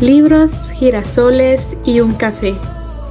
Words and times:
libros, 0.00 0.70
girasoles 0.70 1.76
y 1.84 2.00
un 2.00 2.14
café. 2.14 2.54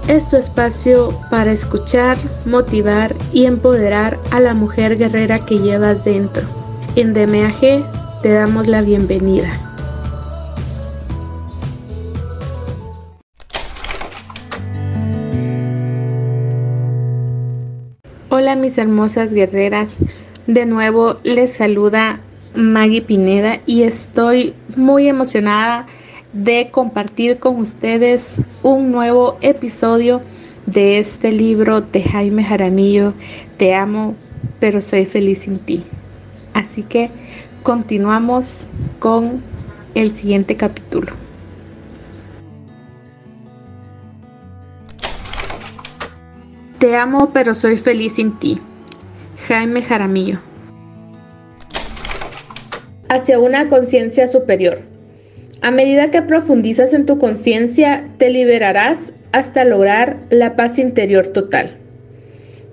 Es 0.08 0.28
tu 0.28 0.38
espacio 0.38 1.16
para 1.30 1.52
escuchar, 1.52 2.18
motivar 2.46 3.16
y 3.32 3.46
empoderar 3.46 4.18
a 4.32 4.40
la 4.40 4.56
mujer 4.56 4.98
guerrera 4.98 5.46
que 5.46 5.60
llevas 5.60 6.04
dentro. 6.04 6.42
En 6.96 7.14
DMAG 7.14 8.22
te 8.24 8.30
damos 8.30 8.68
la 8.68 8.82
bienvenida. 8.82 9.50
Hola 18.30 18.56
mis 18.56 18.78
hermosas 18.80 19.34
guerreras, 19.34 19.98
de 20.48 20.66
nuevo 20.66 21.18
les 21.24 21.58
saluda 21.58 22.20
Maggie 22.56 23.04
Pineda 23.04 23.60
y 23.68 23.84
estoy 23.84 24.56
muy 24.76 25.08
emocionada 25.08 25.86
de 26.34 26.70
compartir 26.72 27.40
con 27.40 27.58
ustedes 27.58 28.40
un 28.62 28.92
nuevo 28.92 29.38
episodio 29.42 30.22
de 30.66 31.00
este 31.00 31.32
libro 31.32 31.82
de 31.82 32.04
Jaime 32.04 32.44
Jaramillo, 32.44 33.14
Te 33.58 33.74
amo, 33.74 34.16
pero 34.60 34.82
soy 34.82 35.06
feliz 35.06 35.40
sin 35.40 35.60
ti. 35.60 35.84
Así 36.54 36.84
que 36.84 37.10
continuamos 37.64 38.70
con 39.00 39.42
el 39.96 40.12
siguiente 40.12 40.56
capítulo. 40.56 41.12
Te 46.78 46.96
amo, 46.96 47.32
pero 47.34 47.54
soy 47.54 47.78
feliz 47.78 48.14
sin 48.14 48.38
ti. 48.40 48.60
Jaime 49.48 49.82
Jaramillo. 49.82 50.40
Hacia 53.10 53.40
una 53.40 53.68
conciencia 53.68 54.28
superior. 54.28 54.99
A 55.62 55.72
medida 55.72 56.10
que 56.10 56.22
profundizas 56.22 56.94
en 56.94 57.06
tu 57.06 57.18
conciencia, 57.18 58.06
te 58.18 58.30
liberarás 58.30 59.14
hasta 59.34 59.66
lograr 59.66 60.18
la 60.30 60.56
paz 60.56 60.80
interior 60.80 61.28
total. 61.28 61.76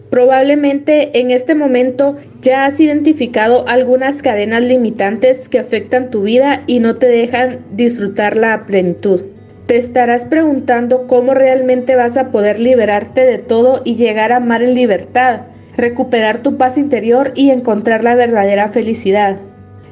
Probablemente 0.08 1.18
en 1.18 1.32
este 1.32 1.56
momento 1.56 2.16
ya 2.40 2.64
has 2.64 2.78
identificado 2.78 3.66
algunas 3.66 4.22
cadenas 4.22 4.62
limitantes 4.62 5.48
que 5.48 5.58
afectan 5.58 6.10
tu 6.10 6.22
vida 6.22 6.62
y 6.68 6.78
no 6.78 6.94
te 6.94 7.08
dejan 7.08 7.58
disfrutarla 7.72 8.54
a 8.54 8.66
plenitud. 8.66 9.24
Te 9.66 9.76
estarás 9.76 10.24
preguntando 10.24 11.08
cómo 11.08 11.34
realmente 11.34 11.96
vas 11.96 12.16
a 12.16 12.30
poder 12.30 12.60
liberarte 12.60 13.22
de 13.22 13.38
todo 13.38 13.82
y 13.84 13.96
llegar 13.96 14.30
a 14.30 14.36
amar 14.36 14.62
en 14.62 14.74
libertad, 14.74 15.40
recuperar 15.76 16.38
tu 16.38 16.56
paz 16.56 16.78
interior 16.78 17.32
y 17.34 17.50
encontrar 17.50 18.04
la 18.04 18.14
verdadera 18.14 18.68
felicidad. 18.68 19.38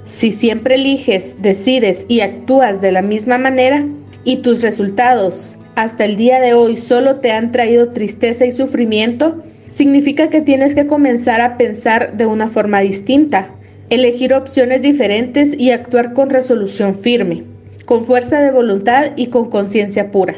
Si 0.04 0.30
siempre 0.30 0.74
eliges, 0.74 1.36
decides 1.40 2.04
y 2.08 2.20
actúas 2.20 2.82
de 2.82 2.92
la 2.92 3.00
misma 3.00 3.38
manera 3.38 3.86
y 4.22 4.36
tus 4.36 4.62
resultados 4.62 5.56
hasta 5.76 6.04
el 6.04 6.16
día 6.16 6.40
de 6.40 6.52
hoy 6.52 6.76
solo 6.76 7.16
te 7.16 7.32
han 7.32 7.52
traído 7.52 7.88
tristeza 7.88 8.44
y 8.44 8.52
sufrimiento, 8.52 9.42
significa 9.68 10.28
que 10.28 10.42
tienes 10.42 10.74
que 10.74 10.86
comenzar 10.86 11.40
a 11.40 11.56
pensar 11.56 12.16
de 12.16 12.26
una 12.26 12.48
forma 12.48 12.80
distinta, 12.80 13.50
elegir 13.90 14.34
opciones 14.34 14.82
diferentes 14.82 15.58
y 15.58 15.70
actuar 15.70 16.12
con 16.12 16.30
resolución 16.30 16.94
firme, 16.94 17.44
con 17.86 18.04
fuerza 18.04 18.40
de 18.40 18.52
voluntad 18.52 19.12
y 19.16 19.28
con 19.28 19.50
conciencia 19.50 20.10
pura. 20.12 20.34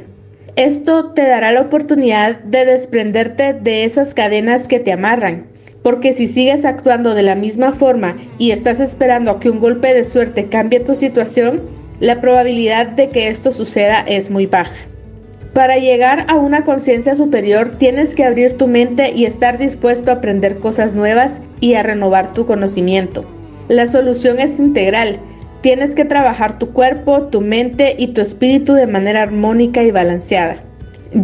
Esto 0.55 1.13
te 1.13 1.27
dará 1.27 1.53
la 1.53 1.63
oportunidad 1.63 2.39
de 2.39 2.65
desprenderte 2.65 3.53
de 3.53 3.85
esas 3.85 4.15
cadenas 4.15 4.69
que 4.69 4.81
te 4.81 4.93
amarran 4.93 5.56
porque 5.87 6.13
si 6.13 6.27
sigues 6.27 6.65
actuando 6.65 7.15
de 7.15 7.23
la 7.23 7.37
misma 7.37 7.73
forma 7.73 8.17
y 8.39 8.51
estás 8.51 8.81
esperando 8.81 9.31
a 9.31 9.39
que 9.39 9.51
un 9.51 9.61
golpe 9.61 9.95
de 9.95 10.03
suerte 10.03 10.47
cambie 10.47 10.81
tu 10.81 10.97
situación, 10.97 11.61
la 12.01 12.21
probabilidad 12.21 12.89
de 12.89 13.09
que 13.09 13.29
esto 13.29 13.53
suceda 13.53 14.01
es 14.01 14.29
muy 14.29 14.47
baja. 14.47 14.75
Para 15.55 15.77
llegar 15.77 16.27
a 16.27 16.35
una 16.35 16.65
conciencia 16.65 17.15
superior 17.15 17.69
tienes 17.79 18.17
que 18.17 18.25
abrir 18.25 18.55
tu 18.55 18.67
mente 18.67 19.13
y 19.13 19.27
estar 19.27 19.59
dispuesto 19.59 20.11
a 20.11 20.15
aprender 20.15 20.59
cosas 20.59 20.97
nuevas 20.97 21.41
y 21.61 21.75
a 21.75 21.85
renovar 21.85 22.33
tu 22.33 22.47
conocimiento. 22.47 23.25
La 23.69 23.87
solución 23.87 24.41
es 24.41 24.59
integral. 24.59 25.21
Tienes 25.61 25.95
que 25.95 26.05
trabajar 26.05 26.59
tu 26.59 26.73
cuerpo, 26.73 27.29
tu 27.29 27.43
mente 27.43 27.95
y 27.97 28.09
tu 28.09 28.23
espíritu 28.23 28.73
de 28.73 28.89
manera 28.89 29.23
armónica 29.23 29.85
y 29.85 29.93
balanceada. 29.93 30.66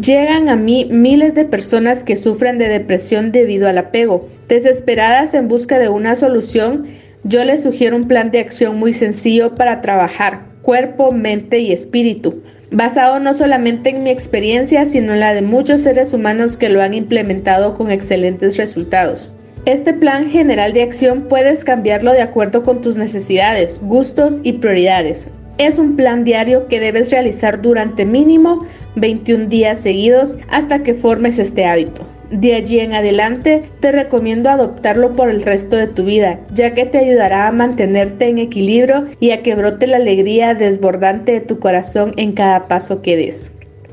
Llegan 0.01 0.49
a 0.49 0.57
mí 0.57 0.89
miles 0.91 1.35
de 1.35 1.45
personas 1.45 2.03
que 2.03 2.17
sufren 2.17 2.57
de 2.57 2.67
depresión 2.67 3.31
debido 3.31 3.69
al 3.69 3.77
apego. 3.77 4.27
Desesperadas 4.49 5.35
en 5.35 5.49
busca 5.49 5.79
de 5.79 5.91
una 5.91 6.17
solución, 6.17 6.87
yo 7.25 7.45
les 7.45 7.63
sugiero 7.63 7.97
un 7.97 8.09
plan 8.09 8.31
de 8.31 8.41
acción 8.41 8.79
muy 8.79 8.95
sencillo 8.95 9.55
para 9.55 9.83
trabajar 9.83 10.45
cuerpo, 10.63 11.13
mente 11.13 11.59
y 11.59 11.73
espíritu, 11.73 12.43
basado 12.71 13.21
no 13.21 13.35
solamente 13.35 13.91
en 13.91 14.03
mi 14.03 14.09
experiencia, 14.09 14.87
sino 14.87 15.13
en 15.13 15.21
la 15.21 15.35
de 15.35 15.43
muchos 15.43 15.83
seres 15.83 16.15
humanos 16.15 16.57
que 16.57 16.71
lo 16.71 16.81
han 16.81 16.95
implementado 16.95 17.75
con 17.75 17.91
excelentes 17.91 18.57
resultados. 18.57 19.29
Este 19.67 19.93
plan 19.93 20.31
general 20.31 20.73
de 20.73 20.85
acción 20.85 21.27
puedes 21.29 21.65
cambiarlo 21.65 22.13
de 22.13 22.23
acuerdo 22.23 22.63
con 22.63 22.81
tus 22.81 22.97
necesidades, 22.97 23.79
gustos 23.83 24.41
y 24.43 24.55
prioridades. 24.55 25.29
Es 25.63 25.79
un 25.79 25.95
plan 25.95 26.25
diario 26.25 26.67
que 26.67 26.81
debes 26.81 27.13
realizar 27.13 27.63
durante 27.63 28.05
mínimo 28.05 28.67
21 28.97 29.47
días 29.47 29.79
seguidos 29.79 30.37
hasta 30.49 30.83
que 30.83 30.93
formes 30.93 31.39
este 31.39 31.67
hábito. 31.67 32.03
De 32.33 32.57
allí 32.57 32.81
en 32.81 32.95
adelante 32.95 33.71
te 33.79 33.93
recomiendo 33.93 34.51
adoptarlo 34.51 35.15
por 35.15 35.31
el 35.31 35.41
resto 35.41 35.77
de 35.77 35.87
tu 35.87 36.03
vida, 36.03 36.41
ya 36.53 36.75
que 36.75 36.85
te 36.85 36.99
ayudará 36.99 37.47
a 37.47 37.53
mantenerte 37.53 38.29
en 38.29 38.39
equilibrio 38.39 39.05
y 39.21 39.31
a 39.31 39.45
que 39.45 39.55
brote 39.55 39.87
la 39.87 39.99
alegría 39.99 40.57
desbordante 40.57 41.31
de 41.31 41.41
tu 41.41 41.61
corazón 41.61 42.13
en 42.17 42.33
cada 42.33 42.67
paso 42.67 43.01
que 43.01 43.17
des. 43.17 43.53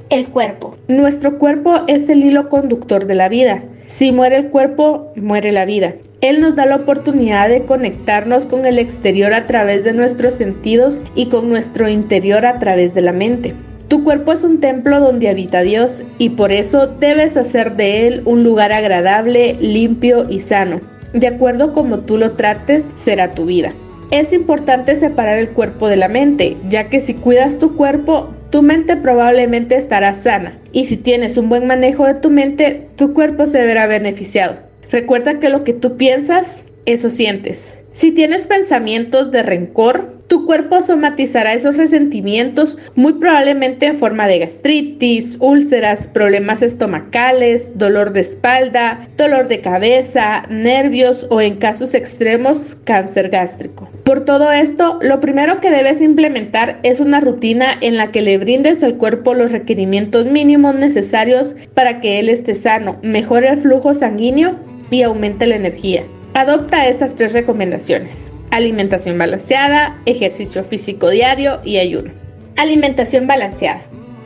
El 0.10 0.28
cuerpo. 0.28 0.76
Nuestro 0.88 1.38
cuerpo 1.38 1.84
es 1.86 2.10
el 2.10 2.24
hilo 2.24 2.50
conductor 2.50 3.06
de 3.06 3.14
la 3.14 3.30
vida. 3.30 3.64
Si 3.86 4.12
muere 4.12 4.38
el 4.38 4.50
cuerpo, 4.50 5.14
muere 5.16 5.52
la 5.52 5.66
vida. 5.66 5.94
Él 6.22 6.42
nos 6.42 6.56
da 6.56 6.66
la 6.66 6.76
oportunidad 6.76 7.48
de 7.48 7.62
conectarnos 7.62 8.46
con 8.46 8.66
el 8.66 8.78
exterior 8.78 9.34
a 9.34 9.48
través 9.48 9.86
de 9.86 9.94
nuestros 9.94 10.36
sentidos 10.36 11.02
y 11.16 11.28
con 11.28 11.48
nuestro 11.48 11.88
interior 11.88 12.46
a 12.46 12.60
través 12.60 12.94
de 12.94 13.02
la 13.02 13.14
mente. 13.14 13.54
Tu 13.88 14.04
cuerpo 14.04 14.34
es 14.34 14.44
un 14.44 14.60
templo 14.60 15.00
donde 15.00 15.30
habita 15.30 15.62
Dios 15.62 16.04
y 16.18 16.32
por 16.32 16.52
eso 16.52 16.88
debes 16.88 17.38
hacer 17.38 17.78
de 17.78 18.06
él 18.06 18.22
un 18.26 18.44
lugar 18.44 18.74
agradable, 18.74 19.56
limpio 19.62 20.30
y 20.30 20.42
sano. 20.42 20.82
De 21.14 21.28
acuerdo 21.28 21.72
como 21.72 22.00
tú 22.00 22.18
lo 22.18 22.34
trates, 22.34 22.94
será 22.98 23.32
tu 23.32 23.46
vida. 23.46 23.74
Es 24.12 24.34
importante 24.34 24.98
separar 24.98 25.40
el 25.40 25.50
cuerpo 25.50 25.88
de 25.88 25.96
la 25.96 26.10
mente, 26.10 26.58
ya 26.68 26.90
que 26.90 27.00
si 27.00 27.14
cuidas 27.14 27.60
tu 27.60 27.76
cuerpo, 27.78 28.30
tu 28.50 28.62
mente 28.62 28.98
probablemente 28.98 29.78
estará 29.78 30.14
sana. 30.14 30.60
Y 30.74 30.86
si 30.86 30.98
tienes 30.98 31.38
un 31.38 31.48
buen 31.48 31.66
manejo 31.66 32.06
de 32.06 32.16
tu 32.16 32.30
mente, 32.30 32.90
tu 32.98 33.14
cuerpo 33.14 33.46
se 33.46 33.64
verá 33.64 33.88
beneficiado. 33.88 34.69
Recuerda 34.92 35.40
que 35.40 35.50
lo 35.50 35.64
que 35.64 35.74
tú 35.74 35.98
piensas, 35.98 36.66
eso 36.86 37.10
sientes. 37.10 37.78
Si 37.92 38.12
tienes 38.12 38.48
pensamientos 38.48 39.30
de 39.32 39.44
rencor, 39.44 40.20
tu 40.28 40.46
cuerpo 40.46 40.82
somatizará 40.82 41.54
esos 41.54 41.76
resentimientos 41.76 42.78
muy 42.96 43.14
probablemente 43.14 43.88
en 43.88 43.96
forma 43.96 44.28
de 44.28 44.40
gastritis, 44.40 45.38
úlceras, 45.42 46.08
problemas 46.08 46.62
estomacales, 46.62 47.72
dolor 47.76 48.14
de 48.14 48.22
espalda, 48.22 49.08
dolor 49.18 49.48
de 49.48 49.62
cabeza, 49.62 50.44
nervios 50.50 51.28
o 51.30 51.42
en 51.42 51.56
casos 51.56 51.94
extremos 51.94 52.78
cáncer 52.84 53.30
gástrico. 53.30 53.90
Por 54.06 54.24
todo 54.24 54.52
esto, 54.52 55.00
lo 55.02 55.20
primero 55.20 55.60
que 55.60 55.72
debes 55.72 56.02
implementar 56.02 56.80
es 56.84 57.00
una 57.00 57.20
rutina 57.20 57.78
en 57.82 57.98
la 57.98 58.12
que 58.12 58.22
le 58.22 58.38
brindes 58.38 58.84
al 58.84 58.98
cuerpo 58.98 59.34
los 59.34 59.52
requerimientos 59.52 60.26
mínimos 60.26 60.76
necesarios 60.76 61.56
para 61.74 62.00
que 62.00 62.20
él 62.20 62.30
esté 62.30 62.56
sano, 62.56 63.00
mejore 63.02 63.50
el 63.50 63.58
flujo 63.58 63.94
sanguíneo 63.94 64.56
y 64.92 65.04
aumente 65.04 65.48
la 65.48 65.56
energía. 65.56 66.04
Adopta 66.34 66.88
estas 66.88 67.16
tres 67.16 67.34
recomendaciones 67.34 68.32
alimentación 68.52 69.18
balanceada, 69.18 69.98
ejercicio 70.06 70.64
físico 70.64 71.10
diario 71.10 71.60
y 71.64 71.78
ayuno. 71.78 72.12
Alimentación 72.58 73.28
balanceada. 73.28 73.84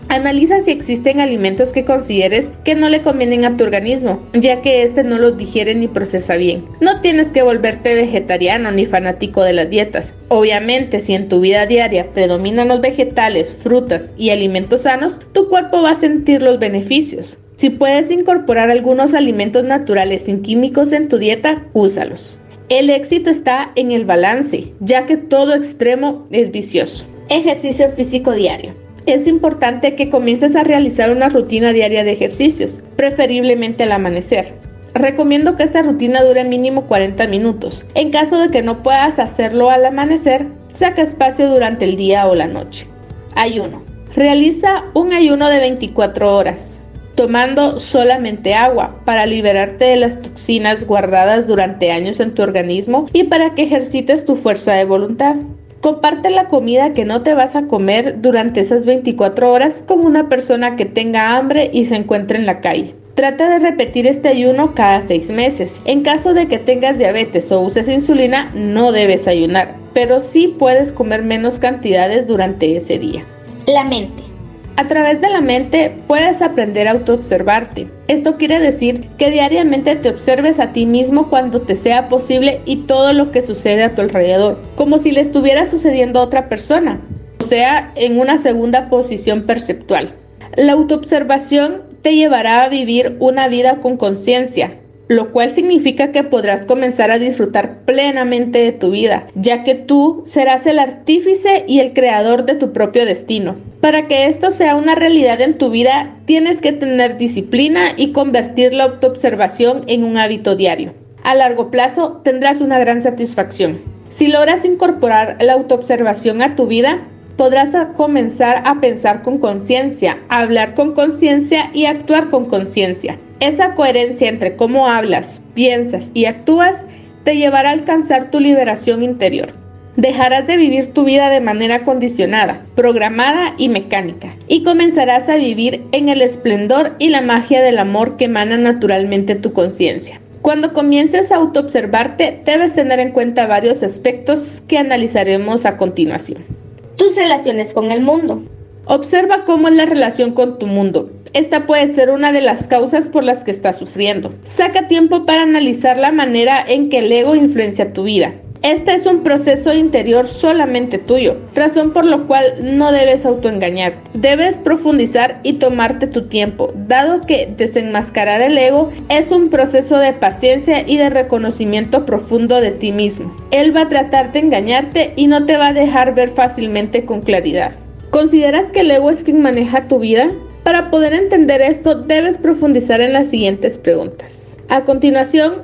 Analiza 0.10 0.60
si 0.60 0.70
existen 0.70 1.22
alimentos 1.22 1.72
que 1.72 1.86
consideres 1.86 2.52
que 2.64 2.76
no 2.76 2.90
le 2.90 3.02
convienen 3.02 3.46
a 3.46 3.58
tu 3.58 3.64
organismo, 3.64 4.22
ya 4.34 4.62
que 4.62 4.84
éste 4.84 5.04
no 5.04 5.18
los 5.18 5.38
digiere 5.38 5.74
ni 5.74 5.88
procesa 5.88 6.36
bien. 6.36 6.66
No 6.82 7.02
tienes 7.02 7.30
que 7.30 7.42
volverte 7.42 7.96
vegetariano 7.96 8.72
ni 8.72 8.86
fanático 8.86 9.44
de 9.44 9.54
las 9.54 9.70
dietas. 9.70 10.14
Obviamente, 10.28 11.00
si 11.00 11.16
en 11.16 11.30
tu 11.30 11.40
vida 11.40 11.66
diaria 11.66 12.12
predominan 12.14 12.68
los 12.68 12.82
vegetales, 12.82 13.58
frutas 13.62 14.14
y 14.18 14.30
alimentos 14.30 14.82
sanos, 14.82 15.20
tu 15.32 15.50
cuerpo 15.50 15.82
va 15.82 15.92
a 15.92 15.96
sentir 15.96 16.44
los 16.44 16.60
beneficios. 16.60 17.40
Si 17.64 17.70
puedes 17.70 18.12
incorporar 18.12 18.70
algunos 18.70 19.14
alimentos 19.14 19.64
naturales 19.64 20.24
sin 20.24 20.42
químicos 20.42 20.92
en 20.92 21.08
tu 21.08 21.18
dieta, 21.18 21.64
úsalos. 21.72 22.38
El 22.68 22.90
éxito 22.90 23.30
está 23.30 23.72
en 23.78 23.94
el 23.94 24.04
balance, 24.04 24.74
ya 24.82 25.06
que 25.06 25.16
todo 25.16 25.56
extremo 25.56 26.26
es 26.30 26.52
vicioso. 26.52 27.06
Ejercicio 27.30 27.88
físico 27.88 28.34
diario. 28.34 28.76
Es 29.06 29.28
importante 29.28 29.96
que 29.96 30.10
comiences 30.10 30.58
a 30.58 30.66
realizar 30.66 31.10
una 31.10 31.30
rutina 31.30 31.72
diaria 31.72 32.04
de 32.04 32.12
ejercicios, 32.12 32.82
preferiblemente 32.98 33.84
al 33.84 33.94
amanecer. 33.94 34.56
Recomiendo 34.94 35.56
que 35.56 35.64
esta 35.64 35.84
rutina 35.84 36.22
dure 36.22 36.44
mínimo 36.44 36.86
40 36.88 37.28
minutos. 37.28 37.86
En 37.96 38.12
caso 38.12 38.40
de 38.40 38.50
que 38.50 38.62
no 38.62 38.84
puedas 38.84 39.20
hacerlo 39.20 39.70
al 39.70 39.86
amanecer, 39.86 40.48
saca 40.68 41.02
espacio 41.02 41.50
durante 41.50 41.86
el 41.86 41.96
día 41.96 42.28
o 42.28 42.36
la 42.36 42.48
noche. 42.48 42.88
Ayuno. 43.36 43.84
Realiza 44.14 44.84
un 44.94 45.14
ayuno 45.14 45.48
de 45.48 45.60
24 45.60 46.36
horas, 46.36 46.82
tomando 47.16 47.80
solamente 47.80 48.54
agua 48.54 48.96
para 49.06 49.26
liberarte 49.26 49.86
de 49.86 49.98
las 49.98 50.22
toxinas 50.22 50.86
guardadas 50.86 51.48
durante 51.48 51.92
años 51.92 52.20
en 52.20 52.34
tu 52.34 52.42
organismo 52.42 53.08
y 53.14 53.26
para 53.26 53.56
que 53.56 53.64
ejercites 53.64 54.26
tu 54.26 54.36
fuerza 54.36 54.74
de 54.74 54.86
voluntad. 54.86 55.36
Comparte 55.82 56.30
la 56.30 56.48
comida 56.48 56.94
que 56.94 57.04
no 57.04 57.24
te 57.24 57.34
vas 57.34 57.56
a 57.56 57.68
comer 57.68 58.22
durante 58.22 58.62
esas 58.62 58.86
24 58.86 59.52
horas 59.52 59.84
con 59.86 60.06
una 60.06 60.30
persona 60.30 60.76
que 60.76 60.86
tenga 60.86 61.36
hambre 61.36 61.70
y 61.74 61.86
se 61.86 61.98
encuentre 61.98 62.40
en 62.40 62.46
la 62.46 62.62
calle. 62.62 62.96
Trata 63.16 63.48
de 63.48 63.60
repetir 63.60 64.08
este 64.08 64.30
ayuno 64.30 64.74
cada 64.74 65.02
seis 65.04 65.30
meses. 65.30 65.82
En 65.86 66.02
caso 66.02 66.34
de 66.34 66.48
que 66.48 66.58
tengas 66.58 66.98
diabetes 66.98 67.52
o 67.52 67.62
uses 67.62 67.88
insulina, 67.88 68.50
no 68.56 68.92
debes 68.92 69.28
ayunar, 69.28 69.76
pero 69.94 70.20
sí 70.20 70.56
puedes 70.58 70.92
comer 70.92 71.22
menos 71.22 71.60
cantidades 71.60 72.28
durante 72.28 72.76
ese 72.76 72.98
día. 72.98 73.24
La 73.68 73.84
mente. 73.84 74.33
A 74.76 74.88
través 74.88 75.22
de 75.22 75.30
la 75.30 75.40
mente 75.40 75.96
puedes 76.08 76.42
aprender 76.42 76.88
a 76.88 76.92
autoobservarte. 76.92 77.88
Esto 78.08 78.38
quiere 78.38 78.60
decir 78.60 79.08
que 79.20 79.30
diariamente 79.30 79.96
te 79.96 80.10
observes 80.10 80.60
a 80.60 80.74
ti 80.74 80.88
mismo 80.88 81.30
cuando 81.30 81.62
te 81.62 81.76
sea 81.76 82.10
posible 82.10 82.60
y 82.66 82.78
todo 82.78 83.14
lo 83.14 83.32
que 83.32 83.44
sucede 83.44 83.84
a 83.84 83.94
tu 83.94 84.02
alrededor, 84.02 84.60
como 84.76 84.98
si 84.98 85.12
le 85.12 85.22
estuviera 85.22 85.68
sucediendo 85.68 86.20
a 86.20 86.24
otra 86.24 86.50
persona, 86.50 87.02
o 87.40 87.44
sea, 87.44 87.92
en 87.96 88.20
una 88.20 88.40
segunda 88.40 88.90
posición 88.90 89.44
perceptual. 89.44 90.16
La 90.58 90.74
autoobservación 90.74 91.84
te 92.02 92.16
llevará 92.16 92.64
a 92.64 92.70
vivir 92.70 93.16
una 93.20 93.48
vida 93.48 93.78
con 93.78 93.96
conciencia, 93.96 94.74
lo 95.08 95.32
cual 95.32 95.54
significa 95.54 96.12
que 96.12 96.24
podrás 96.24 96.66
comenzar 96.66 97.12
a 97.12 97.20
disfrutar 97.20 97.80
plenamente 97.86 98.60
de 98.60 98.72
tu 98.72 98.92
vida, 98.92 99.28
ya 99.36 99.64
que 99.64 99.76
tú 99.76 100.24
serás 100.26 100.66
el 100.66 100.80
artífice 100.80 101.66
y 101.68 101.80
el 101.80 101.94
creador 101.94 102.46
de 102.46 102.56
tu 102.56 102.72
propio 102.74 103.06
destino. 103.06 103.56
Para 103.82 104.08
que 104.08 104.28
esto 104.28 104.52
sea 104.52 104.76
una 104.76 104.96
realidad 104.96 105.42
en 105.42 105.58
tu 105.58 105.70
vida, 105.70 106.16
tienes 106.26 106.62
que 106.62 106.72
tener 106.72 107.18
disciplina 107.18 107.94
y 107.98 108.12
convertir 108.12 108.74
la 108.74 108.86
autoobservación 108.86 109.84
en 109.88 110.04
un 110.04 110.18
hábito 110.18 110.56
diario. 110.56 110.94
A 111.24 111.36
largo 111.36 111.72
plazo 111.72 112.22
tendrás 112.24 112.62
una 112.62 112.80
gran 112.80 113.02
satisfacción. 113.02 113.80
Si 114.10 114.28
logras 114.28 114.64
incorporar 114.64 115.38
la 115.42 115.54
autoobservación 115.54 116.42
a 116.42 116.56
tu 116.56 116.68
vida, 116.68 117.02
podrás 117.38 117.76
comenzar 117.96 118.64
a 118.66 118.80
pensar 118.80 119.24
con 119.24 119.38
conciencia, 119.38 120.20
hablar 120.30 120.76
con 120.76 120.94
conciencia 120.94 121.70
y 121.74 121.86
actuar 121.86 122.30
con 122.30 122.46
conciencia. 122.46 123.18
Esa 123.40 123.76
coherencia 123.76 124.30
entre 124.30 124.56
cómo 124.56 124.88
hablas, 124.88 125.42
piensas 125.54 126.12
y 126.14 126.26
actúas 126.26 126.86
te 127.24 127.36
llevará 127.38 127.70
a 127.70 127.74
alcanzar 127.74 128.32
tu 128.32 128.40
liberación 128.40 129.04
interior. 129.04 129.54
Dejarás 129.96 130.48
de 130.48 130.58
vivir 130.58 130.88
tu 130.88 131.04
vida 131.04 131.30
de 131.30 131.40
manera 131.40 131.84
condicionada, 131.84 132.66
programada 132.76 133.54
y 133.58 133.70
mecánica, 133.70 134.36
y 134.48 134.64
comenzarás 134.64 135.30
a 135.30 135.36
vivir 135.36 135.84
en 135.92 136.10
el 136.10 136.22
esplendor 136.22 136.96
y 136.98 137.10
la 137.10 137.22
magia 137.22 137.62
del 137.62 137.78
amor 137.78 138.18
que 138.18 138.26
emana 138.26 138.58
naturalmente 138.58 139.36
tu 139.36 139.54
conciencia. 139.54 140.20
Cuando 140.42 140.74
comiences 140.74 141.32
a 141.32 141.38
autoobservarte, 141.38 142.42
debes 142.44 142.74
tener 142.74 143.00
en 143.00 143.12
cuenta 143.12 143.46
varios 143.46 143.84
aspectos 143.84 144.64
que 144.68 144.78
analizaremos 144.78 145.66
a 145.66 145.78
continuación. 145.78 146.63
Tus 146.96 147.16
relaciones 147.16 147.74
con 147.74 147.92
el 147.92 148.02
mundo. 148.02 148.44
Observa 148.86 149.46
cómo 149.46 149.68
es 149.68 149.76
la 149.76 149.86
relación 149.86 150.34
con 150.34 150.60
tu 150.60 150.68
mundo. 150.68 151.10
Esta 151.34 151.66
puede 151.66 151.88
ser 151.88 152.12
una 152.12 152.32
de 152.32 152.42
las 152.42 152.68
causas 152.68 153.10
por 153.10 153.24
las 153.24 153.44
que 153.44 153.50
estás 153.50 153.80
sufriendo. 153.80 154.32
Saca 154.44 154.88
tiempo 154.88 155.26
para 155.26 155.42
analizar 155.42 155.98
la 155.98 156.12
manera 156.12 156.64
en 156.68 156.90
que 156.90 157.00
el 157.00 157.12
ego 157.12 157.34
influencia 157.34 157.94
tu 157.94 158.04
vida. 158.04 158.36
Este 158.64 158.94
es 158.94 159.06
un 159.06 159.24
proceso 159.24 159.74
interior 159.74 160.26
solamente 160.26 160.98
tuyo, 160.98 161.36
razón 161.54 161.92
por 161.92 162.06
lo 162.06 162.28
cual 162.28 162.56
no 162.62 162.94
debes 162.94 163.26
autoengañarte. 163.26 164.00
Debes 164.14 164.58
profundizar 164.58 165.42
y 165.44 165.54
tomarte 165.54 166.08
tu 166.08 166.28
tiempo, 166.28 166.72
dado 166.74 167.20
que 167.20 167.54
desenmascarar 167.58 168.42
el 168.42 168.58
ego 168.58 168.90
es 169.10 169.32
un 169.32 169.50
proceso 169.50 169.98
de 169.98 170.14
paciencia 170.14 170.88
y 170.88 170.96
de 170.96 171.10
reconocimiento 171.10 172.06
profundo 172.06 172.62
de 172.62 172.72
ti 172.72 172.94
mismo. 172.94 173.36
Él 173.52 173.76
va 173.76 173.82
a 173.82 173.90
tratar 173.90 174.32
de 174.32 174.40
engañarte 174.40 175.12
y 175.18 175.28
no 175.28 175.46
te 175.46 175.58
va 175.58 175.68
a 175.68 175.74
dejar 175.74 176.16
ver 176.16 176.30
fácilmente 176.30 177.04
con 177.04 177.20
claridad. 177.20 177.74
¿Consideras 178.12 178.72
que 178.72 178.80
el 178.80 178.92
ego 178.92 179.12
es 179.12 179.26
quien 179.26 179.42
maneja 179.42 179.90
tu 179.90 180.00
vida? 180.00 180.32
Para 180.64 180.90
poder 180.90 181.12
entender 181.12 181.62
esto, 181.62 181.96
debes 181.96 182.38
profundizar 182.38 183.02
en 183.02 183.12
las 183.12 183.28
siguientes 183.28 183.78
preguntas. 183.78 184.60
A 184.70 184.86
continuación, 184.86 185.64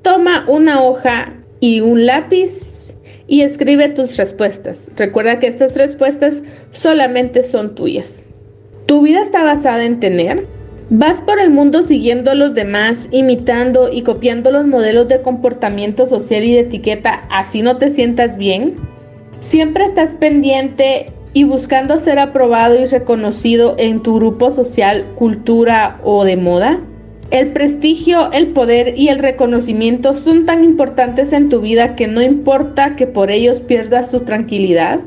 toma 0.00 0.46
una 0.48 0.82
hoja 0.82 1.34
y 1.60 1.80
un 1.80 2.06
lápiz 2.06 2.94
y 3.26 3.42
escribe 3.42 3.88
tus 3.88 4.16
respuestas. 4.16 4.88
Recuerda 4.96 5.38
que 5.38 5.46
estas 5.46 5.76
respuestas 5.76 6.42
solamente 6.72 7.42
son 7.42 7.74
tuyas. 7.74 8.22
¿Tu 8.86 9.02
vida 9.02 9.20
está 9.20 9.44
basada 9.44 9.84
en 9.84 10.00
tener? 10.00 10.46
¿Vas 10.90 11.20
por 11.20 11.38
el 11.38 11.50
mundo 11.50 11.82
siguiendo 11.82 12.30
a 12.30 12.34
los 12.34 12.54
demás, 12.54 13.08
imitando 13.12 13.90
y 13.92 14.00
copiando 14.00 14.50
los 14.50 14.66
modelos 14.66 15.06
de 15.08 15.20
comportamiento 15.20 16.06
social 16.06 16.44
y 16.44 16.54
de 16.54 16.60
etiqueta, 16.60 17.24
así 17.30 17.60
no 17.60 17.76
te 17.76 17.90
sientas 17.90 18.38
bien? 18.38 18.76
¿Siempre 19.40 19.84
estás 19.84 20.16
pendiente 20.16 21.12
y 21.34 21.44
buscando 21.44 21.98
ser 21.98 22.18
aprobado 22.18 22.80
y 22.80 22.86
reconocido 22.86 23.76
en 23.78 24.02
tu 24.02 24.14
grupo 24.16 24.50
social, 24.50 25.04
cultura 25.16 26.00
o 26.02 26.24
de 26.24 26.38
moda? 26.38 26.80
El 27.30 27.52
prestigio, 27.52 28.32
el 28.32 28.48
poder 28.48 28.94
y 28.96 29.08
el 29.08 29.18
reconocimiento 29.18 30.14
son 30.14 30.46
tan 30.46 30.64
importantes 30.64 31.34
en 31.34 31.50
tu 31.50 31.60
vida 31.60 31.94
que 31.94 32.06
no 32.06 32.22
importa 32.22 32.96
que 32.96 33.06
por 33.06 33.30
ellos 33.30 33.60
pierdas 33.60 34.10
tu 34.10 34.20
tranquilidad. 34.20 35.00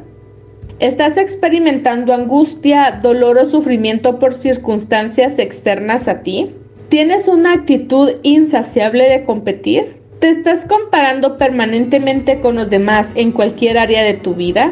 ¿Estás 0.79 1.17
experimentando 1.17 2.13
angustia, 2.13 2.99
dolor 3.01 3.39
o 3.39 3.45
sufrimiento 3.47 4.19
por 4.19 4.35
circunstancias 4.35 5.39
externas 5.39 6.07
a 6.07 6.21
ti? 6.21 6.51
¿Tienes 6.89 7.27
una 7.27 7.53
actitud 7.53 8.11
insaciable 8.21 9.09
de 9.09 9.23
competir? 9.23 9.97
¿Te 10.19 10.29
estás 10.29 10.65
comparando 10.65 11.37
permanentemente 11.37 12.39
con 12.39 12.55
los 12.55 12.69
demás 12.69 13.13
en 13.15 13.31
cualquier 13.31 13.79
área 13.79 14.03
de 14.03 14.13
tu 14.13 14.35
vida? 14.35 14.71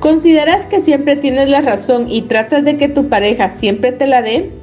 ¿Consideras 0.00 0.64
que 0.64 0.80
siempre 0.80 1.16
tienes 1.16 1.50
la 1.50 1.60
razón 1.60 2.10
y 2.10 2.22
tratas 2.22 2.64
de 2.64 2.78
que 2.78 2.88
tu 2.88 3.10
pareja 3.10 3.50
siempre 3.50 3.92
te 3.92 4.06
la 4.06 4.22
dé? 4.22 4.61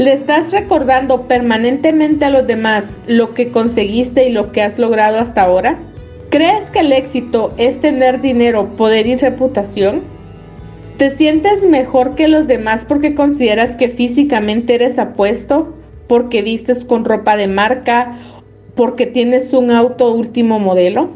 ¿Le 0.00 0.14
estás 0.14 0.50
recordando 0.50 1.28
permanentemente 1.28 2.24
a 2.24 2.30
los 2.30 2.46
demás 2.46 3.02
lo 3.06 3.34
que 3.34 3.50
conseguiste 3.50 4.26
y 4.26 4.32
lo 4.32 4.50
que 4.50 4.62
has 4.62 4.78
logrado 4.78 5.18
hasta 5.18 5.42
ahora? 5.42 5.78
¿Crees 6.30 6.70
que 6.70 6.78
el 6.78 6.90
éxito 6.92 7.52
es 7.58 7.82
tener 7.82 8.22
dinero, 8.22 8.66
poder 8.78 9.06
y 9.06 9.16
reputación? 9.16 10.00
¿Te 10.96 11.10
sientes 11.10 11.64
mejor 11.64 12.14
que 12.14 12.28
los 12.28 12.46
demás 12.46 12.86
porque 12.86 13.14
consideras 13.14 13.76
que 13.76 13.90
físicamente 13.90 14.76
eres 14.76 14.98
apuesto? 14.98 15.74
¿Porque 16.06 16.40
vistes 16.40 16.86
con 16.86 17.04
ropa 17.04 17.36
de 17.36 17.48
marca? 17.48 18.16
¿Porque 18.74 19.04
tienes 19.04 19.52
un 19.52 19.70
auto 19.70 20.14
último 20.14 20.58
modelo? 20.58 21.10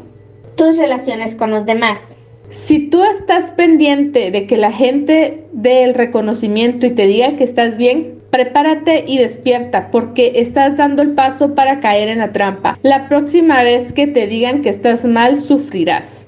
Tus 0.53 0.77
relaciones 0.77 1.33
con 1.33 1.49
los 1.49 1.65
demás. 1.65 2.17
Si 2.51 2.87
tú 2.87 3.03
estás 3.03 3.49
pendiente 3.49 4.29
de 4.29 4.45
que 4.45 4.57
la 4.57 4.71
gente 4.71 5.47
dé 5.53 5.83
el 5.83 5.95
reconocimiento 5.95 6.85
y 6.85 6.91
te 6.91 7.07
diga 7.07 7.35
que 7.35 7.43
estás 7.43 7.77
bien, 7.77 8.14
prepárate 8.29 9.05
y 9.07 9.17
despierta 9.17 9.91
porque 9.91 10.33
estás 10.35 10.77
dando 10.77 11.01
el 11.01 11.11
paso 11.11 11.55
para 11.55 11.79
caer 11.79 12.09
en 12.09 12.19
la 12.19 12.31
trampa. 12.31 12.77
La 12.81 13.07
próxima 13.07 13.63
vez 13.63 13.93
que 13.93 14.07
te 14.07 14.27
digan 14.27 14.61
que 14.61 14.69
estás 14.69 15.05
mal, 15.05 15.39
sufrirás. 15.39 16.27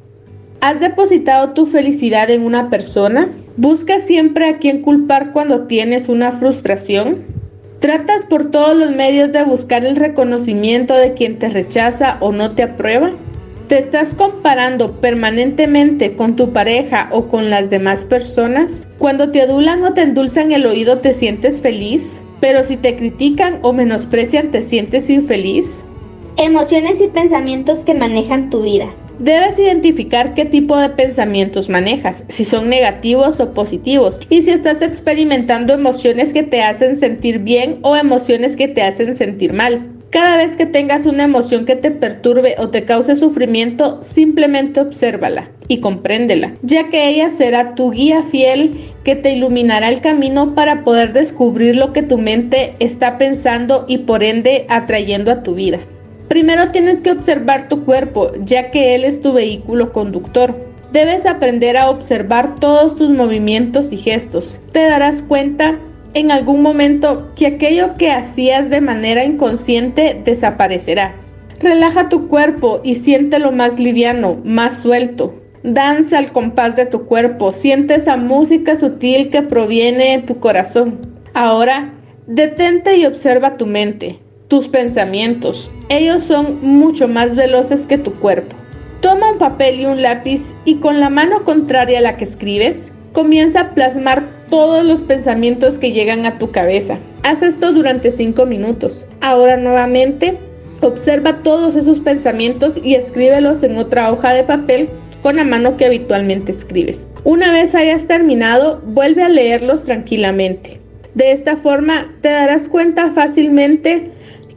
¿Has 0.62 0.80
depositado 0.80 1.54
tu 1.54 1.66
felicidad 1.66 2.32
en 2.32 2.44
una 2.44 2.70
persona? 2.70 3.30
¿Buscas 3.58 4.06
siempre 4.06 4.50
a 4.50 4.58
quien 4.58 4.82
culpar 4.82 5.32
cuando 5.32 5.68
tienes 5.68 6.10
una 6.10 6.32
frustración? 6.32 7.26
¿Tratas 7.80 8.26
por 8.26 8.50
todos 8.50 8.76
los 8.76 8.92
medios 8.92 9.32
de 9.32 9.44
buscar 9.44 9.86
el 9.86 9.96
reconocimiento 9.96 10.96
de 10.96 11.14
quien 11.14 11.38
te 11.38 11.50
rechaza 11.50 12.18
o 12.22 12.32
no 12.32 12.56
te 12.56 12.64
aprueba? 12.64 13.12
¿Te 13.68 13.80
estás 13.80 14.16
comparando 14.16 14.94
permanentemente 15.02 16.16
con 16.16 16.38
tu 16.38 16.54
pareja 16.54 17.10
o 17.12 17.28
con 17.28 17.50
las 17.50 17.70
demás 17.70 18.06
personas? 18.06 18.88
Cuando 18.98 19.30
te 19.32 19.42
adulan 19.42 19.84
o 19.84 19.94
te 19.94 20.04
endulzan 20.04 20.54
el 20.54 20.66
oído, 20.66 21.00
¿te 21.00 21.12
sientes 21.12 21.60
feliz? 21.60 22.22
Pero 22.40 22.64
si 22.64 22.78
te 22.78 22.96
critican 22.96 23.60
o 23.64 23.74
menosprecian, 23.74 24.52
¿te 24.52 24.62
sientes 24.62 25.10
infeliz? 25.10 25.84
Emociones 26.38 27.02
y 27.02 27.08
pensamientos 27.08 27.84
que 27.84 27.94
manejan 27.94 28.50
tu 28.50 28.62
vida. 28.62 28.88
Debes 29.20 29.60
identificar 29.60 30.34
qué 30.34 30.46
tipo 30.46 30.78
de 30.78 30.88
pensamientos 30.88 31.68
manejas, 31.68 32.24
si 32.30 32.46
son 32.46 32.70
negativos 32.70 33.42
o 33.42 33.54
positivos, 33.54 34.22
y 34.30 34.44
si 34.44 34.52
estás 34.52 34.82
experimentando 34.82 35.74
emociones 35.74 36.32
que 36.32 36.44
te 36.44 36.62
hacen 36.62 36.96
sentir 36.96 37.40
bien 37.40 37.80
o 37.82 37.98
emociones 37.98 38.56
que 38.56 38.70
te 38.70 38.84
hacen 38.84 39.18
sentir 39.18 39.52
mal. 39.52 39.97
Cada 40.10 40.38
vez 40.38 40.56
que 40.56 40.66
tengas 40.66 41.06
una 41.06 41.26
emoción 41.26 41.66
que 41.66 41.76
te 41.76 41.92
perturbe 41.92 42.56
o 42.60 42.70
te 42.70 42.86
cause 42.86 43.16
sufrimiento, 43.18 44.02
simplemente 44.02 44.80
obsérvala 44.80 45.52
y 45.68 45.82
compréndela, 45.82 46.56
ya 46.62 46.90
que 46.90 47.10
ella 47.10 47.30
será 47.30 47.76
tu 47.76 47.92
guía 47.92 48.24
fiel 48.24 48.72
que 49.04 49.18
te 49.18 49.34
iluminará 49.34 49.90
el 49.90 50.00
camino 50.00 50.56
para 50.56 50.86
poder 50.86 51.12
descubrir 51.12 51.76
lo 51.76 51.92
que 51.92 52.04
tu 52.04 52.18
mente 52.18 52.76
está 52.80 53.18
pensando 53.18 53.84
y 53.90 54.00
por 54.00 54.24
ende 54.24 54.66
atrayendo 54.70 55.30
a 55.30 55.44
tu 55.44 55.56
vida. 55.56 55.80
Primero 56.30 56.72
tienes 56.72 57.02
que 57.02 57.12
observar 57.12 57.68
tu 57.68 57.84
cuerpo, 57.84 58.32
ya 58.46 58.72
que 58.72 58.96
él 58.96 59.04
es 59.04 59.22
tu 59.22 59.34
vehículo 59.34 59.92
conductor. 59.92 60.56
Debes 60.94 61.26
aprender 61.26 61.76
a 61.76 61.90
observar 61.90 62.56
todos 62.56 62.96
tus 62.96 63.12
movimientos 63.12 63.92
y 63.92 63.98
gestos. 63.98 64.60
Te 64.72 64.84
darás 64.84 65.22
cuenta 65.22 65.78
en 66.18 66.32
algún 66.32 66.64
momento 66.64 67.32
que 67.36 67.46
aquello 67.46 67.96
que 67.96 68.12
hacías 68.12 68.72
de 68.72 68.82
manera 68.82 69.24
inconsciente 69.24 70.20
desaparecerá. 70.26 71.16
Relaja 71.60 72.10
tu 72.10 72.28
cuerpo 72.28 72.82
y 72.84 72.96
siéntelo 72.96 73.52
más 73.52 73.80
liviano, 73.80 74.40
más 74.44 74.82
suelto. 74.82 75.36
Danza 75.64 76.18
al 76.18 76.32
compás 76.32 76.76
de 76.76 76.88
tu 76.88 77.06
cuerpo, 77.06 77.52
siente 77.52 77.96
esa 77.96 78.18
música 78.18 78.76
sutil 78.76 79.30
que 79.30 79.44
proviene 79.44 80.18
de 80.18 80.24
tu 80.24 80.40
corazón. 80.40 81.00
Ahora, 81.36 81.94
detente 82.26 82.98
y 82.98 83.06
observa 83.06 83.58
tu 83.58 83.68
mente, 83.68 84.20
tus 84.48 84.68
pensamientos. 84.70 85.70
Ellos 85.90 86.24
son 86.24 86.60
mucho 86.62 87.08
más 87.08 87.36
veloces 87.36 87.86
que 87.86 88.00
tu 88.00 88.14
cuerpo. 88.14 88.56
Toma 89.02 89.34
un 89.34 89.38
papel 89.38 89.82
y 89.82 89.86
un 89.86 90.02
lápiz 90.02 90.56
y 90.66 90.76
con 90.76 91.00
la 91.00 91.10
mano 91.10 91.44
contraria 91.44 92.00
a 92.00 92.02
la 92.02 92.18
que 92.18 92.24
escribes, 92.24 92.92
comienza 93.18 93.62
a 93.62 93.74
plasmar 93.74 94.28
todos 94.48 94.86
los 94.86 95.02
pensamientos 95.02 95.80
que 95.80 95.92
llegan 95.92 96.28
a 96.28 96.38
tu 96.38 96.52
cabeza. 96.52 97.00
Haz 97.24 97.42
esto 97.42 97.72
durante 97.72 98.12
5 98.12 98.46
minutos. 98.46 99.08
Ahora 99.22 99.58
nuevamente, 99.58 100.38
observa 100.82 101.42
todos 101.42 101.76
esos 101.76 102.00
pensamientos 102.00 102.80
y 102.84 102.94
escríbelos 102.94 103.64
en 103.64 103.78
otra 103.78 104.12
hoja 104.12 104.34
de 104.34 104.44
papel 104.44 104.90
con 105.24 105.38
la 105.38 105.46
mano 105.46 105.78
que 105.78 105.88
habitualmente 105.88 106.52
escribes. 106.52 107.08
Una 107.24 107.52
vez 107.52 107.74
hayas 107.74 108.06
terminado, 108.06 108.84
vuelve 108.86 109.24
a 109.24 109.30
leerlos 109.30 109.86
tranquilamente. 109.86 110.80
De 111.16 111.32
esta 111.32 111.58
forma 111.58 112.14
te 112.22 112.30
darás 112.30 112.70
cuenta 112.70 113.10
fácilmente 113.10 114.12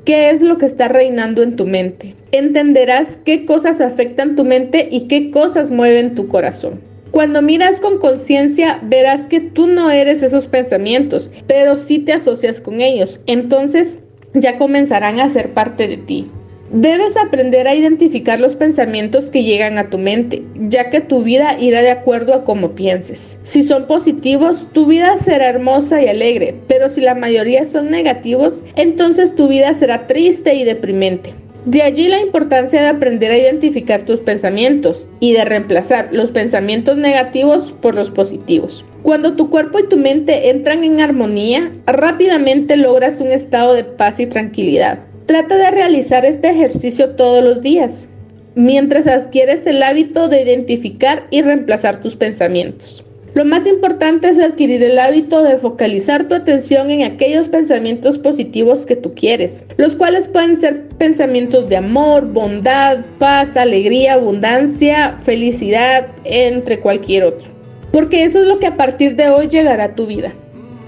qué 0.05 0.29
es 0.29 0.43
lo 0.43 0.59
que 0.59 0.67
está 0.67 0.89
reinando 0.89 1.43
en 1.43 1.57
tu 1.57 1.67
mente 1.67 2.15
entenderás 2.33 3.17
qué 3.25 3.45
cosas 3.45 3.81
afectan 3.81 4.37
tu 4.37 4.45
mente 4.45 4.89
y 4.91 5.09
qué 5.09 5.31
cosas 5.31 5.71
mueven 5.71 6.15
tu 6.15 6.29
corazón. 6.29 6.90
Cuando 7.11 7.43
miras 7.43 7.81
con 7.81 7.99
conciencia, 7.99 8.79
verás 8.83 9.27
que 9.27 9.41
tú 9.41 9.67
no 9.67 9.91
eres 9.91 10.23
esos 10.23 10.47
pensamientos, 10.47 11.31
pero 11.47 11.77
sí 11.77 11.99
te 11.99 12.13
asocias 12.13 12.61
con 12.61 12.81
ellos. 12.81 13.21
Entonces 13.27 13.99
ya 14.35 14.59
comenzarán 14.59 15.19
a 15.19 15.29
ser 15.29 15.53
parte 15.53 15.89
de 15.89 15.97
ti. 15.97 16.31
Debes 16.73 17.17
aprender 17.17 17.67
a 17.67 17.75
identificar 17.75 18.39
los 18.39 18.55
pensamientos 18.55 19.29
que 19.29 19.43
llegan 19.43 19.77
a 19.77 19.91
tu 19.91 19.99
mente, 19.99 20.45
ya 20.55 20.89
que 20.89 21.01
tu 21.01 21.25
vida 21.25 21.57
irá 21.59 21.83
de 21.83 21.91
acuerdo 21.91 22.33
a 22.33 22.45
cómo 22.45 22.77
pienses. 22.77 23.41
Si 23.43 23.65
son 23.65 23.89
positivos, 23.89 24.69
tu 24.73 24.87
vida 24.87 25.19
será 25.19 25.49
hermosa 25.49 26.01
y 26.01 26.07
alegre, 26.07 26.55
pero 26.69 26.89
si 26.89 27.01
la 27.01 27.17
mayoría 27.17 27.67
son 27.67 27.91
negativos, 27.91 28.63
entonces 28.77 29.35
tu 29.35 29.49
vida 29.49 29.75
será 29.75 30.07
triste 30.07 30.55
y 30.55 30.63
deprimente. 30.63 31.35
De 31.67 31.83
allí 31.83 32.09
la 32.09 32.21
importancia 32.21 32.81
de 32.81 32.89
aprender 32.89 33.31
a 33.31 33.37
identificar 33.37 34.03
tus 34.03 34.21
pensamientos 34.21 35.09
y 35.21 35.35
de 35.35 35.45
reemplazar 35.45 36.09
los 36.11 36.33
pensamientos 36.33 36.97
negativos 36.97 37.73
por 37.83 37.95
los 37.95 38.11
positivos. 38.11 38.83
Cuando 39.03 39.37
tu 39.37 39.51
cuerpo 39.51 39.79
y 39.79 39.87
tu 39.87 39.99
mente 39.99 40.49
entran 40.49 40.85
en 40.85 41.01
armonía, 41.01 41.71
rápidamente 41.87 42.79
logras 42.79 43.21
un 43.21 43.31
estado 43.31 43.75
de 43.75 43.85
paz 43.85 44.21
y 44.21 44.27
tranquilidad. 44.27 45.01
Trata 45.27 45.57
de 45.59 45.71
realizar 45.71 46.25
este 46.25 46.49
ejercicio 46.49 47.11
todos 47.11 47.45
los 47.45 47.61
días, 47.61 48.09
mientras 48.55 49.07
adquieres 49.07 49.67
el 49.67 49.83
hábito 49.83 50.29
de 50.29 50.43
identificar 50.43 51.27
y 51.31 51.43
reemplazar 51.43 52.01
tus 52.01 52.17
pensamientos. 52.17 53.05
Lo 53.33 53.45
más 53.45 53.65
importante 53.69 54.29
es 54.29 54.41
adquirir 54.41 54.83
el 54.83 54.99
hábito 54.99 55.45
de 55.45 55.57
focalizar 55.57 56.27
tu 56.27 56.35
atención 56.35 56.91
en 56.91 57.03
aquellos 57.03 57.49
pensamientos 57.49 58.19
positivos 58.19 58.87
que 58.87 58.97
tú 58.97 59.15
quieres, 59.15 59.65
los 59.77 59.95
cuales 59.95 60.27
pueden 60.27 60.57
ser 60.57 60.89
pensamientos 60.99 61.69
de 61.69 61.77
amor, 61.77 62.27
bondad, 62.27 62.99
paz, 63.21 63.57
alegría, 63.57 64.15
abundancia, 64.15 65.17
felicidad, 65.21 66.09
entre 66.25 66.81
cualquier 66.81 67.23
otro. 67.23 67.49
Porque 67.93 68.25
eso 68.25 68.41
es 68.41 68.49
lo 68.49 68.59
que 68.59 68.67
a 68.67 68.77
partir 68.77 69.15
de 69.15 69.29
hoy 69.29 69.47
llegará 69.47 69.85
a 69.85 69.95
tu 69.95 70.07
vida. 70.07 70.33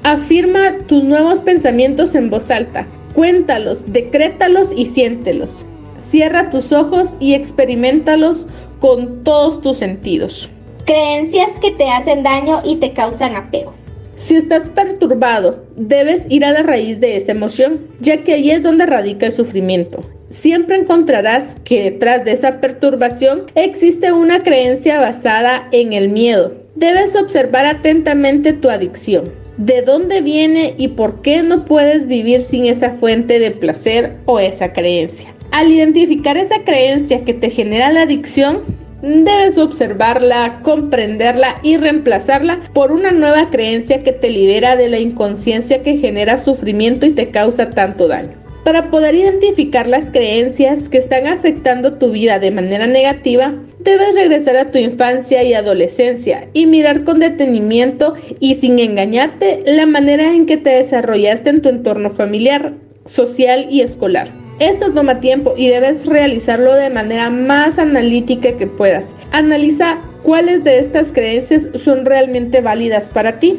Afirma 0.03 0.79
tus 0.89 1.05
nuevos 1.05 1.41
pensamientos 1.41 2.17
en 2.17 2.29
voz 2.29 2.51
alta, 2.51 2.89
cuéntalos, 3.15 3.85
decrétalos 3.93 4.73
y 4.77 4.87
siéntelos. 4.87 5.65
Cierra 5.97 6.51
tus 6.51 6.73
ojos 6.73 7.17
y 7.21 7.35
experimentalos 7.35 8.47
con 8.81 9.23
todos 9.23 9.63
tus 9.63 9.77
sentidos. 9.77 10.51
Creencias 10.85 11.61
que 11.61 11.71
te 11.71 11.89
hacen 11.89 12.25
daño 12.25 12.61
y 12.65 12.77
te 12.77 12.93
causan 12.93 13.37
apego. 13.37 13.73
Si 14.17 14.37
estás 14.37 14.69
perturbado, 14.69 15.65
debes 15.77 16.27
ir 16.29 16.45
a 16.45 16.53
la 16.53 16.63
raíz 16.63 16.99
de 17.01 17.17
esa 17.17 17.33
emoción, 17.33 17.87
ya 18.01 18.25
que 18.25 18.35
ahí 18.35 18.51
es 18.51 18.63
donde 18.63 18.87
radica 18.87 19.27
el 19.27 19.33
sufrimiento. 19.33 20.01
Siempre 20.29 20.77
encontrarás 20.77 21.57
que 21.65 21.85
detrás 21.91 22.25
de 22.25 22.33
esa 22.33 22.61
perturbación 22.61 23.47
existe 23.55 24.13
una 24.13 24.43
creencia 24.43 24.99
basada 24.99 25.69
en 25.73 25.93
el 25.93 26.09
miedo. 26.09 26.53
Debes 26.75 27.15
observar 27.15 27.67
atentamente 27.67 28.53
tu 28.53 28.69
adicción. 28.69 29.31
¿De 29.59 29.83
dónde 29.83 30.21
viene 30.21 30.75
y 30.79 30.89
por 30.89 31.23
qué 31.23 31.43
no 31.43 31.65
puedes 31.65 32.07
vivir 32.07 32.41
sin 32.41 32.65
esa 32.65 32.91
fuente 32.91 33.39
de 33.39 33.51
placer 33.51 34.17
o 34.25 34.41
esa 34.41 34.73
creencia? 34.73 35.35
Al 35.53 35.71
identificar 35.71 36.37
esa 36.39 36.65
creencia 36.65 37.25
que 37.25 37.35
te 37.35 37.51
genera 37.51 37.93
la 37.93 38.03
adicción, 38.03 38.63
Debes 39.03 39.59
observarla, 39.59 40.61
comprenderla 40.63 41.57
y 41.65 41.77
reemplazarla 41.77 42.61
por 42.73 42.93
una 42.93 43.11
nueva 43.11 43.51
creencia 43.51 44.05
que 44.05 44.13
te 44.13 44.31
libera 44.31 44.77
de 44.77 44.89
la 44.89 45.01
inconsciencia 45.01 45.83
que 45.83 45.97
genera 45.97 46.39
sufrimiento 46.39 47.05
y 47.05 47.11
te 47.11 47.33
causa 47.33 47.69
tanto 47.71 48.07
daño. 48.07 48.41
Para 48.63 48.93
poder 48.93 49.17
identificar 49.17 49.89
las 49.89 50.13
creencias 50.13 50.89
que 50.89 50.99
están 50.99 51.27
afectando 51.27 51.95
tu 51.95 52.13
vida 52.13 52.39
de 52.39 52.53
manera 52.53 52.87
negativa, 52.87 53.57
debes 53.81 54.15
regresar 54.15 54.57
a 54.57 54.71
tu 54.71 54.79
infancia 54.79 55.43
y 55.43 55.53
adolescencia 55.53 56.49
y 56.53 56.67
mirar 56.67 57.03
con 57.03 57.19
detenimiento 57.19 58.15
y 58.39 58.55
sin 58.55 58.79
engañarte 58.79 59.65
la 59.67 59.85
manera 59.85 60.33
en 60.33 60.47
que 60.47 60.59
te 60.59 60.71
desarrollaste 60.71 61.51
en 61.51 61.61
tu 61.61 61.71
entorno 61.71 62.09
familiar, 62.09 62.75
social 63.05 63.67
y 63.69 63.81
escolar. 63.81 64.29
Esto 64.63 64.93
toma 64.93 65.19
tiempo 65.19 65.55
y 65.57 65.71
debes 65.71 66.07
realizarlo 66.07 66.73
de 66.77 66.89
manera 66.89 67.31
más 67.31 67.81
analítica 67.81 68.53
que 68.53 68.69
puedas. 68.69 69.13
Analiza 69.33 69.99
cuáles 70.23 70.63
de 70.63 70.79
estas 70.79 71.11
creencias 71.11 71.69
son 71.75 72.07
realmente 72.07 72.61
válidas 72.61 73.09
para 73.09 73.41
ti. 73.41 73.59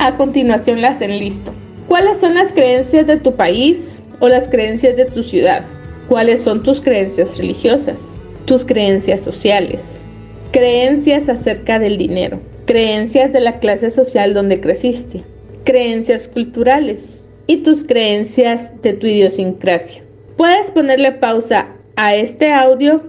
A 0.00 0.16
continuación 0.16 0.82
las 0.82 1.00
enlisto. 1.00 1.50
¿Cuáles 1.88 2.18
son 2.18 2.34
las 2.34 2.52
creencias 2.52 3.06
de 3.06 3.16
tu 3.16 3.34
país 3.34 4.04
o 4.20 4.28
las 4.28 4.46
creencias 4.46 4.98
de 4.98 5.06
tu 5.06 5.22
ciudad? 5.22 5.64
¿Cuáles 6.10 6.42
son 6.42 6.62
tus 6.62 6.82
creencias 6.82 7.38
religiosas? 7.38 8.18
Tus 8.44 8.66
creencias 8.66 9.24
sociales. 9.24 10.02
Creencias 10.50 11.30
acerca 11.30 11.78
del 11.78 11.96
dinero. 11.96 12.38
Creencias 12.66 13.32
de 13.32 13.40
la 13.40 13.60
clase 13.60 13.88
social 13.88 14.34
donde 14.34 14.60
creciste. 14.60 15.24
Creencias 15.64 16.28
culturales. 16.28 17.26
Y 17.46 17.62
tus 17.62 17.82
creencias 17.82 18.82
de 18.82 18.92
tu 18.92 19.06
idiosincrasia. 19.06 20.03
Puedes 20.36 20.72
ponerle 20.72 21.12
pausa 21.12 21.68
a 21.96 22.14
este 22.14 22.52
audio 22.52 23.02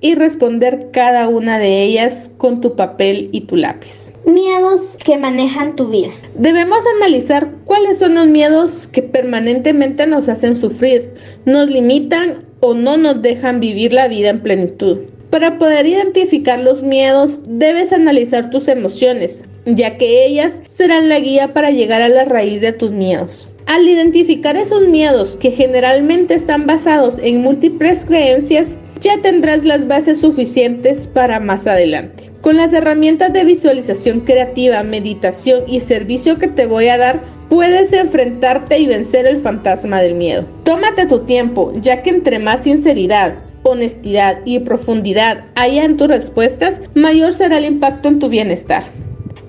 y 0.00 0.16
responder 0.16 0.88
cada 0.92 1.28
una 1.28 1.60
de 1.60 1.84
ellas 1.84 2.32
con 2.38 2.60
tu 2.60 2.74
papel 2.74 3.28
y 3.30 3.42
tu 3.42 3.54
lápiz. 3.54 4.12
Miedos 4.26 4.98
que 5.04 5.16
manejan 5.16 5.76
tu 5.76 5.88
vida. 5.88 6.10
Debemos 6.36 6.80
analizar 6.96 7.48
cuáles 7.64 7.98
son 7.98 8.16
los 8.16 8.26
miedos 8.26 8.88
que 8.88 9.02
permanentemente 9.02 10.08
nos 10.08 10.28
hacen 10.28 10.56
sufrir, 10.56 11.14
nos 11.44 11.70
limitan 11.70 12.42
o 12.58 12.74
no 12.74 12.96
nos 12.96 13.22
dejan 13.22 13.60
vivir 13.60 13.92
la 13.92 14.08
vida 14.08 14.30
en 14.30 14.40
plenitud. 14.40 14.98
Para 15.30 15.58
poder 15.58 15.86
identificar 15.86 16.58
los 16.58 16.82
miedos, 16.82 17.40
debes 17.46 17.92
analizar 17.92 18.50
tus 18.50 18.66
emociones, 18.66 19.44
ya 19.64 19.96
que 19.98 20.26
ellas 20.26 20.62
serán 20.66 21.08
la 21.08 21.20
guía 21.20 21.52
para 21.52 21.70
llegar 21.70 22.02
a 22.02 22.08
la 22.08 22.24
raíz 22.24 22.60
de 22.60 22.72
tus 22.72 22.92
miedos. 22.92 23.48
Al 23.66 23.88
identificar 23.88 24.56
esos 24.56 24.88
miedos 24.88 25.36
que 25.36 25.52
generalmente 25.52 26.34
están 26.34 26.66
basados 26.66 27.18
en 27.22 27.42
múltiples 27.42 28.04
creencias, 28.04 28.76
ya 29.00 29.20
tendrás 29.20 29.64
las 29.64 29.86
bases 29.86 30.20
suficientes 30.20 31.06
para 31.08 31.40
más 31.40 31.66
adelante. 31.66 32.30
Con 32.40 32.56
las 32.56 32.72
herramientas 32.72 33.32
de 33.32 33.44
visualización 33.44 34.20
creativa, 34.20 34.82
meditación 34.82 35.62
y 35.66 35.80
servicio 35.80 36.38
que 36.38 36.48
te 36.48 36.66
voy 36.66 36.88
a 36.88 36.98
dar, 36.98 37.20
puedes 37.48 37.92
enfrentarte 37.92 38.78
y 38.78 38.86
vencer 38.86 39.26
el 39.26 39.38
fantasma 39.38 40.00
del 40.00 40.14
miedo. 40.14 40.44
Tómate 40.64 41.06
tu 41.06 41.20
tiempo, 41.20 41.72
ya 41.76 42.02
que 42.02 42.10
entre 42.10 42.38
más 42.38 42.64
sinceridad, 42.64 43.34
honestidad 43.62 44.38
y 44.44 44.58
profundidad 44.60 45.44
haya 45.54 45.84
en 45.84 45.96
tus 45.96 46.08
respuestas, 46.08 46.82
mayor 46.94 47.32
será 47.32 47.58
el 47.58 47.66
impacto 47.66 48.08
en 48.08 48.18
tu 48.18 48.28
bienestar. 48.28 48.82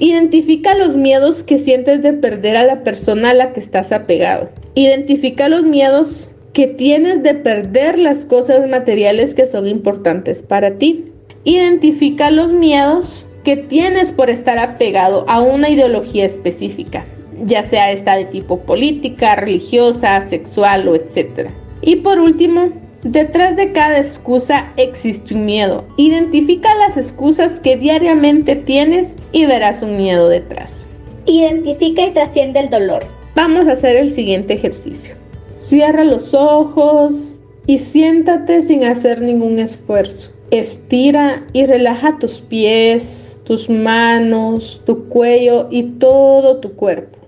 Identifica 0.04 0.76
los 0.76 0.98
miedos 0.98 1.44
que 1.44 1.58
sientes 1.58 2.02
de 2.04 2.12
perder 2.12 2.58
a 2.58 2.66
la 2.66 2.84
persona 2.84 3.30
a 3.30 3.34
la 3.34 3.54
que 3.54 3.62
estás 3.62 3.94
apegado. 3.94 4.50
Identifica 4.76 5.48
los 5.48 5.64
miedos 5.64 6.30
que 6.52 6.68
tienes 6.68 7.24
de 7.24 7.36
perder 7.36 7.98
las 7.98 8.26
cosas 8.26 8.68
materiales 8.70 9.34
que 9.34 9.46
son 9.46 9.66
importantes 9.66 10.42
para 10.42 10.78
ti. 10.78 11.06
Identifica 11.46 12.32
los 12.32 12.52
miedos 12.52 13.26
que 13.46 13.56
tienes 13.56 14.12
por 14.12 14.30
estar 14.30 14.60
apegado 14.60 15.24
a 15.30 15.40
una 15.40 15.70
ideología 15.70 16.26
específica, 16.26 17.06
ya 17.42 17.64
sea 17.64 17.94
esta 17.94 18.18
de 18.18 18.26
tipo 18.26 18.60
política, 18.60 19.38
religiosa, 19.38 20.22
sexual 20.28 20.86
o 20.90 20.96
etc. 20.96 21.50
Y 21.82 21.96
por 21.96 22.20
último, 22.20 22.74
Detrás 23.04 23.58
de 23.58 23.74
cada 23.74 23.98
excusa 23.98 24.72
existe 24.78 25.34
un 25.34 25.46
miedo. 25.46 25.84
Identifica 25.98 26.74
las 26.76 26.96
excusas 26.96 27.60
que 27.60 27.76
diariamente 27.76 28.56
tienes 28.56 29.18
y 29.34 29.46
verás 29.46 29.84
un 29.84 29.98
miedo 29.98 30.30
detrás. 30.30 30.88
Identifica 31.26 32.04
y 32.04 32.12
trasciende 32.12 32.62
el 32.62 32.70
dolor. 32.70 33.04
Vamos 33.36 33.68
a 33.68 33.74
hacer 33.74 33.98
el 33.98 34.10
siguiente 34.10 34.54
ejercicio. 34.54 35.16
Cierra 35.58 36.06
los 36.06 36.34
ojos 36.34 37.42
y 37.68 37.80
siéntate 37.80 38.62
sin 38.62 38.86
hacer 38.86 39.22
ningún 39.22 39.60
esfuerzo. 39.60 40.32
Estira 40.52 41.46
y 41.52 41.66
relaja 41.66 42.20
tus 42.20 42.40
pies, 42.40 43.42
tus 43.44 43.70
manos, 43.70 44.82
tu 44.86 45.10
cuello 45.10 45.68
y 45.72 45.84
todo 45.84 46.62
tu 46.62 46.74
cuerpo. 46.74 47.23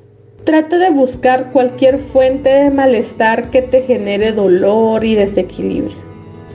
Trata 0.46 0.78
de 0.78 0.92
buscar 0.92 1.52
cualquier 1.52 1.98
fuente 1.98 2.50
de 2.50 2.70
malestar 2.70 3.50
que 3.50 3.64
te 3.64 3.82
genere 3.82 4.32
dolor 4.32 5.04
y 5.04 5.16
desequilibrio. 5.16 5.98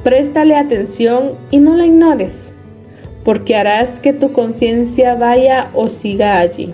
Préstale 0.05 0.55
atención 0.55 1.33
y 1.51 1.59
no 1.59 1.77
la 1.77 1.87
ignores, 1.87 2.55
porque 3.25 3.57
harás 3.57 3.99
que 3.99 4.13
tu 4.13 4.33
conciencia 4.33 5.17
vaya 5.17 5.71
o 5.75 5.89
siga 5.89 6.39
allí. 6.39 6.73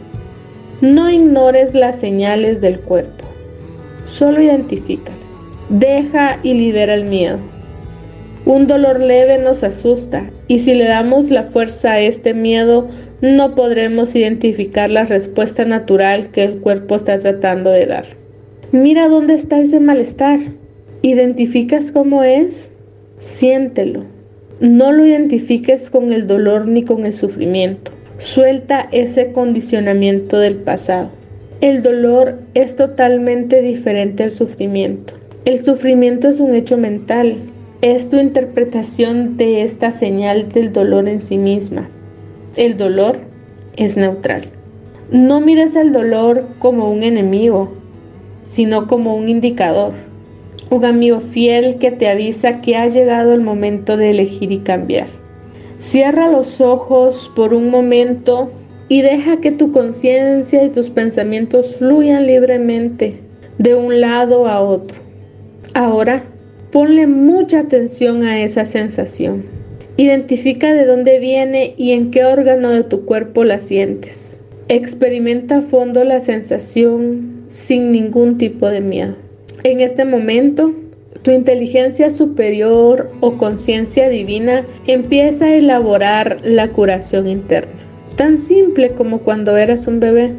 No 0.82 1.10
ignores 1.10 1.74
las 1.74 1.98
señales 1.98 2.60
del 2.60 2.80
cuerpo, 2.80 3.24
solo 4.04 4.42
identifícalas. 4.42 5.18
Deja 5.70 6.38
y 6.42 6.52
libera 6.52 6.92
el 6.92 7.04
miedo. 7.04 7.38
Un 8.44 8.66
dolor 8.66 9.00
leve 9.00 9.38
nos 9.38 9.64
asusta 9.64 10.30
y 10.48 10.58
si 10.58 10.74
le 10.74 10.84
damos 10.84 11.30
la 11.30 11.44
fuerza 11.44 11.92
a 11.92 12.00
este 12.00 12.34
miedo, 12.34 12.88
no 13.22 13.54
podremos 13.54 14.14
identificar 14.14 14.90
la 14.90 15.04
respuesta 15.04 15.64
natural 15.64 16.28
que 16.32 16.44
el 16.44 16.58
cuerpo 16.58 16.96
está 16.96 17.18
tratando 17.18 17.70
de 17.70 17.86
dar. 17.86 18.04
Mira 18.72 19.08
dónde 19.08 19.32
está 19.34 19.58
ese 19.58 19.80
malestar. 19.80 20.38
¿Identificas 21.00 21.92
cómo 21.92 22.22
es? 22.22 22.72
Siéntelo. 23.18 24.04
No 24.60 24.92
lo 24.92 25.06
identifiques 25.06 25.88
con 25.88 26.12
el 26.12 26.26
dolor 26.26 26.68
ni 26.68 26.82
con 26.82 27.06
el 27.06 27.14
sufrimiento. 27.14 27.90
Suelta 28.18 28.86
ese 28.92 29.32
condicionamiento 29.32 30.38
del 30.38 30.56
pasado. 30.56 31.10
El 31.62 31.82
dolor 31.82 32.40
es 32.52 32.76
totalmente 32.76 33.62
diferente 33.62 34.24
al 34.24 34.32
sufrimiento. 34.32 35.14
El 35.46 35.64
sufrimiento 35.64 36.28
es 36.28 36.38
un 36.38 36.54
hecho 36.54 36.76
mental. 36.76 37.36
Es 37.80 38.10
tu 38.10 38.18
interpretación 38.18 39.38
de 39.38 39.62
esta 39.62 39.90
señal 39.90 40.50
del 40.50 40.72
dolor 40.72 41.08
en 41.08 41.22
sí 41.22 41.38
misma 41.38 41.88
el 42.56 42.76
dolor 42.76 43.18
es 43.76 43.96
neutral. 43.96 44.48
No 45.10 45.40
mires 45.40 45.76
al 45.76 45.92
dolor 45.92 46.44
como 46.58 46.90
un 46.90 47.02
enemigo, 47.02 47.72
sino 48.42 48.86
como 48.86 49.14
un 49.14 49.28
indicador, 49.28 49.92
un 50.70 50.84
amigo 50.84 51.20
fiel 51.20 51.76
que 51.76 51.90
te 51.90 52.08
avisa 52.08 52.60
que 52.60 52.76
ha 52.76 52.88
llegado 52.88 53.34
el 53.34 53.42
momento 53.42 53.96
de 53.96 54.10
elegir 54.10 54.50
y 54.52 54.58
cambiar. 54.58 55.08
Cierra 55.78 56.28
los 56.28 56.60
ojos 56.60 57.30
por 57.36 57.52
un 57.52 57.70
momento 57.70 58.50
y 58.88 59.02
deja 59.02 59.36
que 59.40 59.52
tu 59.52 59.70
conciencia 59.70 60.64
y 60.64 60.70
tus 60.70 60.90
pensamientos 60.90 61.76
fluyan 61.76 62.26
libremente 62.26 63.20
de 63.58 63.74
un 63.74 64.00
lado 64.00 64.46
a 64.46 64.60
otro. 64.60 64.98
Ahora, 65.74 66.24
ponle 66.72 67.06
mucha 67.06 67.60
atención 67.60 68.22
a 68.22 68.40
esa 68.40 68.64
sensación. 68.64 69.55
Identifica 69.98 70.74
de 70.74 70.84
dónde 70.84 71.18
viene 71.20 71.72
y 71.78 71.92
en 71.92 72.10
qué 72.10 72.26
órgano 72.26 72.68
de 72.68 72.84
tu 72.84 73.06
cuerpo 73.06 73.44
la 73.44 73.58
sientes. 73.58 74.38
Experimenta 74.68 75.58
a 75.58 75.62
fondo 75.62 76.04
la 76.04 76.20
sensación 76.20 77.44
sin 77.46 77.92
ningún 77.92 78.36
tipo 78.36 78.68
de 78.68 78.82
miedo. 78.82 79.14
En 79.64 79.80
este 79.80 80.04
momento, 80.04 80.74
tu 81.22 81.30
inteligencia 81.30 82.10
superior 82.10 83.10
o 83.20 83.38
conciencia 83.38 84.10
divina 84.10 84.66
empieza 84.86 85.46
a 85.46 85.54
elaborar 85.54 86.40
la 86.44 86.68
curación 86.68 87.26
interna. 87.26 87.72
Tan 88.16 88.38
simple 88.38 88.90
como 88.90 89.20
cuando 89.20 89.56
eras 89.56 89.86
un 89.86 89.98
bebé. 89.98 90.32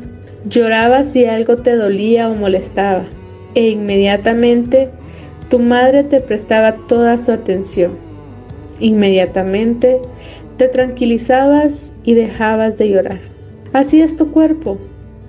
Llorabas 0.47 1.11
si 1.13 1.25
algo 1.25 1.57
te 1.57 1.75
dolía 1.75 2.29
o 2.29 2.35
molestaba 2.35 3.07
e 3.55 3.69
inmediatamente 3.69 4.89
tu 5.49 5.57
madre 5.57 6.03
te 6.03 6.21
prestaba 6.21 6.75
toda 6.87 7.17
su 7.17 7.31
atención 7.31 8.06
Inmediatamente 8.79 9.99
te 10.57 10.67
tranquilizabas 10.67 11.93
y 12.03 12.13
dejabas 12.13 12.77
de 12.77 12.89
llorar. 12.89 13.19
Así 13.73 14.01
es 14.01 14.15
tu 14.15 14.31
cuerpo 14.31 14.77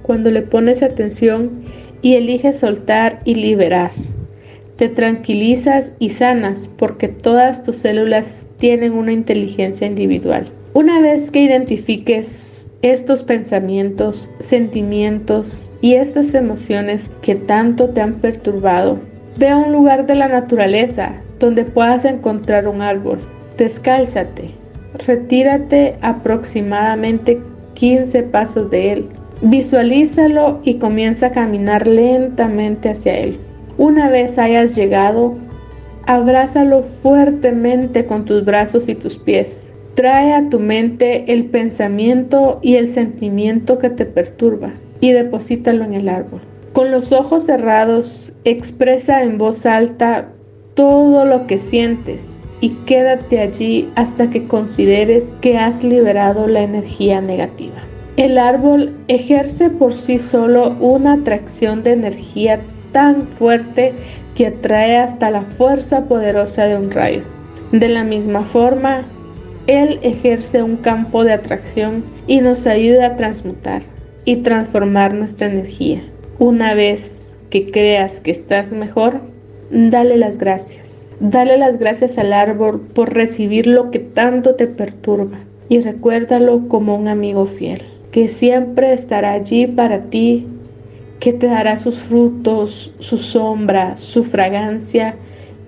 cuando 0.02 0.30
le 0.30 0.42
pones 0.42 0.82
atención 0.82 1.62
y 2.00 2.14
eliges 2.14 2.60
soltar 2.60 3.20
y 3.24 3.34
liberar. 3.34 3.90
Te 4.76 4.88
tranquilizas 4.88 5.92
y 5.98 6.10
sanas 6.10 6.70
porque 6.76 7.08
todas 7.08 7.62
tus 7.62 7.76
células 7.76 8.46
tienen 8.58 8.92
una 8.92 9.12
inteligencia 9.12 9.86
individual. 9.86 10.50
Una 10.72 11.00
vez 11.00 11.30
que 11.30 11.42
identifiques 11.42 12.68
estos 12.82 13.24
pensamientos, 13.24 14.30
sentimientos 14.38 15.72
y 15.80 15.94
estas 15.94 16.32
emociones 16.34 17.10
que 17.22 17.34
tanto 17.34 17.88
te 17.88 18.00
han 18.00 18.14
perturbado, 18.14 18.98
ve 19.36 19.48
a 19.48 19.56
un 19.56 19.72
lugar 19.72 20.06
de 20.06 20.14
la 20.14 20.28
naturaleza 20.28 21.14
donde 21.40 21.64
puedas 21.64 22.04
encontrar 22.04 22.68
un 22.68 22.80
árbol 22.80 23.18
Descálzate, 23.58 24.52
retírate 25.04 25.96
aproximadamente 26.00 27.40
15 27.74 28.22
pasos 28.22 28.70
de 28.70 28.92
él. 28.92 29.08
Visualízalo 29.42 30.60
y 30.62 30.74
comienza 30.74 31.26
a 31.26 31.32
caminar 31.32 31.88
lentamente 31.88 32.90
hacia 32.90 33.18
él. 33.18 33.36
Una 33.76 34.10
vez 34.10 34.38
hayas 34.38 34.76
llegado, 34.76 35.34
abrázalo 36.06 36.82
fuertemente 36.82 38.06
con 38.06 38.24
tus 38.24 38.44
brazos 38.44 38.88
y 38.88 38.94
tus 38.94 39.18
pies. 39.18 39.68
Trae 39.94 40.34
a 40.34 40.48
tu 40.48 40.60
mente 40.60 41.24
el 41.32 41.46
pensamiento 41.46 42.60
y 42.62 42.76
el 42.76 42.86
sentimiento 42.88 43.78
que 43.78 43.90
te 43.90 44.06
perturba 44.06 44.72
y 45.00 45.10
deposítalo 45.10 45.82
en 45.84 45.94
el 45.94 46.08
árbol. 46.08 46.42
Con 46.72 46.92
los 46.92 47.10
ojos 47.10 47.46
cerrados, 47.46 48.32
expresa 48.44 49.24
en 49.24 49.36
voz 49.36 49.66
alta 49.66 50.28
todo 50.74 51.24
lo 51.24 51.48
que 51.48 51.58
sientes 51.58 52.44
y 52.60 52.70
quédate 52.86 53.40
allí 53.40 53.88
hasta 53.94 54.30
que 54.30 54.46
consideres 54.46 55.32
que 55.40 55.58
has 55.58 55.84
liberado 55.84 56.46
la 56.46 56.62
energía 56.62 57.20
negativa. 57.20 57.76
El 58.16 58.38
árbol 58.38 58.96
ejerce 59.06 59.70
por 59.70 59.92
sí 59.92 60.18
solo 60.18 60.70
una 60.80 61.14
atracción 61.14 61.84
de 61.84 61.92
energía 61.92 62.60
tan 62.92 63.28
fuerte 63.28 63.92
que 64.34 64.48
atrae 64.48 64.96
hasta 64.96 65.30
la 65.30 65.42
fuerza 65.42 66.04
poderosa 66.06 66.64
de 66.64 66.76
un 66.76 66.90
rayo. 66.90 67.22
De 67.70 67.88
la 67.88 68.02
misma 68.02 68.44
forma, 68.44 69.04
él 69.68 70.00
ejerce 70.02 70.62
un 70.62 70.76
campo 70.76 71.22
de 71.22 71.34
atracción 71.34 72.02
y 72.26 72.40
nos 72.40 72.66
ayuda 72.66 73.06
a 73.06 73.16
transmutar 73.16 73.82
y 74.24 74.36
transformar 74.36 75.14
nuestra 75.14 75.46
energía. 75.46 76.02
Una 76.38 76.74
vez 76.74 77.38
que 77.50 77.70
creas 77.70 78.20
que 78.20 78.30
estás 78.30 78.72
mejor, 78.72 79.20
dale 79.70 80.16
las 80.16 80.38
gracias 80.38 80.97
Dale 81.20 81.58
las 81.58 81.78
gracias 81.78 82.16
al 82.16 82.32
árbol 82.32 82.80
por 82.80 83.12
recibir 83.12 83.66
lo 83.66 83.90
que 83.90 83.98
tanto 83.98 84.54
te 84.54 84.68
perturba 84.68 85.38
y 85.68 85.80
recuérdalo 85.80 86.68
como 86.68 86.94
un 86.94 87.08
amigo 87.08 87.44
fiel, 87.44 87.82
que 88.12 88.28
siempre 88.28 88.92
estará 88.92 89.32
allí 89.32 89.66
para 89.66 90.02
ti, 90.02 90.46
que 91.18 91.32
te 91.32 91.48
dará 91.48 91.76
sus 91.76 91.96
frutos, 91.96 92.92
su 93.00 93.18
sombra, 93.18 93.96
su 93.96 94.22
fragancia 94.22 95.16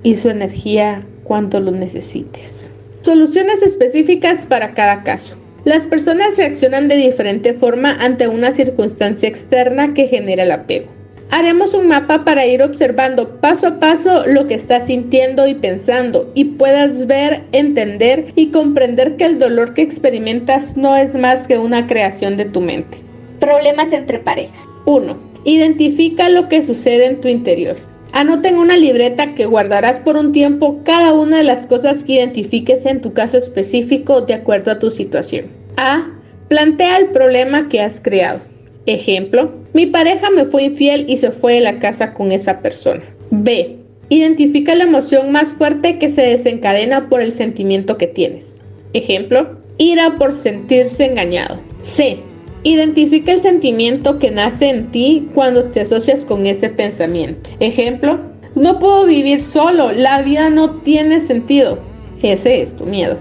y 0.04 0.14
su 0.14 0.30
energía 0.30 1.04
cuando 1.24 1.58
lo 1.58 1.72
necesites. 1.72 2.72
Soluciones 3.00 3.62
específicas 3.62 4.46
para 4.46 4.72
cada 4.74 5.02
caso. 5.02 5.34
Las 5.64 5.86
personas 5.86 6.36
reaccionan 6.36 6.86
de 6.86 6.96
diferente 6.96 7.54
forma 7.54 7.96
ante 8.00 8.28
una 8.28 8.52
circunstancia 8.52 9.28
externa 9.28 9.94
que 9.94 10.06
genera 10.06 10.44
el 10.44 10.52
apego. 10.52 10.99
Haremos 11.32 11.74
un 11.74 11.86
mapa 11.86 12.24
para 12.24 12.44
ir 12.44 12.60
observando 12.60 13.40
paso 13.40 13.68
a 13.68 13.78
paso 13.78 14.24
lo 14.26 14.48
que 14.48 14.54
estás 14.54 14.88
sintiendo 14.88 15.46
y 15.46 15.54
pensando 15.54 16.28
y 16.34 16.44
puedas 16.44 17.06
ver, 17.06 17.44
entender 17.52 18.32
y 18.34 18.48
comprender 18.48 19.16
que 19.16 19.26
el 19.26 19.38
dolor 19.38 19.72
que 19.72 19.82
experimentas 19.82 20.76
no 20.76 20.96
es 20.96 21.14
más 21.14 21.46
que 21.46 21.58
una 21.58 21.86
creación 21.86 22.36
de 22.36 22.46
tu 22.46 22.60
mente. 22.60 22.98
Problemas 23.38 23.92
entre 23.92 24.18
pareja. 24.18 24.54
1. 24.86 25.16
Identifica 25.44 26.28
lo 26.28 26.48
que 26.48 26.64
sucede 26.64 27.06
en 27.06 27.20
tu 27.20 27.28
interior. 27.28 27.76
Anota 28.12 28.48
en 28.48 28.58
una 28.58 28.76
libreta 28.76 29.36
que 29.36 29.46
guardarás 29.46 30.00
por 30.00 30.16
un 30.16 30.32
tiempo 30.32 30.80
cada 30.84 31.12
una 31.12 31.38
de 31.38 31.44
las 31.44 31.68
cosas 31.68 32.02
que 32.02 32.14
identifiques 32.14 32.84
en 32.86 33.00
tu 33.00 33.12
caso 33.12 33.38
específico 33.38 34.22
de 34.22 34.34
acuerdo 34.34 34.72
a 34.72 34.80
tu 34.80 34.90
situación. 34.90 35.46
A. 35.76 36.08
Plantea 36.48 36.98
el 36.98 37.06
problema 37.10 37.68
que 37.68 37.80
has 37.80 38.00
creado. 38.00 38.49
Ejemplo, 38.90 39.53
mi 39.72 39.87
pareja 39.87 40.31
me 40.31 40.44
fue 40.44 40.64
infiel 40.64 41.05
y 41.09 41.16
se 41.16 41.31
fue 41.31 41.55
de 41.55 41.61
la 41.61 41.79
casa 41.79 42.12
con 42.12 42.33
esa 42.33 42.61
persona. 42.61 43.05
B. 43.31 43.76
Identifica 44.09 44.74
la 44.74 44.83
emoción 44.83 45.31
más 45.31 45.55
fuerte 45.55 45.96
que 45.96 46.11
se 46.11 46.22
desencadena 46.22 47.09
por 47.09 47.20
el 47.20 47.31
sentimiento 47.31 47.96
que 47.96 48.09
tienes. 48.09 48.57
Ejemplo, 48.92 49.61
ira 49.79 50.16
por 50.16 50.33
sentirse 50.33 51.05
engañado. 51.05 51.61
C. 51.83 52.16
Identifica 52.64 53.31
el 53.31 53.38
sentimiento 53.38 54.18
que 54.18 54.33
nace 54.33 54.70
en 54.70 54.90
ti 54.90 55.29
cuando 55.35 55.66
te 55.66 55.83
asocias 55.83 56.24
con 56.24 56.44
ese 56.46 56.68
pensamiento. 56.68 57.48
Ejemplo, 57.61 58.18
No 58.57 58.81
puedo 58.81 59.07
vivir 59.07 59.40
solo, 59.40 59.92
la 59.92 60.20
vida 60.22 60.50
no 60.50 60.81
tiene 60.81 61.20
sentido. 61.20 61.79
Ese 62.20 62.61
es 62.61 62.74
tu 62.74 62.87
miedo. 62.87 63.16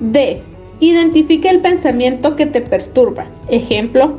D. 0.00 0.42
Identifica 0.80 1.48
el 1.48 1.60
pensamiento 1.60 2.36
que 2.36 2.44
te 2.44 2.60
perturba. 2.60 3.26
Ejemplo, 3.48 4.18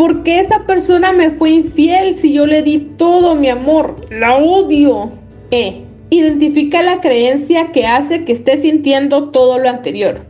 ¿por 0.00 0.22
qué 0.22 0.40
esa 0.40 0.60
persona 0.60 1.12
me 1.12 1.30
fue 1.30 1.50
infiel 1.50 2.14
si 2.14 2.32
yo 2.32 2.46
le 2.46 2.62
di 2.62 2.78
todo 2.96 3.34
mi 3.34 3.50
amor? 3.50 3.96
La 4.08 4.38
odio. 4.38 5.10
E. 5.50 5.82
Identifica 6.08 6.82
la 6.82 7.02
creencia 7.02 7.66
que 7.66 7.86
hace 7.86 8.24
que 8.24 8.32
estés 8.32 8.62
sintiendo 8.62 9.28
todo 9.28 9.58
lo 9.58 9.68
anterior. 9.68 10.22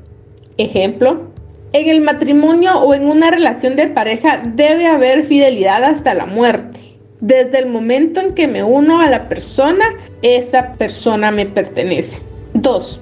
Ejemplo, 0.58 1.30
en 1.72 1.88
el 1.88 2.00
matrimonio 2.00 2.80
o 2.80 2.94
en 2.94 3.06
una 3.06 3.30
relación 3.30 3.76
de 3.76 3.86
pareja 3.86 4.42
debe 4.44 4.88
haber 4.88 5.22
fidelidad 5.22 5.84
hasta 5.84 6.14
la 6.14 6.26
muerte. 6.26 6.80
Desde 7.20 7.60
el 7.60 7.66
momento 7.66 8.18
en 8.18 8.34
que 8.34 8.48
me 8.48 8.64
uno 8.64 9.00
a 9.00 9.08
la 9.08 9.28
persona, 9.28 9.84
esa 10.22 10.74
persona 10.78 11.30
me 11.30 11.46
pertenece. 11.46 12.22
2. 12.54 13.00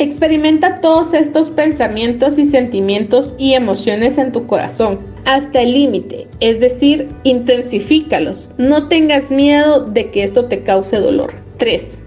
Experimenta 0.00 0.80
todos 0.80 1.12
estos 1.12 1.50
pensamientos 1.50 2.38
y 2.38 2.46
sentimientos 2.46 3.34
y 3.36 3.52
emociones 3.52 4.16
en 4.16 4.32
tu 4.32 4.46
corazón 4.46 4.98
hasta 5.26 5.60
el 5.60 5.74
límite, 5.74 6.26
es 6.40 6.58
decir, 6.58 7.10
intensifícalos. 7.22 8.50
No 8.56 8.88
tengas 8.88 9.30
miedo 9.30 9.84
de 9.84 10.10
que 10.10 10.24
esto 10.24 10.46
te 10.46 10.62
cause 10.62 10.96
dolor. 10.96 11.34
3. 11.58 12.00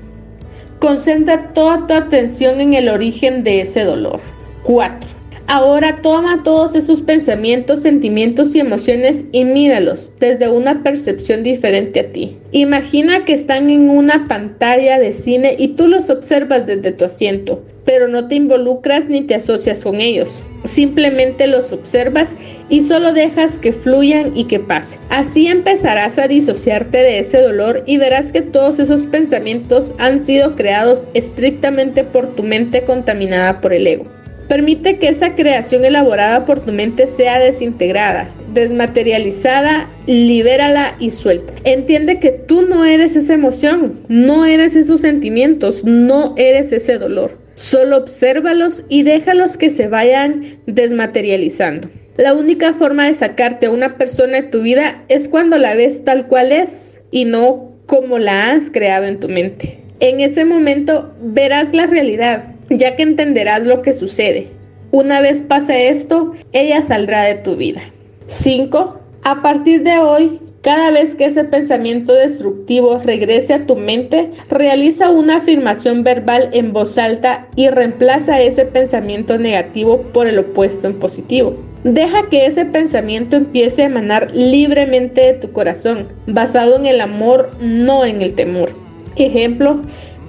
Concentra 0.79 1.53
toda 1.53 1.85
tu 1.85 1.93
atención 1.93 2.61
en 2.61 2.73
el 2.73 2.89
origen 2.89 3.43
de 3.43 3.61
ese 3.61 3.83
dolor. 3.83 4.19
4 4.63 5.22
Ahora 5.47 5.97
toma 6.01 6.41
todos 6.41 6.73
esos 6.73 7.01
pensamientos, 7.01 7.81
sentimientos 7.81 8.55
y 8.55 8.61
emociones 8.61 9.25
y 9.33 9.43
míralos 9.43 10.13
desde 10.17 10.49
una 10.49 10.83
percepción 10.83 11.43
diferente 11.43 11.99
a 11.99 12.11
ti. 12.13 12.37
Imagina 12.53 13.25
que 13.25 13.33
están 13.33 13.69
en 13.69 13.89
una 13.89 14.25
pantalla 14.25 14.99
de 14.99 15.11
cine 15.11 15.55
y 15.59 15.69
tú 15.69 15.89
los 15.89 16.09
observas 16.09 16.65
desde 16.65 16.93
tu 16.93 17.03
asiento, 17.03 17.61
pero 17.83 18.07
no 18.07 18.29
te 18.29 18.35
involucras 18.35 19.09
ni 19.09 19.21
te 19.21 19.35
asocias 19.35 19.83
con 19.83 19.99
ellos. 19.99 20.43
Simplemente 20.63 21.47
los 21.47 21.73
observas 21.73 22.37
y 22.69 22.81
solo 22.81 23.11
dejas 23.11 23.59
que 23.59 23.73
fluyan 23.73 24.37
y 24.37 24.45
que 24.45 24.61
pasen. 24.61 25.01
Así 25.09 25.47
empezarás 25.47 26.19
a 26.19 26.29
disociarte 26.29 26.99
de 26.99 27.19
ese 27.19 27.41
dolor 27.41 27.83
y 27.85 27.97
verás 27.97 28.31
que 28.31 28.41
todos 28.41 28.79
esos 28.79 29.07
pensamientos 29.07 29.91
han 29.97 30.25
sido 30.25 30.55
creados 30.55 31.05
estrictamente 31.13 32.05
por 32.05 32.33
tu 32.33 32.43
mente 32.43 32.85
contaminada 32.85 33.59
por 33.59 33.73
el 33.73 33.87
ego. 33.87 34.22
Permite 34.53 34.99
que 34.99 35.09
esa 35.09 35.33
creación 35.33 35.83
elaborada 35.83 36.45
por 36.45 36.59
tu 36.59 36.71
mente 36.71 37.07
sea 37.07 37.39
desintegrada, 37.39 38.29
desmaterializada, 38.53 39.89
libérala 40.05 40.95
y 40.99 41.09
suelta. 41.09 41.55
Entiende 41.63 42.19
que 42.19 42.29
tú 42.29 42.61
no 42.61 42.85
eres 42.85 43.15
esa 43.15 43.33
emoción, 43.33 43.99
no 44.09 44.45
eres 44.45 44.75
esos 44.75 45.01
sentimientos, 45.01 45.83
no 45.85 46.35
eres 46.37 46.71
ese 46.71 46.99
dolor. 46.99 47.39
Solo 47.55 47.97
obsérvalos 47.97 48.83
y 48.89 49.01
déjalos 49.01 49.57
que 49.57 49.71
se 49.71 49.87
vayan 49.87 50.59
desmaterializando. 50.67 51.89
La 52.17 52.35
única 52.35 52.73
forma 52.73 53.07
de 53.07 53.15
sacarte 53.15 53.65
a 53.65 53.71
una 53.71 53.97
persona 53.97 54.41
de 54.41 54.49
tu 54.49 54.61
vida 54.61 55.03
es 55.07 55.29
cuando 55.29 55.57
la 55.57 55.73
ves 55.73 56.03
tal 56.03 56.27
cual 56.27 56.51
es 56.51 57.01
y 57.09 57.25
no 57.25 57.71
como 57.87 58.19
la 58.19 58.51
has 58.51 58.69
creado 58.69 59.05
en 59.05 59.19
tu 59.19 59.29
mente. 59.29 59.79
En 59.99 60.19
ese 60.19 60.45
momento 60.45 61.15
verás 61.21 61.73
la 61.73 61.87
realidad, 61.87 62.52
ya 62.69 62.95
que 62.95 63.03
entenderás 63.03 63.65
lo 63.65 63.81
que 63.81 63.93
sucede. 63.93 64.47
Una 64.91 65.21
vez 65.21 65.41
pase 65.41 65.89
esto, 65.89 66.33
ella 66.51 66.81
saldrá 66.83 67.23
de 67.23 67.35
tu 67.35 67.55
vida. 67.55 67.81
5. 68.27 68.99
A 69.23 69.41
partir 69.41 69.83
de 69.83 69.97
hoy, 69.99 70.39
cada 70.63 70.91
vez 70.91 71.15
que 71.15 71.25
ese 71.25 71.43
pensamiento 71.43 72.13
destructivo 72.13 73.01
regrese 73.03 73.53
a 73.53 73.65
tu 73.65 73.75
mente, 73.75 74.31
realiza 74.49 75.09
una 75.09 75.37
afirmación 75.37 76.03
verbal 76.03 76.49
en 76.53 76.71
voz 76.71 76.97
alta 76.97 77.47
y 77.57 77.67
reemplaza 77.67 78.39
ese 78.39 78.63
pensamiento 78.63 79.37
negativo 79.37 80.03
por 80.13 80.27
el 80.27 80.39
opuesto 80.39 80.87
en 80.87 80.99
positivo. 80.99 81.55
Deja 81.83 82.29
que 82.29 82.45
ese 82.45 82.63
pensamiento 82.63 83.35
empiece 83.35 83.81
a 83.81 83.87
emanar 83.87 84.31
libremente 84.33 85.19
de 85.19 85.33
tu 85.33 85.51
corazón, 85.51 86.07
basado 86.27 86.77
en 86.77 86.85
el 86.85 87.01
amor, 87.01 87.49
no 87.59 88.05
en 88.05 88.21
el 88.21 88.33
temor. 88.33 88.69
Ejemplo, 89.17 89.81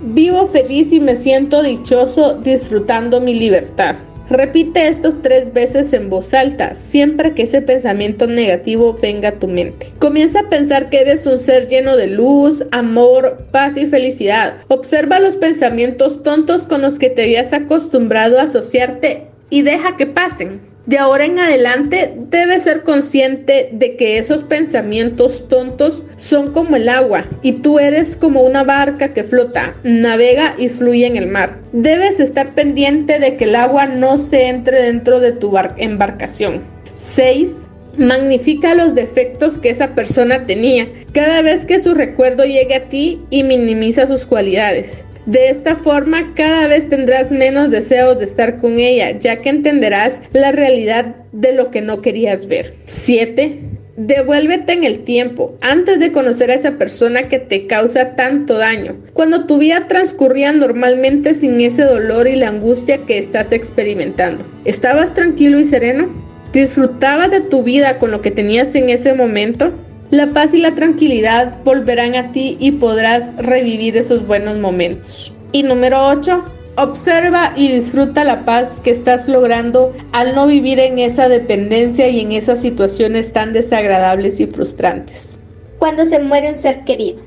Vivo 0.07 0.47
feliz 0.49 0.93
y 0.93 1.01
me 1.01 1.17
siento 1.17 1.63
dichoso 1.63 2.35
disfrutando 2.35 3.23
mi 3.23 3.33
libertad. 3.33 3.97
Repite 4.29 4.89
esto 4.89 5.15
tres 5.23 5.51
veces 5.55 5.95
en 5.95 6.11
voz 6.11 6.35
alta, 6.35 6.75
siempre 6.75 7.33
que 7.33 7.45
ese 7.45 7.63
pensamiento 7.63 8.27
negativo 8.27 8.99
venga 9.01 9.31
a 9.31 9.39
tu 9.39 9.49
mente. 9.49 9.95
Comienza 10.01 10.41
a 10.41 10.49
pensar 10.51 10.91
que 10.91 11.01
eres 11.01 11.25
un 11.25 11.39
ser 11.39 11.69
lleno 11.69 11.97
de 11.97 12.09
luz, 12.09 12.65
amor, 12.71 13.47
paz 13.51 13.79
y 13.79 13.87
felicidad. 13.87 14.57
Observa 14.69 15.21
los 15.21 15.37
pensamientos 15.37 16.23
tontos 16.23 16.67
con 16.67 16.83
los 16.83 16.99
que 16.99 17.09
te 17.09 17.23
habías 17.23 17.55
acostumbrado 17.55 18.39
a 18.39 18.43
asociarte 18.43 19.29
y 19.49 19.63
deja 19.63 19.97
que 19.97 20.07
pasen. 20.07 20.61
De 20.87 20.99
ahora 20.99 21.25
en 21.25 21.39
adelante 21.39 22.13
debes 22.31 22.65
ser 22.65 22.83
consciente 22.83 23.71
de 23.73 23.97
que 23.97 24.19
esos 24.19 24.45
pensamientos 24.45 25.49
tontos 25.49 26.05
son 26.19 26.53
como 26.53 26.77
el 26.77 26.91
agua 26.91 27.25
y 27.41 27.53
tú 27.53 27.79
eres 27.79 28.19
como 28.19 28.43
una 28.43 28.65
barca 28.65 29.15
que 29.15 29.25
flota, 29.25 29.75
navega 29.83 30.55
y 30.59 30.69
fluye 30.69 31.07
en 31.07 31.17
el 31.17 31.29
mar. 31.29 31.59
Debes 31.73 32.21
estar 32.21 32.55
pendiente 32.55 33.19
de 33.19 33.37
que 33.37 33.45
el 33.45 33.57
agua 33.57 33.87
no 33.87 34.19
se 34.19 34.49
entre 34.49 34.83
dentro 34.83 35.21
de 35.21 35.33
tu 35.33 35.57
embarcación. 35.79 36.61
6. 36.99 37.67
Magnifica 37.97 38.75
los 38.75 38.95
defectos 38.95 39.57
que 39.57 39.71
esa 39.71 39.95
persona 39.95 40.45
tenía 40.45 40.87
cada 41.13 41.41
vez 41.41 41.65
que 41.65 41.81
su 41.81 41.95
recuerdo 41.95 42.45
llegue 42.45 42.75
a 42.75 42.89
ti 42.91 43.23
y 43.31 43.43
minimiza 43.43 44.07
sus 44.07 44.27
cualidades. 44.27 45.03
De 45.27 45.49
esta 45.49 45.75
forma, 45.75 46.35
cada 46.35 46.67
vez 46.67 46.89
tendrás 46.89 47.31
menos 47.31 47.71
deseos 47.71 48.19
de 48.19 48.27
estar 48.27 48.61
con 48.61 48.79
ella, 48.79 49.19
ya 49.19 49.41
que 49.41 49.49
entenderás 49.49 50.21
la 50.33 50.53
realidad 50.53 51.17
de 51.33 51.55
lo 51.55 51.71
que 51.71 51.81
no 51.81 52.03
querías 52.03 52.47
ver. 52.47 52.75
7. 52.87 53.61
Devuélvete 53.97 54.73
en 54.73 54.85
el 54.85 55.05
tiempo, 55.05 55.57
antes 55.61 56.01
de 56.01 56.13
conocer 56.13 56.51
a 56.51 56.55
esa 56.55 56.73
persona 56.73 57.29
que 57.29 57.39
te 57.39 57.67
causa 57.67 58.17
tanto 58.17 58.59
daño, 58.59 58.97
cuando 59.13 59.47
tu 59.47 59.59
vida 59.59 59.87
transcurría 59.87 60.53
normalmente 60.53 61.33
sin 61.33 61.61
ese 61.61 61.85
dolor 61.85 62.27
y 62.27 62.35
la 62.35 62.49
angustia 62.49 62.99
que 63.07 63.19
estás 63.19 63.53
experimentando. 63.53 64.45
¿Estabas 64.65 65.15
tranquilo 65.15 65.61
y 65.61 65.65
sereno? 65.65 66.09
¿Disfrutabas 66.53 67.31
de 67.31 67.41
tu 67.41 67.63
vida 67.63 67.99
con 67.99 68.11
lo 68.11 68.21
que 68.21 68.31
tenías 68.31 68.75
en 68.75 68.91
ese 68.91 69.15
momento? 69.15 69.73
La 70.15 70.31
paz 70.31 70.55
y 70.55 70.59
la 70.59 70.77
tranquilidad 70.77 71.59
volverán 71.65 72.15
a 72.15 72.31
ti 72.31 72.57
y 72.61 72.71
podrás 72.71 73.35
revivir 73.37 73.97
esos 73.97 74.25
buenos 74.25 74.57
momentos. 74.59 75.33
Y 75.51 75.65
número 75.65 76.07
8. 76.07 76.45
Observa 76.77 77.53
y 77.57 77.73
disfruta 77.73 78.23
la 78.23 78.45
paz 78.45 78.79
que 78.79 78.93
estás 78.93 79.27
logrando 79.27 79.93
al 80.13 80.37
no 80.37 80.47
vivir 80.47 80.79
en 80.79 81.01
esa 81.01 81.29
dependencia 81.29 82.07
y 82.07 82.21
en 82.21 82.31
esas 82.31 82.61
situaciones 82.61 83.33
tan 83.33 83.53
desagradables 83.53 84.39
y 84.39 84.47
frustrantes. 84.47 85.37
Cuando 85.81 86.07
se 86.07 86.21
muere 86.21 86.49
un 86.49 86.59
ser 86.59 86.85
querido. 86.85 87.21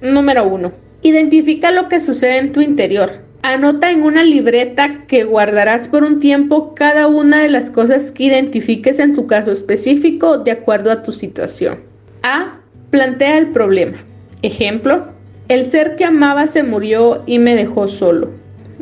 Número 0.00 0.46
1. 0.46 0.70
Identifica 1.02 1.72
lo 1.72 1.88
que 1.88 1.98
sucede 1.98 2.38
en 2.38 2.52
tu 2.52 2.60
interior. 2.60 3.22
Anota 3.42 3.90
en 3.90 4.04
una 4.04 4.22
libreta 4.22 5.04
que 5.08 5.24
guardarás 5.24 5.88
por 5.88 6.04
un 6.04 6.20
tiempo 6.20 6.76
cada 6.76 7.08
una 7.08 7.42
de 7.42 7.48
las 7.48 7.72
cosas 7.72 8.12
que 8.12 8.22
identifiques 8.26 9.00
en 9.00 9.16
tu 9.16 9.26
caso 9.26 9.50
específico 9.50 10.38
de 10.38 10.52
acuerdo 10.52 10.92
a 10.92 11.02
tu 11.02 11.10
situación. 11.10 11.89
A. 12.22 12.56
Plantea 12.90 13.38
el 13.38 13.48
problema. 13.48 13.98
Ejemplo, 14.42 15.08
el 15.48 15.64
ser 15.64 15.96
que 15.96 16.04
amaba 16.04 16.46
se 16.46 16.62
murió 16.62 17.22
y 17.26 17.38
me 17.38 17.54
dejó 17.54 17.88
solo. 17.88 18.30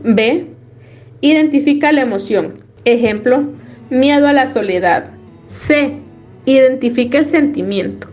B. 0.03 0.47
Identifica 1.21 1.93
la 1.93 2.03
emoción. 2.03 2.61
Ejemplo, 2.85 3.45
miedo 3.91 4.27
a 4.29 4.33
la 4.33 4.47
soledad. 4.47 5.07
C. 5.51 5.93
Identifica 6.47 7.19
el 7.19 7.27
sentimiento. 7.27 8.09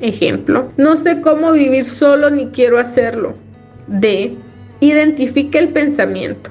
Ejemplo, 0.00 0.70
no 0.76 0.96
sé 0.96 1.20
cómo 1.20 1.52
vivir 1.52 1.84
solo 1.84 2.30
ni 2.30 2.46
quiero 2.48 2.78
hacerlo. 2.78 3.34
D. 3.86 4.34
Identifica 4.80 5.58
el 5.58 5.68
pensamiento. 5.68 6.50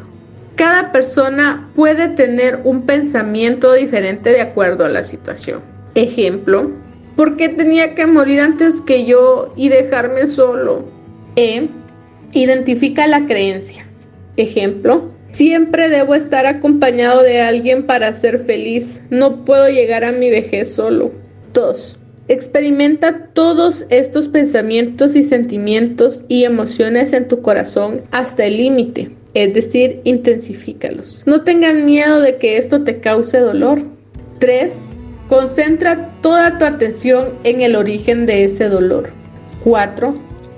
Cada 0.55 0.91
persona 0.91 1.69
puede 1.75 2.07
tener 2.09 2.59
un 2.63 2.83
pensamiento 2.83 3.73
diferente 3.73 4.29
de 4.31 4.41
acuerdo 4.41 4.85
a 4.85 4.89
la 4.89 5.03
situación. 5.03 5.61
Ejemplo, 5.95 6.71
¿Por 7.21 7.37
qué 7.37 7.49
tenía 7.49 7.93
que 7.93 8.07
morir 8.07 8.39
antes 8.39 8.81
que 8.81 9.05
yo 9.05 9.53
y 9.55 9.69
dejarme 9.69 10.25
solo? 10.25 10.85
E. 11.35 11.67
Identifica 12.33 13.05
la 13.05 13.27
creencia. 13.27 13.85
Ejemplo. 14.37 15.11
Siempre 15.29 15.87
debo 15.87 16.15
estar 16.15 16.47
acompañado 16.47 17.21
de 17.21 17.39
alguien 17.39 17.85
para 17.85 18.11
ser 18.13 18.39
feliz. 18.39 19.03
No 19.11 19.45
puedo 19.45 19.69
llegar 19.69 20.03
a 20.03 20.11
mi 20.11 20.31
vejez 20.31 20.73
solo. 20.73 21.11
2. 21.53 21.99
Experimenta 22.27 23.27
todos 23.33 23.85
estos 23.91 24.27
pensamientos 24.27 25.15
y 25.15 25.21
sentimientos 25.21 26.23
y 26.27 26.45
emociones 26.45 27.13
en 27.13 27.27
tu 27.27 27.43
corazón 27.43 28.01
hasta 28.09 28.45
el 28.45 28.57
límite, 28.57 29.11
es 29.35 29.53
decir, 29.53 30.01
intensifícalos. 30.05 31.21
No 31.27 31.43
tengas 31.43 31.75
miedo 31.75 32.19
de 32.19 32.37
que 32.37 32.57
esto 32.57 32.83
te 32.83 32.99
cause 32.99 33.37
dolor. 33.37 33.83
3. 34.39 34.95
Concentra 35.31 36.09
toda 36.21 36.57
tu 36.57 36.65
atención 36.65 37.35
en 37.45 37.61
el 37.61 37.77
origen 37.77 38.25
de 38.25 38.43
ese 38.43 38.67
dolor. 38.67 39.11
4. 39.63 40.13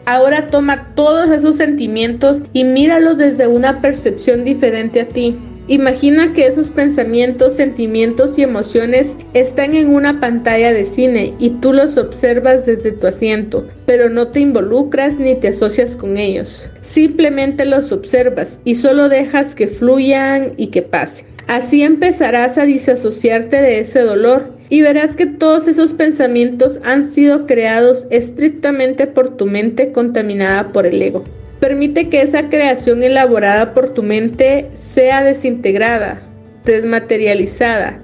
Ahora 0.06 0.48
toma 0.48 0.96
todos 0.96 1.30
esos 1.30 1.58
sentimientos 1.58 2.42
y 2.54 2.64
míralos 2.64 3.20
desde 3.20 3.46
una 3.46 3.82
percepción 3.82 4.44
diferente 4.44 5.02
a 5.02 5.08
ti. 5.08 5.38
Imagina 5.68 6.34
que 6.34 6.48
esos 6.48 6.72
pensamientos, 6.72 7.56
sentimientos 7.56 8.40
y 8.40 8.42
emociones 8.42 9.16
están 9.36 9.76
en 9.76 9.94
una 9.94 10.20
pantalla 10.20 10.74
de 10.74 10.86
cine 10.86 11.36
y 11.38 11.52
tú 11.52 11.72
los 11.72 11.96
observas 11.98 12.66
desde 12.66 12.94
tu 12.94 13.06
asiento, 13.06 13.68
pero 13.86 14.10
no 14.10 14.30
te 14.30 14.40
involucras 14.40 15.20
ni 15.20 15.36
te 15.36 15.50
asocias 15.50 15.96
con 15.96 16.18
ellos. 16.18 16.72
Simplemente 16.82 17.64
los 17.66 17.92
observas 17.92 18.60
y 18.66 18.74
solo 18.74 19.08
dejas 19.08 19.54
que 19.54 19.68
fluyan 19.68 20.54
y 20.58 20.68
que 20.68 20.82
pasen. 20.82 21.28
Así 21.48 21.84
empezarás 21.84 22.58
a 22.58 22.64
disasociarte 22.64 23.62
de 23.62 23.80
ese 23.80 24.00
dolor 24.00 24.54
y 24.74 24.82
verás 24.82 25.16
que 25.16 25.28
todos 25.28 25.68
esos 25.68 25.94
pensamientos 25.94 26.80
han 26.84 27.06
sido 27.06 27.46
creados 27.46 28.08
estrictamente 28.10 29.06
por 29.06 29.38
tu 29.38 29.46
mente 29.46 29.92
contaminada 29.92 30.72
por 30.72 30.88
el 30.88 31.00
ego. 31.00 31.24
Permite 31.60 32.10
que 32.10 32.24
esa 32.24 32.50
creación 32.50 33.04
elaborada 33.04 33.76
por 33.76 33.90
tu 33.90 34.02
mente 34.02 34.72
sea 34.74 35.22
desintegrada, 35.22 36.24
desmaterializada. 36.66 38.00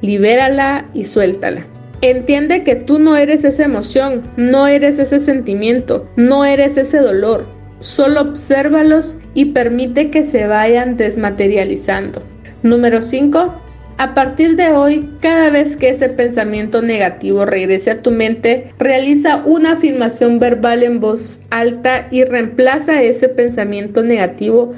Libérala 0.00 0.90
y 0.92 1.04
suéltala. 1.04 1.64
Entiende 2.00 2.64
que 2.64 2.74
tú 2.74 2.98
no 2.98 3.16
eres 3.16 3.44
esa 3.44 3.66
emoción, 3.66 4.22
no 4.36 4.66
eres 4.66 4.98
ese 4.98 5.20
sentimiento, 5.20 6.08
no 6.16 6.44
eres 6.44 6.76
ese 6.78 6.98
dolor. 6.98 7.46
Solo 7.78 8.22
obsérvalos 8.22 9.16
y 9.34 9.52
permite 9.52 10.10
que 10.10 10.24
se 10.24 10.48
vayan 10.48 10.96
desmaterializando. 10.96 12.20
Número 12.64 13.02
5. 13.02 13.67
A 13.98 14.14
partir 14.14 14.54
de 14.54 14.70
hoy, 14.70 15.10
cada 15.20 15.50
vez 15.50 15.76
que 15.76 15.88
ese 15.88 16.08
pensamiento 16.08 16.82
negativo 16.82 17.44
regrese 17.44 17.90
a 17.90 18.00
tu 18.00 18.12
mente, 18.12 18.72
realiza 18.78 19.42
una 19.44 19.72
afirmación 19.72 20.38
verbal 20.38 20.84
en 20.84 21.00
voz 21.00 21.40
alta 21.50 22.06
y 22.12 22.22
reemplaza 22.22 23.02
ese 23.02 23.28
pensamiento 23.28 24.04
negativo 24.04 24.72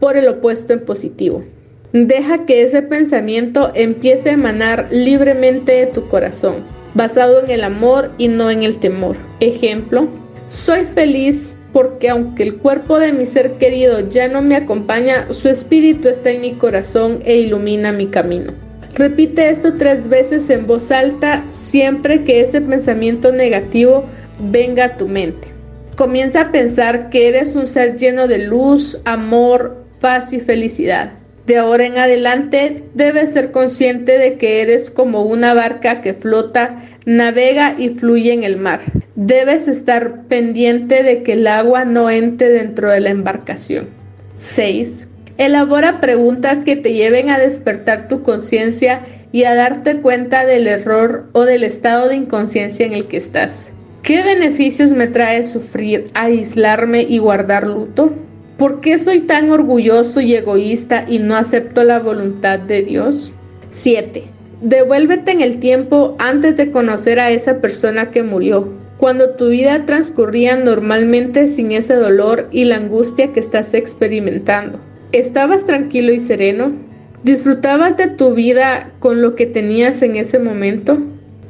por 0.00 0.16
el 0.16 0.26
opuesto 0.26 0.72
en 0.72 0.84
positivo. 0.84 1.44
Deja 1.92 2.46
que 2.46 2.62
ese 2.62 2.82
pensamiento 2.82 3.70
empiece 3.76 4.30
a 4.30 4.32
emanar 4.34 4.88
libremente 4.90 5.70
de 5.70 5.86
tu 5.86 6.08
corazón, 6.08 6.56
basado 6.94 7.44
en 7.44 7.52
el 7.52 7.62
amor 7.62 8.10
y 8.18 8.26
no 8.26 8.50
en 8.50 8.64
el 8.64 8.78
temor. 8.78 9.14
Ejemplo, 9.38 10.08
soy 10.48 10.84
feliz 10.84 11.56
porque 11.74 12.08
aunque 12.08 12.44
el 12.44 12.56
cuerpo 12.56 13.00
de 13.00 13.12
mi 13.12 13.26
ser 13.26 13.54
querido 13.54 14.08
ya 14.08 14.28
no 14.28 14.40
me 14.40 14.54
acompaña, 14.54 15.26
su 15.30 15.48
espíritu 15.48 16.08
está 16.08 16.30
en 16.30 16.40
mi 16.40 16.52
corazón 16.52 17.18
e 17.24 17.36
ilumina 17.36 17.90
mi 17.90 18.06
camino. 18.06 18.52
Repite 18.94 19.50
esto 19.50 19.74
tres 19.74 20.06
veces 20.06 20.48
en 20.50 20.68
voz 20.68 20.92
alta 20.92 21.44
siempre 21.50 22.22
que 22.22 22.40
ese 22.40 22.60
pensamiento 22.60 23.32
negativo 23.32 24.04
venga 24.38 24.84
a 24.84 24.96
tu 24.96 25.08
mente. 25.08 25.48
Comienza 25.96 26.42
a 26.42 26.52
pensar 26.52 27.10
que 27.10 27.26
eres 27.26 27.56
un 27.56 27.66
ser 27.66 27.96
lleno 27.96 28.28
de 28.28 28.46
luz, 28.46 29.00
amor, 29.04 29.84
paz 30.00 30.32
y 30.32 30.38
felicidad. 30.38 31.10
De 31.46 31.58
ahora 31.58 31.84
en 31.84 31.98
adelante 31.98 32.84
debes 32.94 33.34
ser 33.34 33.50
consciente 33.50 34.16
de 34.16 34.38
que 34.38 34.62
eres 34.62 34.90
como 34.90 35.22
una 35.22 35.52
barca 35.52 36.00
que 36.00 36.14
flota, 36.14 36.82
navega 37.04 37.74
y 37.76 37.90
fluye 37.90 38.32
en 38.32 38.44
el 38.44 38.56
mar. 38.56 38.80
Debes 39.14 39.68
estar 39.68 40.22
pendiente 40.22 41.02
de 41.02 41.22
que 41.22 41.34
el 41.34 41.46
agua 41.46 41.84
no 41.84 42.08
entre 42.08 42.48
dentro 42.48 42.90
de 42.90 43.00
la 43.00 43.10
embarcación. 43.10 43.88
6. 44.36 45.08
Elabora 45.36 46.00
preguntas 46.00 46.64
que 46.64 46.76
te 46.76 46.94
lleven 46.94 47.28
a 47.28 47.38
despertar 47.38 48.08
tu 48.08 48.22
conciencia 48.22 49.02
y 49.30 49.44
a 49.44 49.54
darte 49.54 50.00
cuenta 50.00 50.46
del 50.46 50.66
error 50.66 51.28
o 51.32 51.44
del 51.44 51.64
estado 51.64 52.08
de 52.08 52.14
inconsciencia 52.14 52.86
en 52.86 52.94
el 52.94 53.06
que 53.06 53.18
estás. 53.18 53.70
¿Qué 54.02 54.22
beneficios 54.22 54.92
me 54.92 55.08
trae 55.08 55.44
sufrir, 55.44 56.10
aislarme 56.14 57.02
y 57.02 57.18
guardar 57.18 57.66
luto? 57.66 58.12
¿Por 58.58 58.80
qué 58.80 58.98
soy 58.98 59.22
tan 59.22 59.50
orgulloso 59.50 60.20
y 60.20 60.32
egoísta 60.34 61.04
y 61.08 61.18
no 61.18 61.34
acepto 61.34 61.82
la 61.82 61.98
voluntad 61.98 62.60
de 62.60 62.82
Dios? 62.82 63.32
7. 63.72 64.22
Devuélvete 64.60 65.32
en 65.32 65.40
el 65.40 65.58
tiempo 65.58 66.14
antes 66.20 66.56
de 66.56 66.70
conocer 66.70 67.18
a 67.18 67.32
esa 67.32 67.60
persona 67.60 68.12
que 68.12 68.22
murió, 68.22 68.68
cuando 68.96 69.30
tu 69.30 69.48
vida 69.48 69.84
transcurría 69.86 70.54
normalmente 70.56 71.48
sin 71.48 71.72
ese 71.72 71.94
dolor 71.94 72.46
y 72.52 72.66
la 72.66 72.76
angustia 72.76 73.32
que 73.32 73.40
estás 73.40 73.74
experimentando. 73.74 74.78
¿Estabas 75.10 75.66
tranquilo 75.66 76.12
y 76.12 76.20
sereno? 76.20 76.72
¿Disfrutabas 77.24 77.96
de 77.96 78.06
tu 78.06 78.34
vida 78.34 78.92
con 79.00 79.20
lo 79.20 79.34
que 79.34 79.46
tenías 79.46 80.00
en 80.02 80.14
ese 80.14 80.38
momento? 80.38 81.02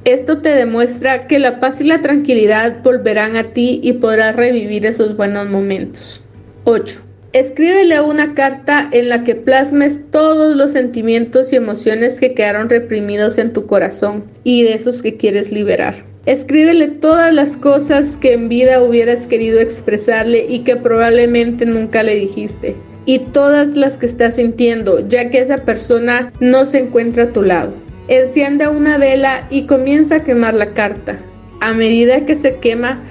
Esto 0.07 0.41
te 0.41 0.49
demuestra 0.49 1.27
que 1.27 1.39
la 1.39 1.61
paz 1.61 1.83
y 1.83 1.85
la 1.85 2.01
tranquilidad 2.01 2.83
volverán 2.83 3.37
a 3.37 3.53
ti 3.53 3.81
y 3.83 3.93
podrás 3.95 4.35
revivir 4.35 4.87
esos 4.87 5.19
buenos 5.19 5.51
momentos. 5.51 6.24
8. 6.65 7.01
Escríbele 7.35 8.01
una 8.01 8.35
carta 8.35 8.89
en 8.93 9.09
la 9.09 9.25
que 9.25 9.35
plasmes 9.35 10.01
todos 10.11 10.57
los 10.57 10.73
sentimientos 10.73 11.53
y 11.53 11.57
emociones 11.57 12.21
que 12.21 12.33
quedaron 12.33 12.71
reprimidos 12.71 13.39
en 13.39 13.53
tu 13.53 13.67
corazón 13.67 14.25
y 14.45 14.63
de 14.63 14.75
esos 14.75 15.03
que 15.03 15.17
quieres 15.17 15.53
liberar. 15.53 15.95
Escríbele 16.27 16.89
todas 16.89 17.35
las 17.35 17.59
cosas 17.59 18.17
que 18.17 18.33
en 18.33 18.49
vida 18.49 18.83
hubieras 18.83 19.27
querido 19.27 19.61
expresarle 19.61 20.47
y 20.49 20.61
que 20.61 20.77
probablemente 20.77 21.67
nunca 21.67 22.03
le 22.03 22.15
dijiste 22.15 22.75
y 23.05 23.19
todas 23.19 23.77
las 23.77 23.99
que 23.99 24.07
estás 24.07 24.37
sintiendo, 24.37 25.07
ya 25.07 25.29
que 25.29 25.41
esa 25.41 25.59
persona 25.59 26.33
no 26.41 26.65
se 26.65 26.79
encuentra 26.79 27.25
a 27.25 27.33
tu 27.33 27.43
lado. 27.43 27.75
Enciende 28.09 28.69
una 28.69 28.97
vela 28.97 29.47
y 29.51 29.63
comienza 29.63 30.17
a 30.17 30.25
quemar 30.25 30.55
la 30.55 30.73
carta. 30.73 31.19
A 31.61 31.73
medida 31.73 32.25
que 32.27 32.35
se 32.35 32.57
quema, 32.57 33.03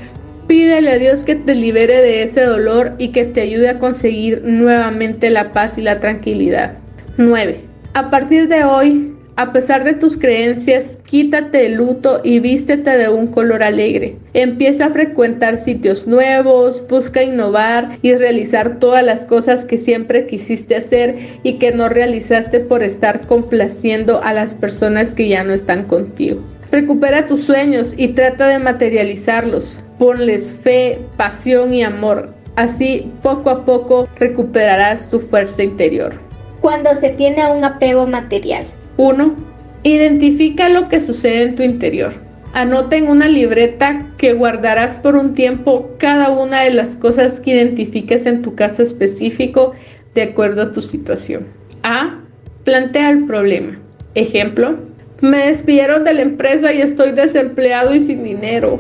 pídele 0.47 0.91
a 0.91 0.97
Dios 0.97 1.23
que 1.23 1.36
te 1.36 1.56
libere 1.56 2.01
de 2.01 2.23
ese 2.23 2.45
dolor 2.45 2.93
y 2.97 3.10
que 3.10 3.25
te 3.25 3.41
ayude 3.41 3.69
a 3.69 3.79
conseguir 3.79 4.41
nuevamente 4.43 5.29
la 5.29 5.51
paz 5.51 5.77
y 5.77 5.82
la 5.82 5.99
tranquilidad. 5.99 6.77
9. 7.17 7.58
A 7.93 8.10
partir 8.10 8.47
de 8.47 8.63
hoy, 8.63 9.13
a 9.36 9.51
pesar 9.51 9.84
de 9.84 9.93
tus 9.93 10.15
creencias, 10.15 10.99
quítate 11.08 11.65
el 11.65 11.75
luto 11.75 12.21
y 12.23 12.39
vístete 12.39 12.97
de 12.97 13.10
un 13.10 13.27
color 13.27 13.63
alegre. 13.63 14.15
Empieza 14.34 14.86
a 14.86 14.89
frecuentar 14.91 15.58
sitios 15.58 16.06
nuevos, 16.06 16.84
busca 16.88 17.23
innovar 17.23 17.97
y 18.03 18.13
realizar 18.13 18.77
todas 18.79 19.03
las 19.03 19.25
cosas 19.25 19.65
que 19.65 19.79
siempre 19.79 20.27
quisiste 20.27 20.75
hacer 20.75 21.15
y 21.41 21.53
que 21.53 21.71
no 21.71 21.89
realizaste 21.89 22.60
por 22.60 22.84
estar 22.84 23.25
complaciendo 23.25 24.23
a 24.23 24.34
las 24.34 24.53
personas 24.53 25.15
que 25.15 25.27
ya 25.27 25.43
no 25.43 25.53
están 25.53 25.86
contigo. 25.86 26.39
Recupera 26.71 27.25
tus 27.25 27.43
sueños 27.43 27.93
y 27.97 28.10
trata 28.10 28.47
de 28.47 28.60
materializarlos. 28.60 29.82
Ponles 29.97 30.53
fe, 30.53 30.99
pasión 31.17 31.73
y 31.73 31.84
amor. 31.84 32.34
Así, 32.56 33.12
poco 33.21 33.49
a 33.49 33.65
poco, 33.65 34.08
recuperarás 34.17 35.10
tu 35.10 35.19
fuerza 35.19 35.63
interior. 35.63 36.13
Cuando 36.62 36.95
se 36.95 37.10
tiene 37.10 37.51
un 37.51 37.63
apego 37.63 38.06
material. 38.06 38.65
1. 38.97 39.36
Identifica 39.84 40.69
lo 40.69 40.88
que 40.88 41.01
sucede 41.01 41.43
en 41.43 41.56
tu 41.56 41.63
interior. 41.63 42.13
Anota 42.53 42.95
en 42.95 43.08
una 43.08 43.27
libreta 43.27 44.06
que 44.17 44.34
guardarás 44.34 44.99
por 44.99 45.15
un 45.15 45.34
tiempo 45.34 45.89
cada 45.97 46.29
una 46.29 46.62
de 46.62 46.69
las 46.69 46.95
cosas 46.95 47.39
que 47.39 47.51
identifiques 47.51 48.27
en 48.27 48.43
tu 48.43 48.53
caso 48.53 48.84
específico 48.84 49.71
de 50.13 50.21
acuerdo 50.21 50.62
a 50.62 50.71
tu 50.71 50.82
situación. 50.82 51.47
A. 51.82 52.19
Plantea 52.63 53.10
el 53.10 53.25
problema. 53.25 53.79
Ejemplo. 54.13 54.77
Me 55.21 55.47
despidieron 55.47 56.03
de 56.03 56.13
la 56.13 56.21
empresa 56.21 56.71
y 56.73 56.82
estoy 56.82 57.12
desempleado 57.12 57.95
y 57.95 58.01
sin 58.01 58.23
dinero. 58.23 58.79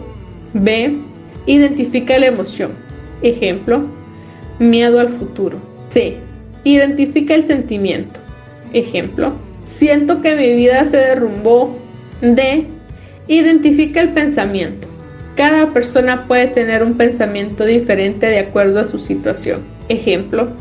B. 0.53 0.97
Identifica 1.45 2.17
la 2.17 2.27
emoción. 2.27 2.71
Ejemplo. 3.21 3.85
Miedo 4.59 4.99
al 4.99 5.09
futuro. 5.09 5.57
C. 5.89 6.17
Identifica 6.63 7.33
el 7.33 7.43
sentimiento. 7.43 8.19
Ejemplo 8.73 9.33
Siento 9.63 10.21
que 10.21 10.35
mi 10.35 10.53
vida 10.53 10.83
se 10.85 10.97
derrumbó. 10.97 11.77
D. 12.21 12.65
Identifica 13.27 14.01
el 14.01 14.11
pensamiento. 14.11 14.87
Cada 15.35 15.73
persona 15.73 16.27
puede 16.27 16.47
tener 16.47 16.83
un 16.83 16.95
pensamiento 16.95 17.65
diferente 17.65 18.25
de 18.27 18.39
acuerdo 18.39 18.81
a 18.81 18.83
su 18.83 18.99
situación. 18.99 19.61
Ejemplo, 19.87 20.51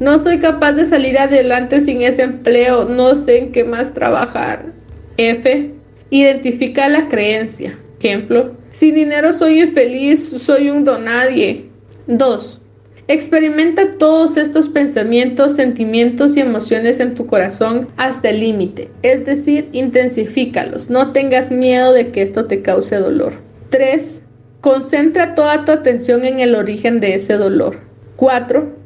no 0.00 0.18
soy 0.18 0.38
capaz 0.38 0.72
de 0.72 0.86
salir 0.86 1.18
adelante 1.18 1.80
sin 1.80 2.02
ese 2.02 2.22
empleo, 2.22 2.84
no 2.84 3.16
sé 3.16 3.38
en 3.38 3.52
qué 3.52 3.64
más 3.64 3.94
trabajar. 3.94 4.66
F. 5.16 5.70
Identifica 6.10 6.88
la 6.88 7.08
creencia. 7.08 7.78
Ejemplo, 8.00 8.56
sin 8.72 8.94
dinero 8.94 9.32
soy 9.32 9.60
infeliz, 9.60 10.28
soy 10.28 10.70
un 10.70 10.84
donadie. 10.84 11.68
2. 12.06 12.60
Experimenta 13.10 13.90
todos 13.92 14.36
estos 14.36 14.68
pensamientos, 14.68 15.56
sentimientos 15.56 16.36
y 16.36 16.40
emociones 16.40 17.00
en 17.00 17.14
tu 17.14 17.26
corazón 17.26 17.88
hasta 17.96 18.28
el 18.28 18.40
límite, 18.40 18.90
es 19.02 19.24
decir, 19.24 19.68
intensifícalos, 19.72 20.90
no 20.90 21.12
tengas 21.12 21.50
miedo 21.50 21.92
de 21.92 22.12
que 22.12 22.20
esto 22.20 22.44
te 22.44 22.60
cause 22.60 22.96
dolor. 22.96 23.32
3. 23.70 24.22
Concentra 24.60 25.34
toda 25.34 25.64
tu 25.64 25.72
atención 25.72 26.26
en 26.26 26.40
el 26.40 26.54
origen 26.54 27.00
de 27.00 27.14
ese 27.14 27.34
dolor. 27.34 27.80
4. 28.16 28.76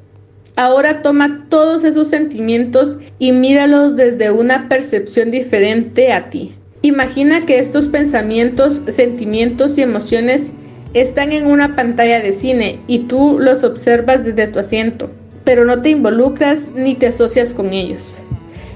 Ahora 0.54 1.02
toma 1.02 1.38
todos 1.48 1.82
esos 1.82 2.08
sentimientos 2.08 2.98
y 3.18 3.32
míralos 3.32 3.96
desde 3.96 4.30
una 4.30 4.68
percepción 4.68 5.30
diferente 5.30 6.12
a 6.12 6.28
ti. 6.30 6.54
Imagina 6.84 7.46
que 7.46 7.60
estos 7.60 7.88
pensamientos, 7.88 8.82
sentimientos 8.88 9.78
y 9.78 9.82
emociones 9.82 10.52
están 10.94 11.30
en 11.30 11.46
una 11.46 11.76
pantalla 11.76 12.18
de 12.18 12.32
cine 12.32 12.80
y 12.88 13.04
tú 13.04 13.38
los 13.38 13.62
observas 13.62 14.24
desde 14.24 14.48
tu 14.48 14.58
asiento, 14.58 15.08
pero 15.44 15.64
no 15.64 15.80
te 15.80 15.90
involucras 15.90 16.72
ni 16.74 16.96
te 16.96 17.06
asocias 17.06 17.54
con 17.54 17.72
ellos. 17.72 18.18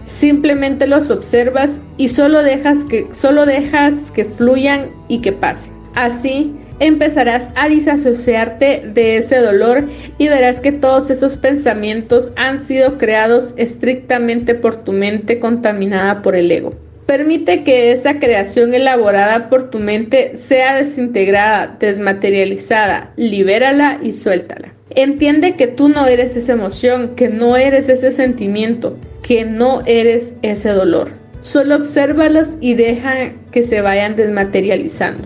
Simplemente 0.05 0.87
los 0.87 1.11
observas 1.11 1.81
y 1.97 2.09
solo 2.09 2.45
dejas 2.45 2.85
que, 2.85 3.09
solo 3.11 3.45
dejas 3.45 4.13
que 4.13 4.25
fluyan 4.25 4.93
y 5.09 5.19
que 5.19 5.33
pasen. 5.33 5.73
Así, 5.97 6.55
empezarás 6.79 7.51
a 7.57 7.69
disasociarte 7.69 8.85
de 8.95 9.17
ese 9.17 9.39
dolor 9.39 9.85
y 10.17 10.29
verás 10.29 10.61
que 10.61 10.71
todos 10.71 11.11
esos 11.11 11.39
pensamientos 11.39 12.31
han 12.37 12.61
sido 12.61 12.99
creados 12.99 13.53
estrictamente 13.57 14.55
por 14.55 14.77
tu 14.77 14.93
mente 14.93 15.41
contaminada 15.41 16.23
por 16.23 16.37
el 16.37 16.53
ego. 16.53 16.86
Permite 17.07 17.63
que 17.63 17.93
esa 17.93 18.19
creación 18.19 18.75
elaborada 18.75 19.49
por 19.49 19.71
tu 19.71 19.79
mente 19.79 20.37
sea 20.37 20.75
desintegrada, 20.75 21.77
desmaterializada, 21.79 23.13
libérala 23.17 24.01
y 24.03 24.13
suéltala. 24.13 24.73
Entiende 24.91 25.55
que 25.55 25.69
tú 25.69 25.89
no 25.89 26.07
eres 26.07 26.37
esa 26.37 26.53
emoción, 26.53 27.15
que 27.15 27.29
no 27.29 27.57
eres 27.57 27.89
ese 27.89 28.11
sentimiento, 28.11 28.99
que 29.23 29.45
no 29.45 29.83
eres 29.87 30.35
ese 30.43 30.71
dolor. 30.71 31.13
Solo 31.43 31.77
obsérvalos 31.77 32.57
y 32.61 32.75
deja 32.75 33.33
que 33.53 33.63
se 33.63 33.83
vayan 33.83 34.17
desmaterializando. 34.17 35.23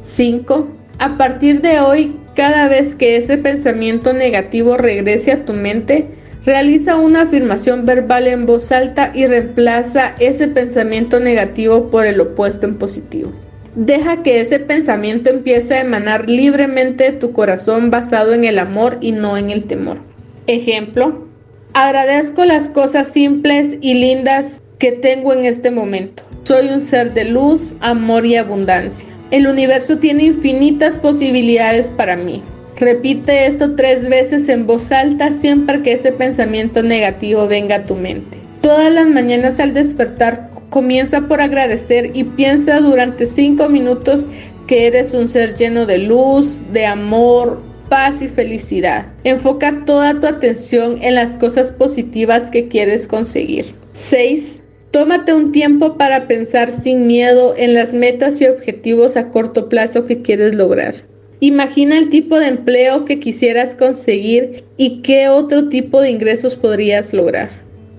5. 0.00 0.66
A 0.98 1.18
partir 1.18 1.60
de 1.60 1.80
hoy, 1.80 2.16
cada 2.34 2.68
vez 2.68 2.96
que 2.96 3.16
ese 3.16 3.36
pensamiento 3.36 4.12
negativo 4.14 4.76
regrese 4.76 5.32
a 5.32 5.44
tu 5.44 5.52
mente, 5.52 6.06
realiza 6.48 6.96
una 6.96 7.24
afirmación 7.24 7.84
verbal 7.84 8.26
en 8.26 8.46
voz 8.46 8.72
alta 8.72 9.12
y 9.14 9.26
reemplaza 9.26 10.14
ese 10.18 10.48
pensamiento 10.48 11.20
negativo 11.20 11.90
por 11.90 12.06
el 12.06 12.18
opuesto 12.22 12.64
en 12.64 12.78
positivo. 12.78 13.30
Deja 13.74 14.22
que 14.22 14.40
ese 14.40 14.58
pensamiento 14.58 15.28
empiece 15.28 15.74
a 15.74 15.80
emanar 15.82 16.30
libremente 16.30 17.04
de 17.04 17.18
tu 17.18 17.34
corazón 17.34 17.90
basado 17.90 18.32
en 18.32 18.44
el 18.44 18.58
amor 18.58 18.96
y 19.02 19.12
no 19.12 19.36
en 19.36 19.50
el 19.50 19.64
temor. 19.64 19.98
Ejemplo, 20.46 21.28
agradezco 21.74 22.46
las 22.46 22.70
cosas 22.70 23.08
simples 23.08 23.76
y 23.82 23.92
lindas 23.92 24.62
que 24.78 24.92
tengo 24.92 25.34
en 25.34 25.44
este 25.44 25.70
momento. 25.70 26.22
Soy 26.44 26.68
un 26.68 26.80
ser 26.80 27.12
de 27.12 27.26
luz, 27.26 27.74
amor 27.80 28.24
y 28.24 28.36
abundancia. 28.36 29.10
El 29.30 29.48
universo 29.48 29.98
tiene 29.98 30.24
infinitas 30.24 30.98
posibilidades 30.98 31.90
para 31.90 32.16
mí. 32.16 32.42
Repite 32.78 33.46
esto 33.46 33.74
tres 33.74 34.08
veces 34.08 34.48
en 34.48 34.64
voz 34.64 34.92
alta 34.92 35.32
siempre 35.32 35.82
que 35.82 35.94
ese 35.94 36.12
pensamiento 36.12 36.80
negativo 36.80 37.48
venga 37.48 37.76
a 37.76 37.84
tu 37.84 37.96
mente. 37.96 38.38
Todas 38.60 38.92
las 38.92 39.08
mañanas 39.08 39.58
al 39.58 39.74
despertar 39.74 40.48
comienza 40.70 41.22
por 41.22 41.40
agradecer 41.40 42.12
y 42.14 42.22
piensa 42.22 42.78
durante 42.78 43.26
cinco 43.26 43.68
minutos 43.68 44.28
que 44.68 44.86
eres 44.86 45.12
un 45.12 45.26
ser 45.26 45.56
lleno 45.56 45.86
de 45.86 45.98
luz, 45.98 46.62
de 46.72 46.86
amor, 46.86 47.60
paz 47.88 48.22
y 48.22 48.28
felicidad. 48.28 49.06
Enfoca 49.24 49.82
toda 49.84 50.20
tu 50.20 50.28
atención 50.28 51.02
en 51.02 51.16
las 51.16 51.36
cosas 51.36 51.72
positivas 51.72 52.48
que 52.48 52.68
quieres 52.68 53.08
conseguir. 53.08 53.74
6. 53.94 54.62
Tómate 54.92 55.34
un 55.34 55.50
tiempo 55.50 55.98
para 55.98 56.28
pensar 56.28 56.70
sin 56.70 57.08
miedo 57.08 57.54
en 57.56 57.74
las 57.74 57.92
metas 57.92 58.40
y 58.40 58.46
objetivos 58.46 59.16
a 59.16 59.30
corto 59.30 59.68
plazo 59.68 60.04
que 60.04 60.22
quieres 60.22 60.54
lograr. 60.54 60.94
Imagina 61.40 61.96
el 61.96 62.08
tipo 62.08 62.40
de 62.40 62.48
empleo 62.48 63.04
que 63.04 63.20
quisieras 63.20 63.76
conseguir 63.76 64.64
y 64.76 65.02
qué 65.02 65.28
otro 65.28 65.68
tipo 65.68 66.00
de 66.00 66.10
ingresos 66.10 66.56
podrías 66.56 67.12
lograr. 67.12 67.48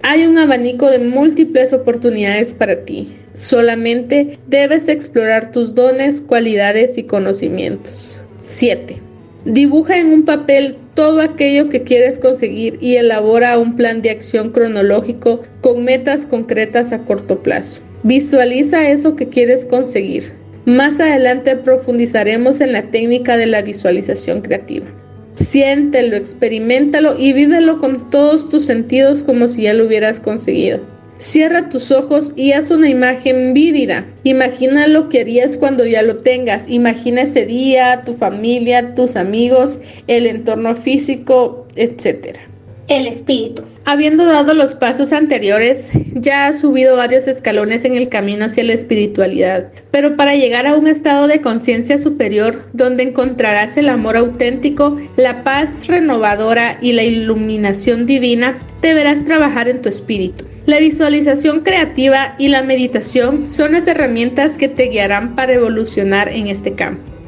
Hay 0.01 0.25
un 0.25 0.37
abanico 0.37 0.89
de 0.89 0.99
múltiples 0.99 1.71
oportunidades 1.71 2.53
para 2.53 2.83
ti. 2.83 3.07
Solamente 3.33 4.37
debes 4.47 4.89
explorar 4.89 5.51
tus 5.51 5.73
dones, 5.73 6.19
cualidades 6.19 6.97
y 6.97 7.03
conocimientos. 7.03 8.21
7. 8.43 8.97
Dibuja 9.45 9.97
en 9.97 10.07
un 10.07 10.25
papel 10.25 10.75
todo 10.93 11.21
aquello 11.21 11.69
que 11.69 11.83
quieres 11.83 12.19
conseguir 12.19 12.77
y 12.81 12.95
elabora 12.95 13.57
un 13.57 13.77
plan 13.77 14.01
de 14.01 14.09
acción 14.09 14.51
cronológico 14.51 15.41
con 15.61 15.85
metas 15.85 16.25
concretas 16.25 16.91
a 16.91 16.99
corto 17.05 17.39
plazo. 17.39 17.79
Visualiza 18.03 18.89
eso 18.89 19.15
que 19.15 19.29
quieres 19.29 19.63
conseguir. 19.63 20.38
Más 20.69 20.99
adelante 20.99 21.55
profundizaremos 21.55 22.61
en 22.61 22.73
la 22.73 22.91
técnica 22.91 23.37
de 23.37 23.47
la 23.47 23.63
visualización 23.63 24.41
creativa. 24.41 24.85
Siéntelo, 25.33 26.15
experimentalo 26.15 27.17
y 27.17 27.33
vívelo 27.33 27.79
con 27.79 28.11
todos 28.11 28.47
tus 28.47 28.65
sentidos 28.65 29.23
como 29.23 29.47
si 29.47 29.63
ya 29.63 29.73
lo 29.73 29.87
hubieras 29.87 30.19
conseguido. 30.19 30.79
Cierra 31.17 31.69
tus 31.69 31.89
ojos 31.89 32.33
y 32.35 32.51
haz 32.51 32.69
una 32.69 32.87
imagen 32.87 33.55
vívida. 33.55 34.05
Imagina 34.23 34.85
lo 34.85 35.09
que 35.09 35.21
harías 35.21 35.57
cuando 35.57 35.87
ya 35.87 36.03
lo 36.03 36.17
tengas. 36.17 36.69
Imagina 36.69 37.23
ese 37.23 37.47
día, 37.47 38.03
tu 38.05 38.13
familia, 38.13 38.93
tus 38.93 39.15
amigos, 39.15 39.79
el 40.05 40.27
entorno 40.27 40.75
físico, 40.75 41.65
etc. 41.77 42.48
El 42.89 43.05
espíritu. 43.05 43.61
Habiendo 43.85 44.25
dado 44.25 44.55
los 44.55 44.73
pasos 44.73 45.13
anteriores, 45.13 45.91
ya 46.15 46.47
has 46.47 46.61
subido 46.61 46.95
varios 46.95 47.27
escalones 47.27 47.85
en 47.85 47.95
el 47.95 48.09
camino 48.09 48.45
hacia 48.45 48.63
la 48.63 48.73
espiritualidad, 48.73 49.71
pero 49.91 50.17
para 50.17 50.35
llegar 50.35 50.65
a 50.65 50.73
un 50.73 50.87
estado 50.87 51.27
de 51.27 51.39
conciencia 51.39 51.99
superior 51.99 52.67
donde 52.73 53.03
encontrarás 53.03 53.77
el 53.77 53.89
amor 53.89 54.17
auténtico, 54.17 54.97
la 55.17 55.43
paz 55.43 55.85
renovadora 55.87 56.79
y 56.81 56.93
la 56.93 57.03
iluminación 57.03 58.07
divina, 58.07 58.57
deberás 58.81 59.23
trabajar 59.23 59.69
en 59.69 59.83
tu 59.83 59.89
espíritu. 59.89 60.45
La 60.65 60.79
visualización 60.79 61.59
creativa 61.59 62.33
y 62.39 62.47
la 62.47 62.63
meditación 62.63 63.47
son 63.47 63.73
las 63.73 63.85
herramientas 63.85 64.57
que 64.57 64.67
te 64.67 64.85
guiarán 64.85 65.35
para 65.35 65.53
evolucionar 65.53 66.29
en 66.29 66.47
este 66.47 66.73
campo. 66.73 67.18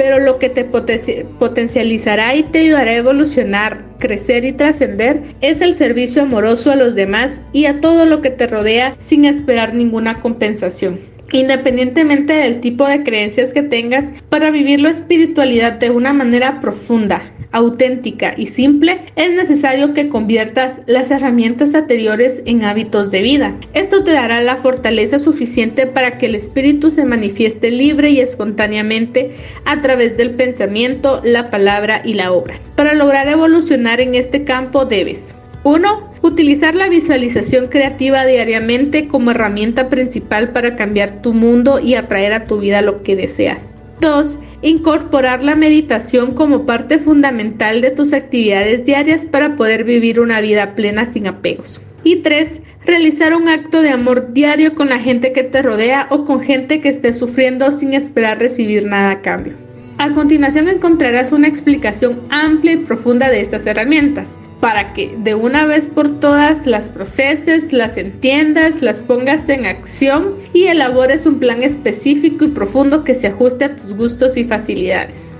Pero 0.00 0.18
lo 0.18 0.38
que 0.38 0.48
te 0.48 0.64
potencializará 0.64 2.34
y 2.34 2.42
te 2.42 2.60
ayudará 2.60 2.92
a 2.92 2.96
evolucionar, 2.96 3.84
crecer 3.98 4.46
y 4.46 4.52
trascender 4.52 5.20
es 5.42 5.60
el 5.60 5.74
servicio 5.74 6.22
amoroso 6.22 6.70
a 6.70 6.76
los 6.76 6.94
demás 6.94 7.42
y 7.52 7.66
a 7.66 7.82
todo 7.82 8.06
lo 8.06 8.22
que 8.22 8.30
te 8.30 8.46
rodea 8.46 8.96
sin 8.98 9.26
esperar 9.26 9.74
ninguna 9.74 10.22
compensación. 10.22 11.00
Independientemente 11.32 12.32
del 12.32 12.60
tipo 12.60 12.86
de 12.86 13.02
creencias 13.02 13.52
que 13.52 13.62
tengas, 13.62 14.12
para 14.28 14.50
vivir 14.50 14.80
la 14.80 14.90
espiritualidad 14.90 15.74
de 15.74 15.90
una 15.90 16.12
manera 16.12 16.60
profunda, 16.60 17.22
auténtica 17.52 18.34
y 18.36 18.46
simple, 18.46 19.00
es 19.16 19.32
necesario 19.32 19.94
que 19.94 20.08
conviertas 20.08 20.82
las 20.86 21.10
herramientas 21.10 21.74
anteriores 21.74 22.42
en 22.46 22.64
hábitos 22.64 23.10
de 23.10 23.22
vida. 23.22 23.54
Esto 23.74 24.04
te 24.04 24.12
dará 24.12 24.40
la 24.40 24.56
fortaleza 24.56 25.18
suficiente 25.18 25.86
para 25.86 26.18
que 26.18 26.26
el 26.26 26.34
espíritu 26.34 26.90
se 26.90 27.04
manifieste 27.04 27.70
libre 27.70 28.10
y 28.10 28.20
espontáneamente 28.20 29.32
a 29.64 29.80
través 29.82 30.16
del 30.16 30.32
pensamiento, 30.32 31.20
la 31.24 31.50
palabra 31.50 32.02
y 32.04 32.14
la 32.14 32.32
obra. 32.32 32.58
Para 32.76 32.94
lograr 32.94 33.28
evolucionar 33.28 34.00
en 34.00 34.14
este 34.14 34.44
campo 34.44 34.84
debes 34.84 35.34
1. 35.62 36.10
Utilizar 36.22 36.74
la 36.74 36.88
visualización 36.88 37.68
creativa 37.68 38.24
diariamente 38.24 39.08
como 39.08 39.30
herramienta 39.30 39.90
principal 39.90 40.52
para 40.52 40.74
cambiar 40.74 41.20
tu 41.20 41.34
mundo 41.34 41.80
y 41.80 41.94
atraer 41.94 42.32
a 42.32 42.46
tu 42.46 42.60
vida 42.60 42.80
lo 42.80 43.02
que 43.02 43.14
deseas. 43.14 43.72
2. 44.00 44.38
Incorporar 44.62 45.42
la 45.42 45.56
meditación 45.56 46.30
como 46.30 46.64
parte 46.64 46.98
fundamental 46.98 47.82
de 47.82 47.90
tus 47.90 48.14
actividades 48.14 48.86
diarias 48.86 49.26
para 49.26 49.56
poder 49.56 49.84
vivir 49.84 50.18
una 50.18 50.40
vida 50.40 50.74
plena 50.74 51.04
sin 51.04 51.26
apegos. 51.26 51.82
Y 52.04 52.16
3. 52.16 52.62
Realizar 52.86 53.34
un 53.34 53.48
acto 53.48 53.82
de 53.82 53.90
amor 53.90 54.32
diario 54.32 54.74
con 54.74 54.88
la 54.88 54.98
gente 54.98 55.32
que 55.32 55.42
te 55.42 55.60
rodea 55.60 56.06
o 56.08 56.24
con 56.24 56.40
gente 56.40 56.80
que 56.80 56.88
esté 56.88 57.12
sufriendo 57.12 57.70
sin 57.70 57.92
esperar 57.92 58.38
recibir 58.38 58.86
nada 58.86 59.10
a 59.10 59.20
cambio. 59.20 59.52
A 59.98 60.10
continuación 60.12 60.70
encontrarás 60.70 61.32
una 61.32 61.48
explicación 61.48 62.22
amplia 62.30 62.72
y 62.72 62.78
profunda 62.78 63.28
de 63.28 63.42
estas 63.42 63.66
herramientas 63.66 64.38
para 64.60 64.92
que 64.92 65.16
de 65.18 65.34
una 65.34 65.64
vez 65.64 65.88
por 65.88 66.20
todas 66.20 66.66
las 66.66 66.88
proceses, 66.88 67.72
las 67.72 67.96
entiendas, 67.96 68.82
las 68.82 69.02
pongas 69.02 69.48
en 69.48 69.64
acción 69.66 70.34
y 70.52 70.66
elabores 70.66 71.24
un 71.24 71.38
plan 71.38 71.62
específico 71.62 72.44
y 72.44 72.48
profundo 72.48 73.02
que 73.02 73.14
se 73.14 73.28
ajuste 73.28 73.64
a 73.64 73.76
tus 73.76 73.94
gustos 73.94 74.36
y 74.36 74.44
facilidades. 74.44 75.36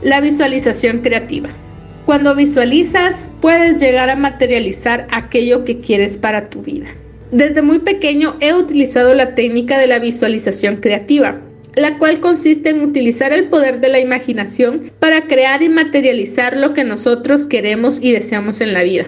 La 0.00 0.20
visualización 0.20 0.98
creativa. 0.98 1.48
Cuando 2.06 2.34
visualizas, 2.34 3.28
puedes 3.40 3.80
llegar 3.80 4.10
a 4.10 4.16
materializar 4.16 5.06
aquello 5.10 5.64
que 5.64 5.80
quieres 5.80 6.16
para 6.16 6.50
tu 6.50 6.62
vida. 6.62 6.86
Desde 7.32 7.62
muy 7.62 7.80
pequeño 7.80 8.36
he 8.40 8.52
utilizado 8.52 9.14
la 9.14 9.34
técnica 9.34 9.78
de 9.78 9.86
la 9.86 9.98
visualización 9.98 10.76
creativa 10.76 11.40
la 11.76 11.98
cual 11.98 12.20
consiste 12.20 12.70
en 12.70 12.82
utilizar 12.82 13.32
el 13.32 13.48
poder 13.48 13.80
de 13.80 13.88
la 13.88 14.00
imaginación 14.00 14.90
para 14.98 15.26
crear 15.26 15.62
y 15.62 15.68
materializar 15.68 16.56
lo 16.56 16.72
que 16.72 16.84
nosotros 16.84 17.46
queremos 17.46 18.00
y 18.00 18.12
deseamos 18.12 18.60
en 18.60 18.72
la 18.72 18.82
vida. 18.82 19.06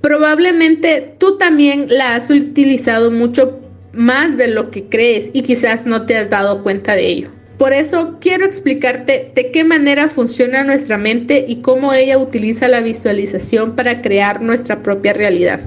Probablemente 0.00 1.14
tú 1.18 1.38
también 1.38 1.86
la 1.88 2.14
has 2.14 2.30
utilizado 2.30 3.10
mucho 3.10 3.58
más 3.92 4.36
de 4.36 4.48
lo 4.48 4.70
que 4.70 4.84
crees 4.84 5.30
y 5.32 5.42
quizás 5.42 5.86
no 5.86 6.06
te 6.06 6.16
has 6.16 6.30
dado 6.30 6.62
cuenta 6.62 6.94
de 6.94 7.06
ello. 7.06 7.30
Por 7.58 7.72
eso 7.72 8.18
quiero 8.20 8.44
explicarte 8.44 9.30
de 9.34 9.50
qué 9.52 9.62
manera 9.62 10.08
funciona 10.08 10.64
nuestra 10.64 10.98
mente 10.98 11.44
y 11.46 11.56
cómo 11.56 11.92
ella 11.92 12.18
utiliza 12.18 12.66
la 12.66 12.80
visualización 12.80 13.76
para 13.76 14.02
crear 14.02 14.42
nuestra 14.42 14.82
propia 14.82 15.12
realidad. 15.12 15.60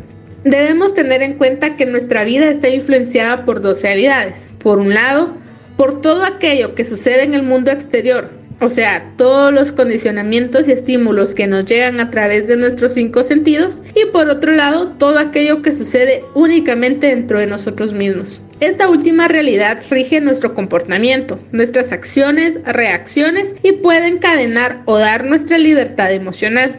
Debemos 0.44 0.94
tener 0.94 1.24
en 1.24 1.36
cuenta 1.36 1.76
que 1.78 1.86
nuestra 1.86 2.24
vida 2.24 2.50
está 2.50 2.70
influenciada 2.70 3.46
por 3.46 3.62
dos 3.62 3.82
realidades. 3.82 4.54
Por 4.60 4.80
un 4.80 4.94
lado, 4.94 5.34
por 5.78 6.02
todo 6.02 6.26
aquello 6.26 6.76
que 6.76 6.84
sucede 6.84 7.24
en 7.24 7.34
el 7.34 7.44
mundo 7.44 7.72
exterior, 7.72 8.30
o 8.60 8.72
sea, 8.72 9.14
todos 9.18 9.54
los 9.54 9.72
condicionamientos 9.72 10.68
y 10.68 10.72
estímulos 10.72 11.36
que 11.36 11.46
nos 11.46 11.66
llegan 11.66 12.00
a 12.00 12.10
través 12.10 12.48
de 12.48 12.58
nuestros 12.58 12.96
cinco 12.96 13.24
sentidos 13.24 13.82
y 13.94 14.12
por 14.12 14.30
otro 14.30 14.52
lado, 14.52 14.88
todo 14.98 15.20
aquello 15.20 15.62
que 15.62 15.72
sucede 15.72 16.24
únicamente 16.34 17.08
dentro 17.08 17.40
de 17.40 17.46
nosotros 17.46 17.94
mismos. 17.94 18.42
Esta 18.60 18.90
última 18.90 19.28
realidad 19.28 19.80
rige 19.92 20.20
nuestro 20.20 20.56
comportamiento, 20.56 21.38
nuestras 21.52 21.92
acciones, 21.92 22.60
reacciones 22.66 23.54
y 23.62 23.74
puede 23.74 24.08
encadenar 24.08 24.82
o 24.86 24.98
dar 24.98 25.26
nuestra 25.26 25.60
libertad 25.60 26.12
emocional. 26.12 26.76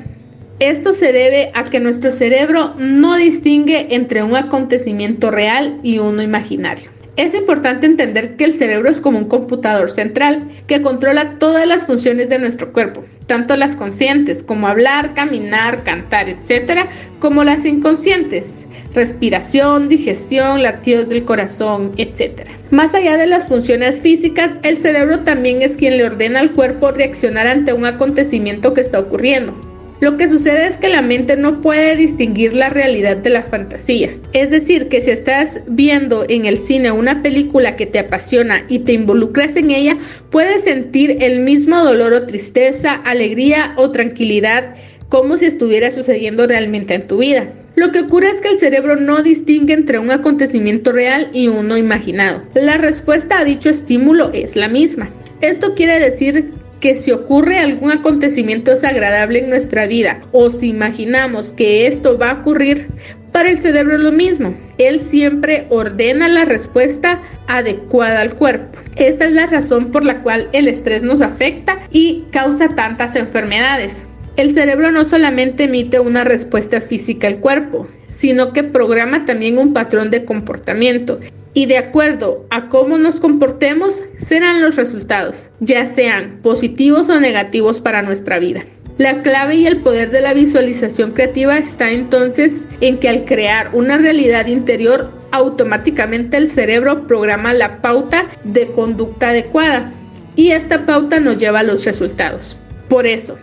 Esto 0.58 0.92
se 0.92 1.12
debe 1.12 1.52
a 1.54 1.62
que 1.62 1.78
nuestro 1.78 2.10
cerebro 2.10 2.74
no 2.76 3.14
distingue 3.14 3.94
entre 3.94 4.24
un 4.24 4.34
acontecimiento 4.34 5.30
real 5.30 5.78
y 5.84 6.00
uno 6.00 6.20
imaginario. 6.20 6.97
Es 7.18 7.34
importante 7.34 7.84
entender 7.84 8.36
que 8.36 8.44
el 8.44 8.54
cerebro 8.54 8.88
es 8.88 9.00
como 9.00 9.18
un 9.18 9.24
computador 9.24 9.90
central 9.90 10.46
que 10.68 10.80
controla 10.80 11.32
todas 11.32 11.66
las 11.66 11.84
funciones 11.84 12.28
de 12.28 12.38
nuestro 12.38 12.72
cuerpo, 12.72 13.02
tanto 13.26 13.56
las 13.56 13.74
conscientes 13.74 14.44
como 14.44 14.68
hablar, 14.68 15.14
caminar, 15.14 15.82
cantar, 15.82 16.28
etc., 16.28 16.86
como 17.18 17.42
las 17.42 17.64
inconscientes, 17.64 18.68
respiración, 18.94 19.88
digestión, 19.88 20.62
latidos 20.62 21.08
del 21.08 21.24
corazón, 21.24 21.90
etc. 21.96 22.48
Más 22.70 22.94
allá 22.94 23.16
de 23.16 23.26
las 23.26 23.48
funciones 23.48 24.00
físicas, 24.00 24.52
el 24.62 24.76
cerebro 24.76 25.18
también 25.24 25.60
es 25.62 25.76
quien 25.76 25.96
le 25.96 26.04
ordena 26.04 26.38
al 26.38 26.52
cuerpo 26.52 26.92
reaccionar 26.92 27.48
ante 27.48 27.72
un 27.72 27.84
acontecimiento 27.84 28.74
que 28.74 28.80
está 28.80 29.00
ocurriendo. 29.00 29.67
Lo 30.00 30.16
que 30.16 30.28
sucede 30.28 30.68
es 30.68 30.78
que 30.78 30.88
la 30.88 31.02
mente 31.02 31.36
no 31.36 31.60
puede 31.60 31.96
distinguir 31.96 32.54
la 32.54 32.68
realidad 32.68 33.16
de 33.16 33.30
la 33.30 33.42
fantasía. 33.42 34.16
Es 34.32 34.48
decir, 34.48 34.88
que 34.88 35.00
si 35.00 35.10
estás 35.10 35.60
viendo 35.66 36.24
en 36.28 36.46
el 36.46 36.58
cine 36.58 36.92
una 36.92 37.20
película 37.20 37.74
que 37.74 37.86
te 37.86 37.98
apasiona 37.98 38.64
y 38.68 38.80
te 38.80 38.92
involucras 38.92 39.56
en 39.56 39.72
ella, 39.72 39.98
puedes 40.30 40.64
sentir 40.64 41.16
el 41.20 41.40
mismo 41.40 41.82
dolor 41.82 42.12
o 42.12 42.26
tristeza, 42.26 42.94
alegría 42.94 43.74
o 43.76 43.90
tranquilidad 43.90 44.76
como 45.08 45.36
si 45.36 45.46
estuviera 45.46 45.90
sucediendo 45.90 46.46
realmente 46.46 46.94
en 46.94 47.06
tu 47.08 47.18
vida. 47.18 47.48
Lo 47.74 47.90
que 47.90 48.00
ocurre 48.00 48.30
es 48.30 48.40
que 48.40 48.50
el 48.50 48.58
cerebro 48.58 48.96
no 48.96 49.22
distingue 49.22 49.72
entre 49.72 49.98
un 49.98 50.10
acontecimiento 50.10 50.92
real 50.92 51.28
y 51.32 51.48
uno 51.48 51.76
imaginado. 51.76 52.42
La 52.54 52.76
respuesta 52.76 53.38
a 53.38 53.44
dicho 53.44 53.68
estímulo 53.70 54.30
es 54.32 54.54
la 54.54 54.68
misma. 54.68 55.10
Esto 55.40 55.74
quiere 55.74 55.98
decir 55.98 56.50
que 56.80 56.94
si 56.94 57.10
ocurre 57.10 57.58
algún 57.58 57.90
acontecimiento 57.90 58.70
desagradable 58.70 59.40
en 59.40 59.50
nuestra 59.50 59.86
vida 59.86 60.20
o 60.32 60.50
si 60.50 60.68
imaginamos 60.68 61.52
que 61.52 61.86
esto 61.86 62.18
va 62.18 62.30
a 62.30 62.40
ocurrir, 62.40 62.88
para 63.32 63.50
el 63.50 63.58
cerebro 63.58 63.96
es 63.96 64.00
lo 64.00 64.12
mismo. 64.12 64.54
Él 64.78 65.00
siempre 65.00 65.66
ordena 65.68 66.28
la 66.28 66.44
respuesta 66.44 67.22
adecuada 67.46 68.20
al 68.20 68.34
cuerpo. 68.34 68.78
Esta 68.96 69.26
es 69.26 69.32
la 69.32 69.46
razón 69.46 69.90
por 69.90 70.04
la 70.04 70.22
cual 70.22 70.48
el 70.52 70.66
estrés 70.66 71.02
nos 71.02 71.20
afecta 71.20 71.78
y 71.90 72.24
causa 72.32 72.68
tantas 72.68 73.16
enfermedades. 73.16 74.06
El 74.36 74.54
cerebro 74.54 74.92
no 74.92 75.04
solamente 75.04 75.64
emite 75.64 75.98
una 75.98 76.24
respuesta 76.24 76.80
física 76.80 77.26
al 77.26 77.38
cuerpo, 77.38 77.88
sino 78.08 78.52
que 78.52 78.62
programa 78.62 79.26
también 79.26 79.58
un 79.58 79.72
patrón 79.72 80.10
de 80.10 80.24
comportamiento 80.24 81.18
y 81.54 81.66
de 81.66 81.78
acuerdo 81.78 82.46
a 82.50 82.68
cómo 82.68 82.98
nos 82.98 83.20
comportemos 83.20 84.02
serán 84.18 84.60
los 84.62 84.76
resultados, 84.76 85.50
ya 85.60 85.86
sean 85.86 86.40
positivos 86.42 87.08
o 87.08 87.20
negativos 87.20 87.80
para 87.80 88.02
nuestra 88.02 88.38
vida. 88.38 88.64
La 88.98 89.22
clave 89.22 89.54
y 89.54 89.66
el 89.66 89.78
poder 89.78 90.10
de 90.10 90.20
la 90.20 90.34
visualización 90.34 91.12
creativa 91.12 91.56
está 91.56 91.92
entonces 91.92 92.66
en 92.80 92.98
que 92.98 93.08
al 93.08 93.24
crear 93.24 93.70
una 93.72 93.96
realidad 93.96 94.46
interior, 94.46 95.12
automáticamente 95.30 96.36
el 96.36 96.50
cerebro 96.50 97.06
programa 97.06 97.52
la 97.52 97.80
pauta 97.80 98.26
de 98.44 98.66
conducta 98.68 99.28
adecuada 99.28 99.92
y 100.34 100.50
esta 100.50 100.84
pauta 100.86 101.20
nos 101.20 101.38
lleva 101.38 101.60
a 101.60 101.64
los 101.64 101.84
resultados. 101.84 102.56
Por 102.88 103.06
eso, 103.06 103.36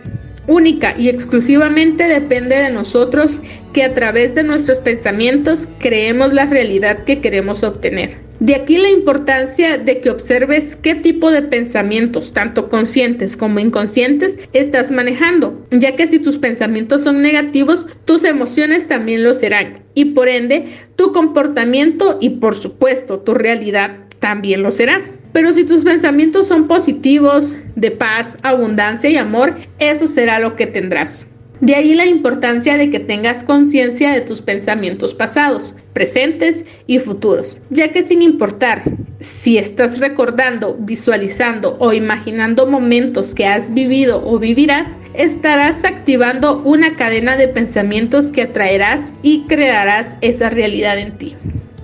única 0.46 0.94
y 0.96 1.08
exclusivamente 1.08 2.04
depende 2.04 2.56
de 2.56 2.70
nosotros 2.70 3.40
que 3.72 3.84
a 3.84 3.94
través 3.94 4.34
de 4.34 4.42
nuestros 4.42 4.80
pensamientos 4.80 5.68
creemos 5.78 6.32
la 6.32 6.46
realidad 6.46 7.04
que 7.04 7.20
queremos 7.20 7.62
obtener. 7.62 8.26
De 8.38 8.54
aquí 8.54 8.76
la 8.76 8.90
importancia 8.90 9.78
de 9.78 10.00
que 10.00 10.10
observes 10.10 10.76
qué 10.76 10.94
tipo 10.94 11.30
de 11.30 11.40
pensamientos, 11.40 12.34
tanto 12.34 12.68
conscientes 12.68 13.34
como 13.34 13.60
inconscientes, 13.60 14.36
estás 14.52 14.90
manejando, 14.90 15.66
ya 15.70 15.96
que 15.96 16.06
si 16.06 16.18
tus 16.18 16.36
pensamientos 16.36 17.02
son 17.02 17.22
negativos, 17.22 17.86
tus 18.04 18.24
emociones 18.24 18.88
también 18.88 19.24
lo 19.24 19.32
serán, 19.32 19.84
y 19.94 20.06
por 20.06 20.28
ende, 20.28 20.66
tu 20.96 21.12
comportamiento 21.12 22.18
y 22.20 22.30
por 22.30 22.54
supuesto 22.54 23.20
tu 23.20 23.32
realidad 23.32 23.96
también 24.20 24.62
lo 24.62 24.70
será. 24.70 25.00
Pero 25.36 25.52
si 25.52 25.64
tus 25.64 25.84
pensamientos 25.84 26.48
son 26.48 26.66
positivos, 26.66 27.58
de 27.74 27.90
paz, 27.90 28.38
abundancia 28.42 29.10
y 29.10 29.18
amor, 29.18 29.54
eso 29.78 30.06
será 30.06 30.38
lo 30.38 30.56
que 30.56 30.66
tendrás. 30.66 31.26
De 31.60 31.74
ahí 31.74 31.94
la 31.94 32.06
importancia 32.06 32.78
de 32.78 32.88
que 32.88 33.00
tengas 33.00 33.44
conciencia 33.44 34.12
de 34.12 34.22
tus 34.22 34.40
pensamientos 34.40 35.14
pasados, 35.14 35.74
presentes 35.92 36.64
y 36.86 37.00
futuros, 37.00 37.60
ya 37.68 37.92
que 37.92 38.02
sin 38.02 38.22
importar 38.22 38.84
si 39.20 39.58
estás 39.58 39.98
recordando, 39.98 40.78
visualizando 40.80 41.76
o 41.80 41.92
imaginando 41.92 42.66
momentos 42.66 43.34
que 43.34 43.44
has 43.44 43.74
vivido 43.74 44.26
o 44.26 44.38
vivirás, 44.38 44.98
estarás 45.12 45.84
activando 45.84 46.62
una 46.64 46.96
cadena 46.96 47.36
de 47.36 47.48
pensamientos 47.48 48.32
que 48.32 48.40
atraerás 48.40 49.12
y 49.22 49.42
crearás 49.42 50.16
esa 50.22 50.48
realidad 50.48 50.98
en 50.98 51.18
ti. 51.18 51.36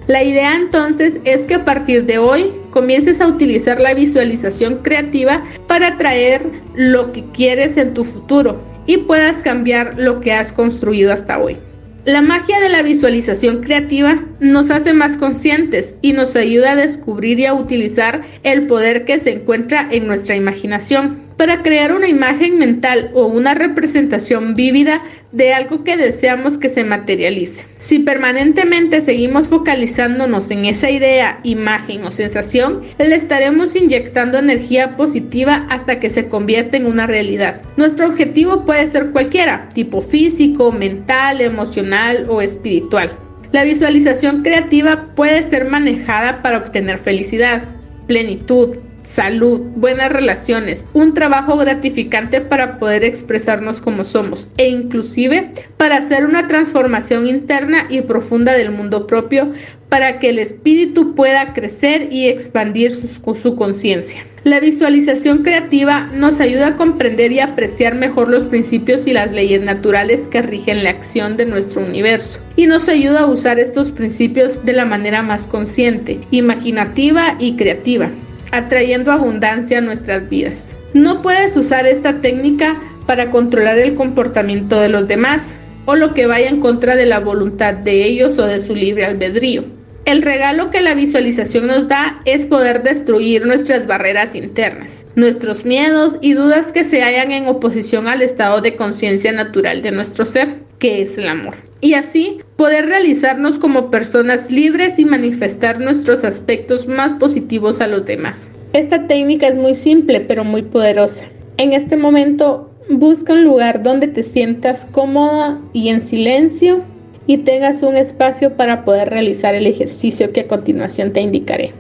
La 0.07 0.23
idea 0.23 0.55
entonces 0.55 1.21
es 1.25 1.47
que 1.47 1.57
a 1.57 1.65
partir 1.67 2.07
de 2.07 2.17
hoy 2.17 2.51
comiences 2.73 3.20
a 3.20 3.29
utilizar 3.29 3.81
la 3.81 3.95
visualización 3.95 4.79
creativa 4.79 5.45
para 5.68 5.89
atraer 5.89 6.43
lo 6.75 7.12
que 7.12 7.23
quieres 7.33 7.77
en 7.77 7.95
tu 7.95 8.05
futuro 8.05 8.61
y 8.87 8.97
puedas 8.99 9.45
cambiar 9.45 9.95
lo 9.99 10.20
que 10.20 10.33
has 10.33 10.53
construido 10.53 11.12
hasta 11.12 11.39
hoy. 11.39 11.59
La 12.05 12.20
magia 12.20 12.59
de 12.59 12.68
la 12.68 12.83
visualización 12.83 13.61
creativa 13.61 14.25
nos 14.43 14.70
hace 14.70 14.93
más 14.93 15.16
conscientes 15.16 15.95
y 16.03 16.12
nos 16.12 16.34
ayuda 16.34 16.72
a 16.72 16.76
descubrir 16.76 17.38
y 17.38 17.47
a 17.47 17.55
utilizar 17.55 18.22
el 18.43 18.66
poder 18.66 19.05
que 19.05 19.20
se 19.20 19.30
encuentra 19.30 19.88
en 19.90 20.09
nuestra 20.09 20.34
imaginación 20.34 21.22
para 21.36 21.62
crear 21.62 21.93
una 21.93 22.09
imagen 22.09 22.59
mental 22.59 23.11
o 23.14 23.26
una 23.26 23.55
representación 23.55 24.55
vívida 24.55 25.03
de 25.30 25.55
algo 25.55 25.82
que 25.84 25.97
deseamos 25.97 26.59
que 26.59 26.68
se 26.68 26.84
materialice. 26.84 27.66
Si 27.78 28.01
permanentemente 28.01 29.01
seguimos 29.01 29.49
focalizándonos 29.49 30.51
en 30.51 30.66
esa 30.66 30.90
idea, 30.90 31.40
imagen 31.43 32.05
o 32.05 32.11
sensación, 32.11 32.82
le 32.99 33.14
estaremos 33.14 33.74
inyectando 33.76 34.38
energía 34.38 34.97
positiva 34.97 35.66
hasta 35.70 36.01
que 36.01 36.11
se 36.11 36.28
convierta 36.28 36.76
en 36.76 36.86
una 36.86 37.07
realidad. 37.07 37.62
Nuestro 37.76 38.07
objetivo 38.07 38.64
puede 38.64 38.86
ser 38.86 39.11
cualquiera, 39.11 39.68
tipo 39.72 40.01
físico, 40.01 40.70
mental, 40.72 41.40
emocional 41.40 42.26
o 42.28 42.43
espiritual. 42.43 43.12
La 43.53 43.65
visualización 43.65 44.43
creativa 44.43 45.09
puede 45.15 45.43
ser 45.43 45.67
manejada 45.67 46.41
para 46.43 46.59
obtener 46.59 46.99
felicidad, 46.99 47.65
plenitud, 48.07 48.79
salud, 49.03 49.61
buenas 49.77 50.13
relaciones, 50.13 50.87
un 50.93 51.15
trabajo 51.15 51.57
gratificante 51.57 52.41
para 52.41 52.79
poder 52.79 53.05
expresarnos 53.05 53.81
como 53.81 54.05
somos 54.05 54.49
e 54.57 54.69
inclusive 54.69 55.53
para 55.77 55.97
hacer 55.97 56.25
una 56.25 56.47
transformación 56.47 57.27
interna 57.27 57.87
y 57.89 58.03
profunda 58.03 58.53
del 58.53 58.71
mundo 58.71 59.07
propio 59.07 59.51
para 59.89 60.19
que 60.19 60.31
el 60.31 60.39
espíritu 60.39 61.15
pueda 61.15 61.53
crecer 61.53 62.09
y 62.11 62.27
expandir 62.27 62.93
su, 62.93 63.35
su 63.35 63.57
conciencia. 63.57 64.25
La 64.43 64.59
visualización 64.59 65.43
creativa 65.43 66.09
nos 66.15 66.41
ayuda 66.41 66.69
a 66.69 66.77
comprender 66.77 67.31
y 67.31 67.41
apreciar 67.41 67.95
mejor 67.95 68.31
los 68.31 68.47
principios 68.47 69.07
y 69.07 69.13
las 69.13 69.33
leyes 69.33 69.61
naturales 69.61 70.29
que 70.29 70.41
rigen 70.41 70.83
la 70.83 70.91
acción 70.91 71.37
de 71.37 71.45
nuestro 71.45 71.83
universo 71.83 72.41
y 72.57 72.67
nos 72.67 72.89
ayuda 72.89 73.21
a 73.21 73.27
usar 73.27 73.59
estos 73.59 73.93
principios 73.93 74.65
de 74.65 74.73
la 74.73 74.87
manera 74.87 75.23
más 75.23 75.47
consciente, 75.47 76.21
imaginativa 76.31 77.37
y 77.39 77.57
creativa 77.57 78.11
atrayendo 78.53 79.11
abundancia 79.11 79.79
a 79.79 79.83
nuestras 79.83 80.29
vidas. 80.29 80.77
No 80.95 81.23
puedes 81.23 81.57
usar 81.57 81.87
esta 81.87 82.21
técnica 82.21 82.81
para 83.07 83.31
controlar 83.31 83.79
el 83.79 83.95
comportamiento 83.95 84.79
de 84.79 84.89
los 84.89 85.09
demás 85.09 85.57
o 85.87 85.97
lo 85.97 86.15
que 86.15 86.27
vaya 86.27 86.49
en 86.49 86.61
contra 86.61 86.95
de 86.95 87.07
la 87.07 87.19
voluntad 87.19 87.75
de 87.75 88.05
ellos 88.05 88.39
o 88.39 88.47
de 88.47 88.61
su 88.61 88.75
libre 88.75 89.05
albedrío. 89.05 89.65
El 90.05 90.23
regalo 90.23 90.71
que 90.71 90.81
la 90.81 90.95
visualización 90.95 91.69
nos 91.69 91.87
da 91.87 92.21
es 92.25 92.45
poder 92.45 92.83
destruir 92.83 93.47
nuestras 93.47 93.87
barreras 93.87 94.35
internas, 94.35 95.05
nuestros 95.15 95.65
miedos 95.65 96.19
y 96.21 96.35
dudas 96.35 96.73
que 96.73 96.83
se 96.83 97.03
hallan 97.03 97.31
en 97.31 97.47
oposición 97.47 98.09
al 98.09 98.21
estado 98.21 98.61
de 98.61 98.75
conciencia 98.75 99.31
natural 99.31 99.81
de 99.81 99.93
nuestro 99.93 100.25
ser, 100.25 100.57
que 100.83 101.01
es 101.01 101.16
el 101.16 101.28
amor. 101.28 101.55
Y 101.80 101.95
así 101.95 102.39
poder 102.57 102.87
realizarnos 102.87 103.57
como 103.57 103.89
personas 103.89 104.51
libres 104.51 104.99
y 104.99 105.05
manifestar 105.05 105.78
nuestros 105.78 106.24
aspectos 106.24 106.89
más 106.89 107.14
positivos 107.14 107.80
a 107.80 107.87
los 107.87 108.05
demás. 108.05 108.51
Esta 108.72 109.07
técnica 109.07 109.47
es 109.47 109.55
muy 109.55 109.76
simple 109.76 110.20
pero 110.20 110.43
muy 110.43 110.62
poderosa. 110.62 111.26
En 111.57 111.72
este 111.72 111.97
momento 111.97 112.68
busca 112.91 113.33
un 113.33 113.45
lugar 113.45 113.85
donde 113.85 114.09
te 114.09 114.24
sientas 114.24 114.85
cómoda 114.91 115.61
y 115.72 115.89
en 115.89 116.03
silencio 116.03 116.80
y 117.28 117.39
tengas 117.39 117.85
un 117.85 117.95
espacio 117.95 118.57
para 118.57 118.85
poder 118.85 119.09
realizar 119.09 119.55
el 119.55 119.68
ejercicio 119.68 120.33
que 120.33 120.41
a 120.41 120.49
continuación 120.49 121.12
te 121.12 121.20
indicaré. 121.20 121.70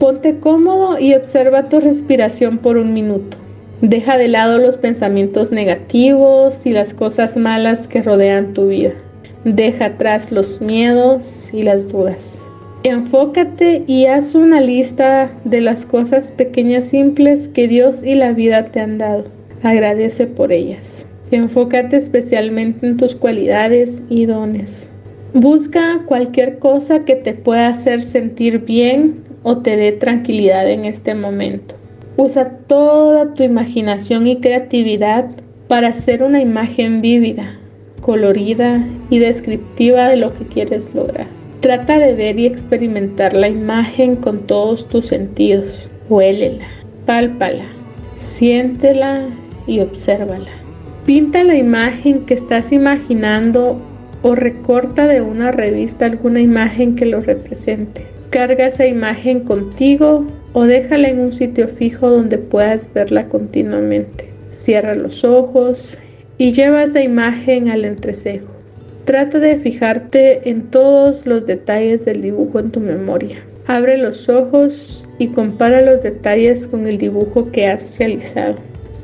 Ponte 0.00 0.40
cómodo 0.40 0.98
y 0.98 1.14
observa 1.14 1.68
tu 1.68 1.78
respiración 1.78 2.58
por 2.58 2.76
un 2.76 2.92
minuto. 2.92 3.36
Deja 3.80 4.18
de 4.18 4.26
lado 4.26 4.58
los 4.58 4.76
pensamientos 4.76 5.52
negativos 5.52 6.66
y 6.66 6.72
las 6.72 6.94
cosas 6.94 7.36
malas 7.36 7.86
que 7.86 8.02
rodean 8.02 8.52
tu 8.52 8.66
vida. 8.66 8.92
Deja 9.44 9.84
atrás 9.84 10.32
los 10.32 10.60
miedos 10.60 11.54
y 11.54 11.62
las 11.62 11.86
dudas. 11.86 12.40
Enfócate 12.82 13.84
y 13.86 14.06
haz 14.06 14.34
una 14.34 14.60
lista 14.60 15.30
de 15.44 15.60
las 15.60 15.86
cosas 15.86 16.32
pequeñas 16.32 16.86
simples 16.86 17.46
que 17.46 17.68
Dios 17.68 18.02
y 18.02 18.16
la 18.16 18.32
vida 18.32 18.64
te 18.64 18.80
han 18.80 18.98
dado. 18.98 19.26
Agradece 19.62 20.26
por 20.26 20.50
ellas. 20.50 21.06
Enfócate 21.30 21.98
especialmente 21.98 22.84
en 22.84 22.96
tus 22.96 23.14
cualidades 23.14 24.02
y 24.08 24.26
dones. 24.26 24.88
Busca 25.34 26.02
cualquier 26.06 26.58
cosa 26.58 27.04
que 27.04 27.14
te 27.14 27.32
pueda 27.32 27.68
hacer 27.68 28.02
sentir 28.02 28.64
bien 28.64 29.22
o 29.44 29.58
te 29.58 29.76
dé 29.76 29.92
tranquilidad 29.92 30.68
en 30.68 30.84
este 30.84 31.14
momento. 31.14 31.77
Usa 32.20 32.46
toda 32.66 33.32
tu 33.34 33.44
imaginación 33.44 34.26
y 34.26 34.40
creatividad 34.40 35.30
para 35.68 35.86
hacer 35.86 36.24
una 36.24 36.42
imagen 36.42 37.00
vívida, 37.00 37.56
colorida 38.00 38.84
y 39.08 39.20
descriptiva 39.20 40.08
de 40.08 40.16
lo 40.16 40.34
que 40.34 40.44
quieres 40.44 40.92
lograr. 40.96 41.28
Trata 41.60 42.00
de 42.00 42.14
ver 42.14 42.36
y 42.40 42.46
experimentar 42.46 43.34
la 43.34 43.46
imagen 43.46 44.16
con 44.16 44.48
todos 44.48 44.88
tus 44.88 45.06
sentidos. 45.06 45.88
Huélela, 46.08 46.66
pálpala, 47.06 47.66
siéntela 48.16 49.28
y 49.68 49.78
obsérvala. 49.78 50.50
Pinta 51.06 51.44
la 51.44 51.54
imagen 51.54 52.26
que 52.26 52.34
estás 52.34 52.72
imaginando 52.72 53.80
o 54.22 54.34
recorta 54.34 55.06
de 55.06 55.22
una 55.22 55.52
revista 55.52 56.06
alguna 56.06 56.40
imagen 56.40 56.96
que 56.96 57.06
lo 57.06 57.20
represente. 57.20 58.17
Carga 58.30 58.66
esa 58.66 58.86
imagen 58.86 59.40
contigo 59.40 60.26
o 60.52 60.64
déjala 60.64 61.08
en 61.08 61.20
un 61.20 61.32
sitio 61.32 61.66
fijo 61.66 62.10
donde 62.10 62.36
puedas 62.36 62.92
verla 62.92 63.26
continuamente. 63.28 64.28
Cierra 64.50 64.94
los 64.94 65.24
ojos 65.24 65.98
y 66.36 66.52
lleva 66.52 66.84
esa 66.84 67.00
imagen 67.02 67.70
al 67.70 67.86
entrecejo. 67.86 68.48
Trata 69.06 69.38
de 69.38 69.56
fijarte 69.56 70.50
en 70.50 70.64
todos 70.64 71.26
los 71.26 71.46
detalles 71.46 72.04
del 72.04 72.20
dibujo 72.20 72.58
en 72.58 72.70
tu 72.70 72.80
memoria. 72.80 73.38
Abre 73.66 73.96
los 73.96 74.28
ojos 74.28 75.08
y 75.18 75.28
compara 75.28 75.80
los 75.80 76.02
detalles 76.02 76.66
con 76.66 76.86
el 76.86 76.98
dibujo 76.98 77.50
que 77.50 77.66
has 77.66 77.98
realizado. 77.98 78.56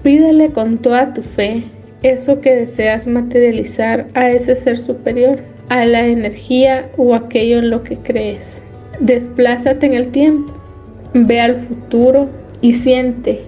Pídele 0.03 0.51
con 0.51 0.77
toda 0.77 1.14
tu 1.14 1.22
fe 1.22 1.62
eso 2.03 2.43
que 2.43 2.55
deseas 2.55 3.07
materializar 3.07 4.07
a 4.12 4.31
ese 4.31 4.55
ser 4.55 4.77
superior, 4.77 5.39
a 5.70 5.87
la 5.87 6.07
energía 6.07 6.91
o 6.99 7.14
aquello 7.14 7.61
en 7.61 7.70
lo 7.70 7.83
que 7.83 7.97
crees. 7.97 8.62
Desplázate 9.01 9.86
en 9.86 9.95
el 9.95 10.11
tiempo, 10.12 10.53
ve 11.14 11.40
al 11.40 11.57
futuro 11.57 12.28
y 12.61 12.72
siente 12.72 13.45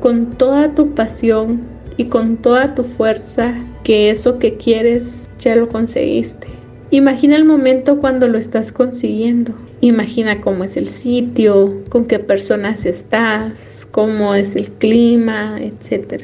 con 0.00 0.30
toda 0.32 0.74
tu 0.74 0.94
pasión 0.94 1.62
y 1.96 2.06
con 2.06 2.36
toda 2.36 2.74
tu 2.74 2.84
fuerza 2.84 3.54
que 3.84 4.10
eso 4.10 4.38
que 4.38 4.56
quieres 4.56 5.28
ya 5.38 5.56
lo 5.56 5.68
conseguiste. 5.68 6.46
Imagina 6.90 7.36
el 7.36 7.44
momento 7.44 7.98
cuando 7.98 8.28
lo 8.28 8.38
estás 8.38 8.70
consiguiendo. 8.70 9.52
Imagina 9.80 10.40
cómo 10.40 10.64
es 10.64 10.76
el 10.76 10.88
sitio, 10.88 11.82
con 11.88 12.06
qué 12.06 12.18
personas 12.18 12.86
estás, 12.86 13.86
cómo 13.90 14.34
es 14.34 14.54
el 14.56 14.70
clima, 14.72 15.58
etc. 15.60 16.22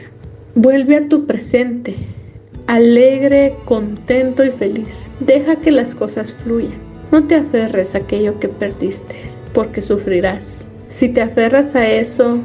Vuelve 0.54 0.96
a 0.96 1.08
tu 1.08 1.26
presente, 1.26 1.94
alegre, 2.66 3.54
contento 3.64 4.44
y 4.44 4.50
feliz. 4.50 5.02
Deja 5.20 5.56
que 5.56 5.72
las 5.72 5.94
cosas 5.94 6.32
fluyan. 6.32 6.89
No 7.12 7.24
te 7.24 7.34
aferres 7.34 7.94
a 7.94 7.98
aquello 7.98 8.38
que 8.38 8.48
perdiste, 8.48 9.16
porque 9.52 9.82
sufrirás. 9.82 10.64
Si 10.88 11.08
te 11.08 11.20
aferras 11.20 11.74
a 11.74 11.88
eso, 11.88 12.38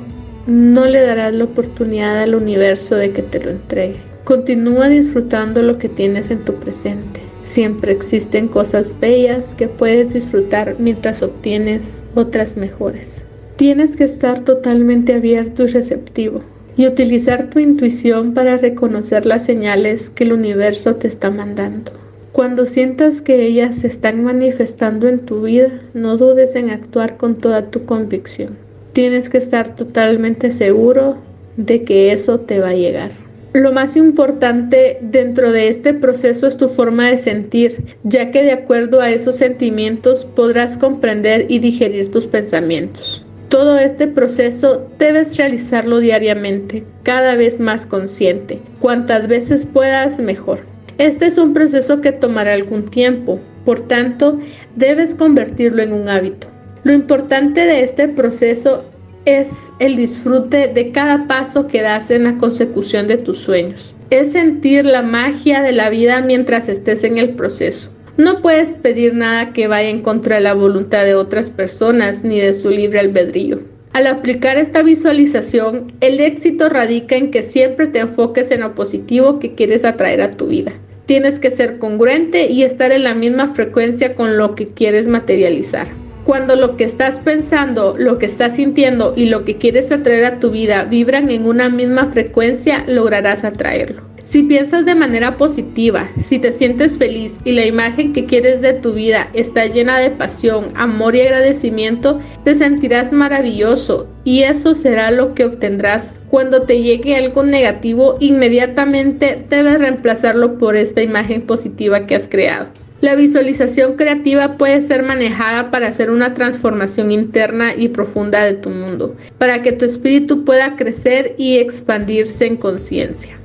no 0.48 0.86
le 0.86 1.02
darás 1.02 1.34
la 1.34 1.44
oportunidad 1.44 2.24
al 2.24 2.36
universo 2.36 2.96
de 2.96 3.12
que 3.12 3.22
te 3.22 3.40
lo 3.40 3.52
entregue. 3.52 3.98
Continúa 4.24 4.90
disfrutando 4.90 5.62
lo 5.62 5.78
que 5.78 5.90
tienes 5.90 6.32
en 6.32 6.44
tu 6.44 6.56
presente. 6.56 7.20
Siempre 7.40 7.92
existen 7.92 8.48
cosas 8.48 8.96
bellas 9.00 9.54
que 9.54 9.68
puedes 9.68 10.14
disfrutar 10.14 10.76
mientras 10.80 11.22
obtienes 11.22 12.06
otras 12.16 12.58
mejores. 12.58 13.24
Tienes 13.56 13.96
que 13.96 14.06
estar 14.06 14.40
totalmente 14.40 15.14
abierto 15.14 15.64
y 15.64 15.68
receptivo 15.68 16.42
y 16.76 16.88
utilizar 16.88 17.52
tu 17.52 17.60
intuición 17.60 18.34
para 18.34 18.58
reconocer 18.58 19.28
las 19.28 19.46
señales 19.46 20.10
que 20.10 20.24
el 20.24 20.34
universo 20.34 20.96
te 20.96 21.08
está 21.08 21.30
mandando. 21.30 21.92
Cuando 22.36 22.66
sientas 22.66 23.22
que 23.22 23.46
ellas 23.46 23.78
se 23.78 23.88
están 23.88 24.26
manifestando 24.26 25.08
en 25.08 25.20
tu 25.20 25.44
vida, 25.44 25.72
no 25.94 26.18
dudes 26.18 26.54
en 26.58 26.70
actuar 26.70 27.16
con 27.16 27.36
toda 27.36 27.72
tu 27.72 27.86
convicción. 27.86 28.58
Tienes 28.92 29.30
que 29.30 29.38
estar 29.38 29.74
totalmente 29.78 30.52
seguro 30.52 31.16
de 31.56 31.86
que 31.86 32.12
eso 32.12 32.42
te 32.42 32.60
va 32.60 32.72
a 32.72 32.76
llegar. 32.76 33.12
Lo 33.54 33.72
más 33.72 33.96
importante 33.96 34.98
dentro 35.00 35.54
de 35.54 35.70
este 35.70 35.94
proceso 35.94 36.46
es 36.46 36.58
tu 36.58 36.68
forma 36.68 37.10
de 37.10 37.16
sentir, 37.16 37.96
ya 38.04 38.32
que 38.32 38.44
de 38.44 38.52
acuerdo 38.52 39.00
a 39.00 39.12
esos 39.12 39.38
sentimientos 39.38 40.26
podrás 40.26 40.78
comprender 40.78 41.46
y 41.48 41.60
digerir 41.60 42.12
tus 42.12 42.28
pensamientos. 42.28 43.24
Todo 43.48 43.80
este 43.80 44.08
proceso 44.08 44.86
debes 45.00 45.38
realizarlo 45.38 46.00
diariamente, 46.00 46.84
cada 47.04 47.36
vez 47.36 47.62
más 47.62 47.86
consciente. 47.86 48.60
Cuantas 48.82 49.30
veces 49.30 49.66
puedas, 49.66 50.20
mejor. 50.20 50.75
Este 50.98 51.26
es 51.26 51.38
un 51.38 51.54
proceso 51.54 52.00
que 52.00 52.14
tomará 52.14 52.54
algún 52.54 52.86
tiempo, 52.86 53.40
por 53.66 53.82
tanto, 53.82 54.40
debes 54.76 55.16
convertirlo 55.16 55.82
en 55.82 55.92
un 55.92 56.08
hábito. 56.08 56.48
Lo 56.84 56.94
importante 56.94 57.66
de 57.66 57.84
este 57.84 58.08
proceso 58.08 58.86
es 59.26 59.74
el 59.80 59.98
disfrute 59.98 60.68
de 60.68 60.92
cada 60.92 61.28
paso 61.28 61.68
que 61.68 61.82
das 61.82 62.12
en 62.12 62.24
la 62.24 62.38
consecución 62.38 63.08
de 63.08 63.18
tus 63.18 63.40
sueños. 63.40 63.96
Es 64.12 64.34
sentir 64.34 64.86
la 64.86 65.02
magia 65.02 65.62
de 65.62 65.72
la 65.72 65.90
vida 65.90 66.22
mientras 66.22 66.70
estés 66.70 67.04
en 67.04 67.18
el 67.18 67.32
proceso. 67.32 67.92
No 68.18 68.42
puedes 68.42 68.76
pedir 68.76 69.16
nada 69.16 69.52
que 69.52 69.68
vaya 69.68 69.90
en 69.90 70.02
contra 70.02 70.36
de 70.36 70.42
la 70.44 70.54
voluntad 70.54 71.04
de 71.04 71.16
otras 71.16 71.50
personas 71.50 72.24
ni 72.24 72.40
de 72.40 72.54
su 72.54 72.70
libre 72.70 73.00
albedrío. 73.00 73.60
Al 73.92 74.08
aplicar 74.08 74.58
esta 74.58 74.84
visualización, 74.84 75.92
el 76.02 76.20
éxito 76.20 76.70
radica 76.70 77.16
en 77.16 77.32
que 77.32 77.42
siempre 77.42 77.88
te 77.88 78.00
enfoques 78.00 78.52
en 78.52 78.62
lo 78.62 78.76
positivo 78.76 79.40
que 79.40 79.56
quieres 79.56 79.84
atraer 79.86 80.22
a 80.22 80.32
tu 80.32 80.48
vida. 80.48 80.74
Tienes 81.06 81.40
que 81.40 81.52
ser 81.52 81.78
congruente 81.78 82.48
y 82.48 82.64
estar 82.64 82.92
en 82.92 83.04
la 83.04 83.14
misma 83.14 83.48
frecuencia 83.48 84.16
con 84.16 84.38
lo 84.38 84.56
que 84.56 84.70
quieres 84.70 85.08
materializar. 85.08 85.88
Cuando 86.26 86.56
lo 86.56 86.76
que 86.76 86.84
estás 86.84 87.20
pensando, 87.20 87.96
lo 87.98 88.18
que 88.18 88.26
estás 88.26 88.56
sintiendo 88.56 89.14
y 89.16 89.30
lo 89.30 89.46
que 89.46 89.58
quieres 89.58 89.92
atraer 89.92 90.26
a 90.26 90.40
tu 90.40 90.50
vida 90.50 90.86
vibran 90.86 91.30
en 91.30 91.46
una 91.46 91.70
misma 91.70 92.08
frecuencia, 92.08 92.84
lograrás 92.88 93.44
atraerlo. 93.44 94.15
Si 94.26 94.42
piensas 94.42 94.88
de 94.88 94.96
manera 94.96 95.38
positiva, 95.38 96.10
si 96.18 96.40
te 96.40 96.52
sientes 96.52 96.98
feliz 96.98 97.40
y 97.46 97.52
la 97.52 97.64
imagen 97.64 98.12
que 98.12 98.26
quieres 98.26 98.60
de 98.60 98.74
tu 98.74 98.92
vida 98.92 99.30
está 99.34 99.68
llena 99.68 100.00
de 100.00 100.10
pasión, 100.10 100.72
amor 100.74 101.16
y 101.16 101.22
agradecimiento, 101.22 102.20
te 102.44 102.56
sentirás 102.56 103.14
maravilloso 103.14 104.08
y 104.24 104.42
eso 104.42 104.74
será 104.74 105.12
lo 105.12 105.36
que 105.36 105.46
obtendrás. 105.46 106.16
Cuando 106.32 106.64
te 106.64 106.82
llegue 106.82 107.16
algo 107.16 107.44
negativo, 107.44 108.18
inmediatamente 108.20 109.46
debes 109.48 109.78
reemplazarlo 109.78 110.58
por 110.58 110.76
esta 110.76 111.04
imagen 111.04 111.44
positiva 111.44 112.08
que 112.08 112.16
has 112.16 112.28
creado. 112.28 112.70
La 113.02 113.14
visualización 113.14 113.94
creativa 113.94 114.58
puede 114.58 114.82
ser 114.82 115.04
manejada 115.04 115.70
para 115.70 115.90
hacer 115.90 116.10
una 116.10 116.34
transformación 116.34 117.12
interna 117.12 117.76
y 117.78 117.90
profunda 117.90 118.44
de 118.44 118.54
tu 118.54 118.72
mundo, 118.72 119.16
para 119.38 119.62
que 119.62 119.72
tu 119.72 119.86
espíritu 119.86 120.44
pueda 120.46 120.76
crecer 120.76 121.36
y 121.38 121.58
expandirse 121.58 122.48
en 122.48 122.58
conciencia. 122.58 123.38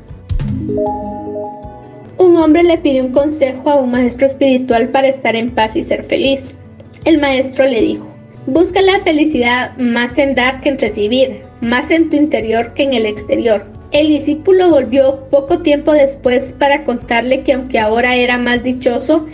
Un 2.18 2.36
hombre 2.36 2.62
le 2.62 2.78
pidió 2.78 3.04
un 3.04 3.12
consejo 3.12 3.70
a 3.70 3.76
un 3.76 3.90
maestro 3.90 4.26
espiritual 4.26 4.88
para 4.88 5.08
estar 5.08 5.36
en 5.36 5.50
paz 5.50 5.76
y 5.76 5.82
ser 5.82 6.04
feliz. 6.04 6.54
El 7.04 7.18
maestro 7.18 7.64
le 7.66 7.80
dijo, 7.80 8.10
busca 8.46 8.82
la 8.82 9.00
felicidad 9.00 9.76
más 9.78 10.18
en 10.18 10.34
dar 10.34 10.60
que 10.60 10.68
en 10.68 10.78
recibir, 10.78 11.42
más 11.60 11.90
en 11.90 12.10
tu 12.10 12.16
interior 12.16 12.74
que 12.74 12.82
en 12.82 12.94
el 12.94 13.06
exterior. 13.06 13.64
El 13.92 14.08
discípulo 14.08 14.70
volvió 14.70 15.28
poco 15.30 15.60
tiempo 15.60 15.92
después 15.92 16.54
para 16.58 16.84
contarle 16.84 17.42
que 17.42 17.54
aunque 17.54 17.78
ahora 17.78 18.16
era 18.16 18.38
más 18.38 18.62
dichoso, 18.62 19.26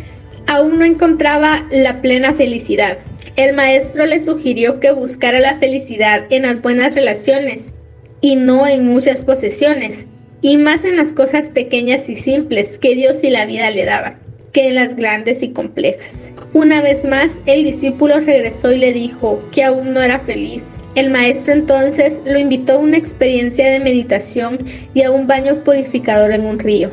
aún 0.47 0.79
no 0.79 0.85
encontraba 0.85 1.67
la 1.71 2.01
plena 2.01 2.33
felicidad. 2.33 2.99
El 3.37 3.55
maestro 3.55 4.07
le 4.07 4.23
sugirió 4.23 4.81
que 4.81 4.93
buscara 4.93 5.41
la 5.41 5.57
felicidad 5.57 6.25
en 6.31 6.43
las 6.43 6.63
buenas 6.63 6.95
relaciones 6.95 7.75
y 8.21 8.37
no 8.37 8.67
en 8.67 8.87
muchas 8.87 9.23
posesiones, 9.23 10.07
y 10.43 10.57
más 10.57 10.85
en 10.85 10.97
las 10.97 11.13
cosas 11.13 11.51
pequeñas 11.51 12.09
y 12.09 12.17
simples 12.17 12.79
que 12.79 12.95
Dios 12.95 13.23
y 13.23 13.31
la 13.31 13.47
vida 13.47 13.71
le 13.71 13.85
daban, 13.85 14.19
que 14.53 14.69
en 14.69 14.75
las 14.75 14.97
grandes 14.97 15.43
y 15.43 15.51
complejas. 15.51 16.31
Una 16.53 16.81
vez 16.81 17.05
más, 17.05 17.41
el 17.47 17.65
discípulo 17.65 18.21
regresó 18.21 18.73
y 18.73 18.79
le 18.79 18.93
dijo 18.93 19.43
que 19.53 19.65
aún 19.65 19.93
no 19.93 20.03
era 20.03 20.19
feliz. 20.19 20.65
El 20.95 21.11
maestro 21.11 21.53
entonces 21.53 22.23
lo 22.25 22.39
invitó 22.39 22.73
a 22.73 22.79
una 22.79 22.97
experiencia 22.97 23.71
de 23.71 23.81
meditación 23.81 24.59
y 24.95 25.03
a 25.03 25.11
un 25.11 25.27
baño 25.27 25.63
purificador 25.65 26.33
en 26.33 26.47
un 26.47 26.59
río. 26.59 26.91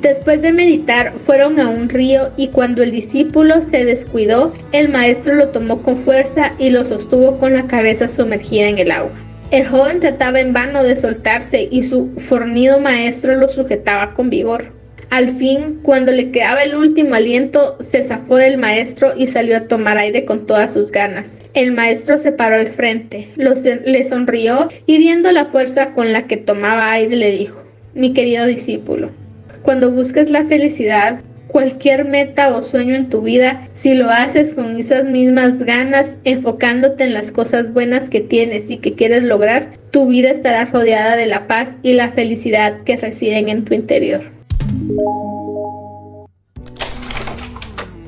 Después 0.00 0.40
de 0.40 0.52
meditar, 0.52 1.18
fueron 1.18 1.60
a 1.60 1.68
un 1.68 1.88
río 1.88 2.30
y 2.36 2.48
cuando 2.48 2.82
el 2.82 2.90
discípulo 2.90 3.60
se 3.60 3.84
descuidó, 3.84 4.54
el 4.72 4.88
maestro 4.88 5.34
lo 5.34 5.48
tomó 5.48 5.82
con 5.82 5.96
fuerza 5.96 6.54
y 6.58 6.70
lo 6.70 6.84
sostuvo 6.84 7.38
con 7.38 7.52
la 7.52 7.66
cabeza 7.66 8.08
sumergida 8.08 8.68
en 8.68 8.78
el 8.78 8.92
agua. 8.92 9.12
El 9.50 9.66
joven 9.66 9.98
trataba 9.98 10.38
en 10.38 10.52
vano 10.52 10.84
de 10.84 10.94
soltarse 10.94 11.66
y 11.68 11.82
su 11.82 12.10
fornido 12.18 12.78
maestro 12.78 13.34
lo 13.34 13.48
sujetaba 13.48 14.14
con 14.14 14.30
vigor. 14.30 14.72
Al 15.10 15.28
fin, 15.28 15.80
cuando 15.82 16.12
le 16.12 16.30
quedaba 16.30 16.62
el 16.62 16.76
último 16.76 17.16
aliento, 17.16 17.76
se 17.80 18.04
zafó 18.04 18.36
del 18.36 18.58
maestro 18.58 19.12
y 19.16 19.26
salió 19.26 19.56
a 19.56 19.66
tomar 19.66 19.98
aire 19.98 20.24
con 20.24 20.46
todas 20.46 20.72
sus 20.72 20.92
ganas. 20.92 21.40
El 21.52 21.72
maestro 21.72 22.16
se 22.18 22.30
paró 22.30 22.54
al 22.54 22.68
frente, 22.68 23.26
le 23.34 24.04
sonrió 24.04 24.68
y 24.86 24.98
viendo 24.98 25.32
la 25.32 25.46
fuerza 25.46 25.94
con 25.94 26.12
la 26.12 26.28
que 26.28 26.36
tomaba 26.36 26.92
aire 26.92 27.16
le 27.16 27.32
dijo, 27.32 27.60
mi 27.92 28.12
querido 28.12 28.46
discípulo, 28.46 29.10
cuando 29.62 29.90
busques 29.90 30.30
la 30.30 30.44
felicidad, 30.44 31.22
cualquier 31.50 32.04
meta 32.04 32.54
o 32.56 32.62
sueño 32.62 32.94
en 32.94 33.08
tu 33.08 33.22
vida, 33.22 33.68
si 33.74 33.94
lo 33.94 34.10
haces 34.10 34.54
con 34.54 34.76
esas 34.76 35.04
mismas 35.04 35.62
ganas, 35.62 36.18
enfocándote 36.24 37.04
en 37.04 37.14
las 37.14 37.32
cosas 37.32 37.72
buenas 37.72 38.10
que 38.10 38.20
tienes 38.20 38.70
y 38.70 38.78
que 38.78 38.94
quieres 38.94 39.24
lograr, 39.24 39.72
tu 39.90 40.08
vida 40.08 40.30
estará 40.30 40.64
rodeada 40.64 41.16
de 41.16 41.26
la 41.26 41.46
paz 41.46 41.78
y 41.82 41.92
la 41.92 42.10
felicidad 42.10 42.82
que 42.84 42.96
residen 42.96 43.48
en 43.48 43.64
tu 43.64 43.74
interior. 43.74 44.20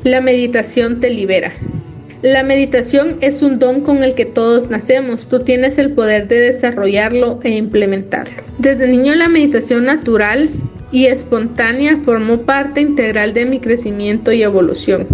La 0.04 0.20
meditación 0.20 1.00
te 1.00 1.10
libera. 1.10 1.52
La 2.22 2.44
meditación 2.44 3.18
es 3.20 3.42
un 3.42 3.58
don 3.58 3.80
con 3.80 4.04
el 4.04 4.14
que 4.14 4.24
todos 4.24 4.70
nacemos. 4.70 5.26
Tú 5.26 5.40
tienes 5.40 5.76
el 5.78 5.92
poder 5.92 6.28
de 6.28 6.38
desarrollarlo 6.38 7.40
e 7.42 7.50
implementarlo. 7.50 8.42
Desde 8.58 8.86
niño 8.86 9.16
la 9.16 9.28
meditación 9.28 9.86
natural 9.86 10.50
y 10.92 11.06
espontánea 11.06 11.96
formó 12.04 12.42
parte 12.42 12.80
integral 12.80 13.34
de 13.34 13.46
mi 13.46 13.58
crecimiento 13.58 14.30
y 14.30 14.42
evolución. 14.42 15.06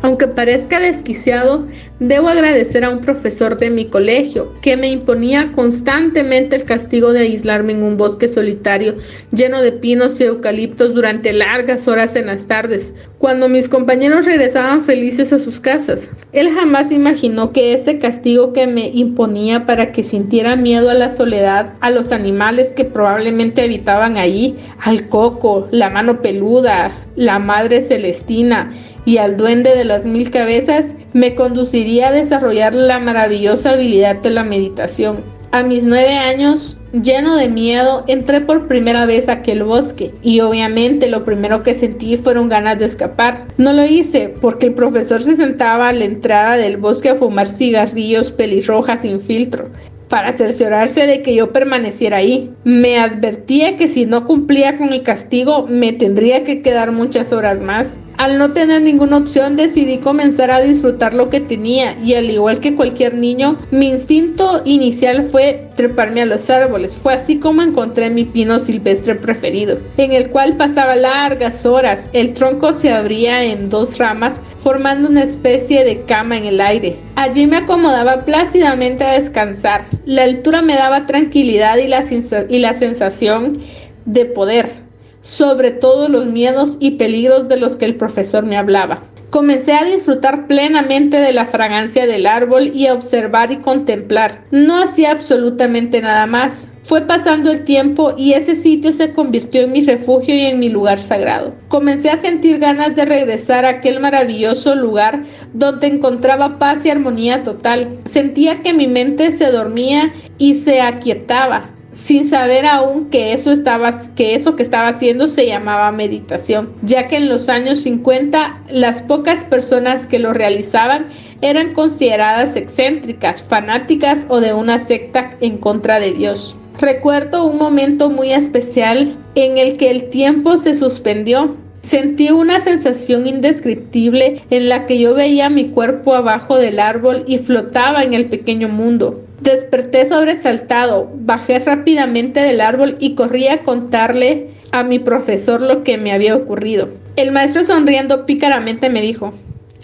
Aunque 0.00 0.28
parezca 0.28 0.78
desquiciado, 0.78 1.66
debo 1.98 2.28
agradecer 2.28 2.84
a 2.84 2.90
un 2.90 3.00
profesor 3.00 3.56
de 3.56 3.70
mi 3.70 3.86
colegio 3.86 4.52
que 4.60 4.76
me 4.76 4.88
imponía 4.88 5.52
constantemente 5.52 6.56
el 6.56 6.64
castigo 6.64 7.12
de 7.12 7.20
aislarme 7.20 7.72
en 7.72 7.82
un 7.82 7.96
bosque 7.96 8.28
solitario 8.28 8.96
lleno 9.32 9.62
de 9.62 9.72
pinos 9.72 10.20
y 10.20 10.24
eucaliptos 10.24 10.94
durante 10.94 11.32
largas 11.32 11.88
horas 11.88 12.14
en 12.14 12.26
las 12.26 12.46
tardes, 12.46 12.92
cuando 13.18 13.48
mis 13.48 13.68
compañeros 13.68 14.26
regresaban 14.26 14.82
felices 14.82 15.32
a 15.32 15.38
sus 15.38 15.58
casas. 15.58 16.10
Él 16.32 16.50
jamás 16.52 16.92
imaginó 16.92 17.52
que 17.52 17.72
ese 17.72 17.98
castigo 17.98 18.52
que 18.52 18.66
me 18.66 18.88
imponía 18.88 19.64
para 19.64 19.92
que 19.92 20.02
sintiera 20.02 20.54
miedo 20.54 20.90
a 20.90 20.94
la 20.94 21.08
soledad, 21.08 21.72
a 21.80 21.90
los 21.90 22.12
animales 22.12 22.72
que 22.72 22.84
probablemente 22.84 23.62
habitaban 23.62 24.18
allí, 24.18 24.56
al 24.80 25.08
coco, 25.08 25.66
la 25.70 25.88
mano 25.88 26.20
peluda, 26.20 27.06
la 27.16 27.38
madre 27.38 27.80
celestina 27.80 28.72
y 29.06 29.18
al 29.18 29.36
duende 29.36 29.74
de 29.74 29.84
las 29.84 30.04
mil 30.04 30.30
cabezas, 30.30 30.94
me 31.12 31.34
conduciría 31.34 31.85
a 31.86 32.10
desarrollar 32.10 32.74
la 32.74 32.98
maravillosa 32.98 33.70
habilidad 33.70 34.16
de 34.16 34.30
la 34.30 34.44
meditación. 34.44 35.22
A 35.52 35.62
mis 35.62 35.84
nueve 35.84 36.14
años, 36.14 36.76
lleno 36.92 37.36
de 37.36 37.48
miedo, 37.48 38.04
entré 38.08 38.40
por 38.40 38.66
primera 38.66 39.06
vez 39.06 39.28
a 39.28 39.34
aquel 39.34 39.62
bosque 39.62 40.12
y 40.20 40.40
obviamente 40.40 41.08
lo 41.08 41.24
primero 41.24 41.62
que 41.62 41.74
sentí 41.74 42.16
fueron 42.16 42.48
ganas 42.48 42.78
de 42.78 42.86
escapar. 42.86 43.46
No 43.56 43.72
lo 43.72 43.86
hice 43.86 44.34
porque 44.40 44.66
el 44.66 44.74
profesor 44.74 45.22
se 45.22 45.36
sentaba 45.36 45.88
a 45.88 45.92
la 45.92 46.04
entrada 46.04 46.56
del 46.56 46.76
bosque 46.76 47.10
a 47.10 47.14
fumar 47.14 47.46
cigarrillos 47.46 48.32
pelirrojas 48.32 49.02
sin 49.02 49.20
filtro 49.20 49.70
para 50.08 50.32
cerciorarse 50.32 51.06
de 51.06 51.22
que 51.22 51.34
yo 51.34 51.52
permaneciera 51.52 52.18
ahí. 52.18 52.50
Me 52.64 52.98
advertía 52.98 53.76
que 53.76 53.88
si 53.88 54.06
no 54.06 54.24
cumplía 54.24 54.78
con 54.78 54.92
el 54.92 55.02
castigo 55.02 55.66
me 55.68 55.92
tendría 55.92 56.44
que 56.44 56.62
quedar 56.62 56.92
muchas 56.92 57.32
horas 57.32 57.60
más. 57.60 57.98
Al 58.18 58.38
no 58.38 58.52
tener 58.52 58.82
ninguna 58.82 59.18
opción 59.18 59.56
decidí 59.56 59.98
comenzar 59.98 60.50
a 60.50 60.60
disfrutar 60.60 61.12
lo 61.12 61.28
que 61.28 61.40
tenía 61.40 61.96
y 62.02 62.14
al 62.14 62.30
igual 62.30 62.60
que 62.60 62.74
cualquier 62.74 63.14
niño, 63.14 63.58
mi 63.70 63.88
instinto 63.88 64.62
inicial 64.64 65.22
fue 65.24 65.65
treparme 65.76 66.22
a 66.22 66.26
los 66.26 66.50
árboles. 66.50 66.96
Fue 66.96 67.14
así 67.14 67.38
como 67.38 67.62
encontré 67.62 68.10
mi 68.10 68.24
pino 68.24 68.58
silvestre 68.58 69.14
preferido, 69.14 69.78
en 69.96 70.12
el 70.12 70.30
cual 70.30 70.56
pasaba 70.56 70.96
largas 70.96 71.64
horas. 71.64 72.08
El 72.12 72.32
tronco 72.32 72.72
se 72.72 72.90
abría 72.90 73.44
en 73.44 73.68
dos 73.70 73.98
ramas 73.98 74.40
formando 74.56 75.08
una 75.08 75.22
especie 75.22 75.84
de 75.84 76.02
cama 76.02 76.36
en 76.36 76.46
el 76.46 76.60
aire. 76.60 76.96
Allí 77.14 77.46
me 77.46 77.58
acomodaba 77.58 78.24
plácidamente 78.24 79.04
a 79.04 79.12
descansar. 79.12 79.86
La 80.04 80.22
altura 80.22 80.62
me 80.62 80.74
daba 80.74 81.06
tranquilidad 81.06 81.76
y 81.76 81.86
la, 81.86 82.04
y 82.48 82.58
la 82.58 82.74
sensación 82.74 83.58
de 84.06 84.24
poder 84.24 84.86
sobre 85.22 85.72
todos 85.72 86.08
los 86.08 86.26
miedos 86.26 86.76
y 86.78 86.92
peligros 86.92 87.48
de 87.48 87.56
los 87.56 87.76
que 87.76 87.84
el 87.84 87.96
profesor 87.96 88.44
me 88.44 88.56
hablaba. 88.56 89.02
Comencé 89.30 89.72
a 89.72 89.84
disfrutar 89.84 90.46
plenamente 90.46 91.18
de 91.18 91.32
la 91.32 91.46
fragancia 91.46 92.06
del 92.06 92.26
árbol 92.26 92.70
y 92.72 92.86
a 92.86 92.94
observar 92.94 93.50
y 93.50 93.56
contemplar. 93.56 94.44
No 94.50 94.80
hacía 94.80 95.10
absolutamente 95.10 96.00
nada 96.00 96.26
más. 96.26 96.68
Fue 96.84 97.02
pasando 97.02 97.50
el 97.50 97.64
tiempo 97.64 98.14
y 98.16 98.34
ese 98.34 98.54
sitio 98.54 98.92
se 98.92 99.12
convirtió 99.12 99.62
en 99.62 99.72
mi 99.72 99.80
refugio 99.82 100.34
y 100.34 100.42
en 100.42 100.60
mi 100.60 100.68
lugar 100.68 101.00
sagrado. 101.00 101.54
Comencé 101.68 102.10
a 102.10 102.16
sentir 102.16 102.60
ganas 102.60 102.94
de 102.94 103.04
regresar 103.04 103.64
a 103.64 103.70
aquel 103.70 103.98
maravilloso 103.98 104.76
lugar 104.76 105.24
donde 105.52 105.88
encontraba 105.88 106.60
paz 106.60 106.86
y 106.86 106.90
armonía 106.90 107.42
total. 107.42 107.98
Sentía 108.04 108.62
que 108.62 108.72
mi 108.72 108.86
mente 108.86 109.32
se 109.32 109.50
dormía 109.50 110.14
y 110.38 110.54
se 110.54 110.80
aquietaba 110.80 111.75
sin 111.96 112.28
saber 112.28 112.66
aún 112.66 113.08
que 113.10 113.32
eso 113.32 113.50
estaba 113.50 113.98
que 114.14 114.34
eso 114.34 114.54
que 114.54 114.62
estaba 114.62 114.88
haciendo 114.88 115.28
se 115.28 115.46
llamaba 115.46 115.90
meditación, 115.92 116.72
ya 116.82 117.08
que 117.08 117.16
en 117.16 117.28
los 117.28 117.48
años 117.48 117.80
50 117.80 118.62
las 118.70 119.02
pocas 119.02 119.44
personas 119.44 120.06
que 120.06 120.18
lo 120.18 120.32
realizaban 120.32 121.08
eran 121.40 121.72
consideradas 121.72 122.56
excéntricas, 122.56 123.42
fanáticas 123.42 124.26
o 124.28 124.40
de 124.40 124.52
una 124.52 124.78
secta 124.78 125.36
en 125.40 125.58
contra 125.58 125.98
de 125.98 126.12
Dios. 126.12 126.54
Recuerdo 126.78 127.44
un 127.44 127.56
momento 127.56 128.10
muy 128.10 128.32
especial 128.32 129.16
en 129.34 129.56
el 129.56 129.78
que 129.78 129.90
el 129.90 130.10
tiempo 130.10 130.58
se 130.58 130.74
suspendió 130.74 131.56
Sentí 131.86 132.30
una 132.30 132.58
sensación 132.58 133.28
indescriptible 133.28 134.42
en 134.50 134.68
la 134.68 134.86
que 134.86 134.98
yo 134.98 135.14
veía 135.14 135.48
mi 135.50 135.68
cuerpo 135.68 136.16
abajo 136.16 136.58
del 136.58 136.80
árbol 136.80 137.22
y 137.28 137.38
flotaba 137.38 138.02
en 138.02 138.12
el 138.12 138.28
pequeño 138.28 138.68
mundo. 138.68 139.22
Desperté 139.40 140.06
sobresaltado, 140.06 141.10
bajé 141.14 141.58
rápidamente 141.58 142.40
del 142.40 142.60
árbol 142.60 142.96
y 142.98 143.14
corrí 143.14 143.48
a 143.48 143.62
contarle 143.62 144.50
a 144.72 144.82
mi 144.82 144.98
profesor 144.98 145.60
lo 145.60 145.84
que 145.84 145.98
me 145.98 146.12
había 146.12 146.34
ocurrido. 146.34 146.88
El 147.16 147.32
maestro 147.32 147.62
sonriendo 147.64 148.24
pícaramente 148.24 148.88
me 148.88 149.02
dijo, 149.02 149.34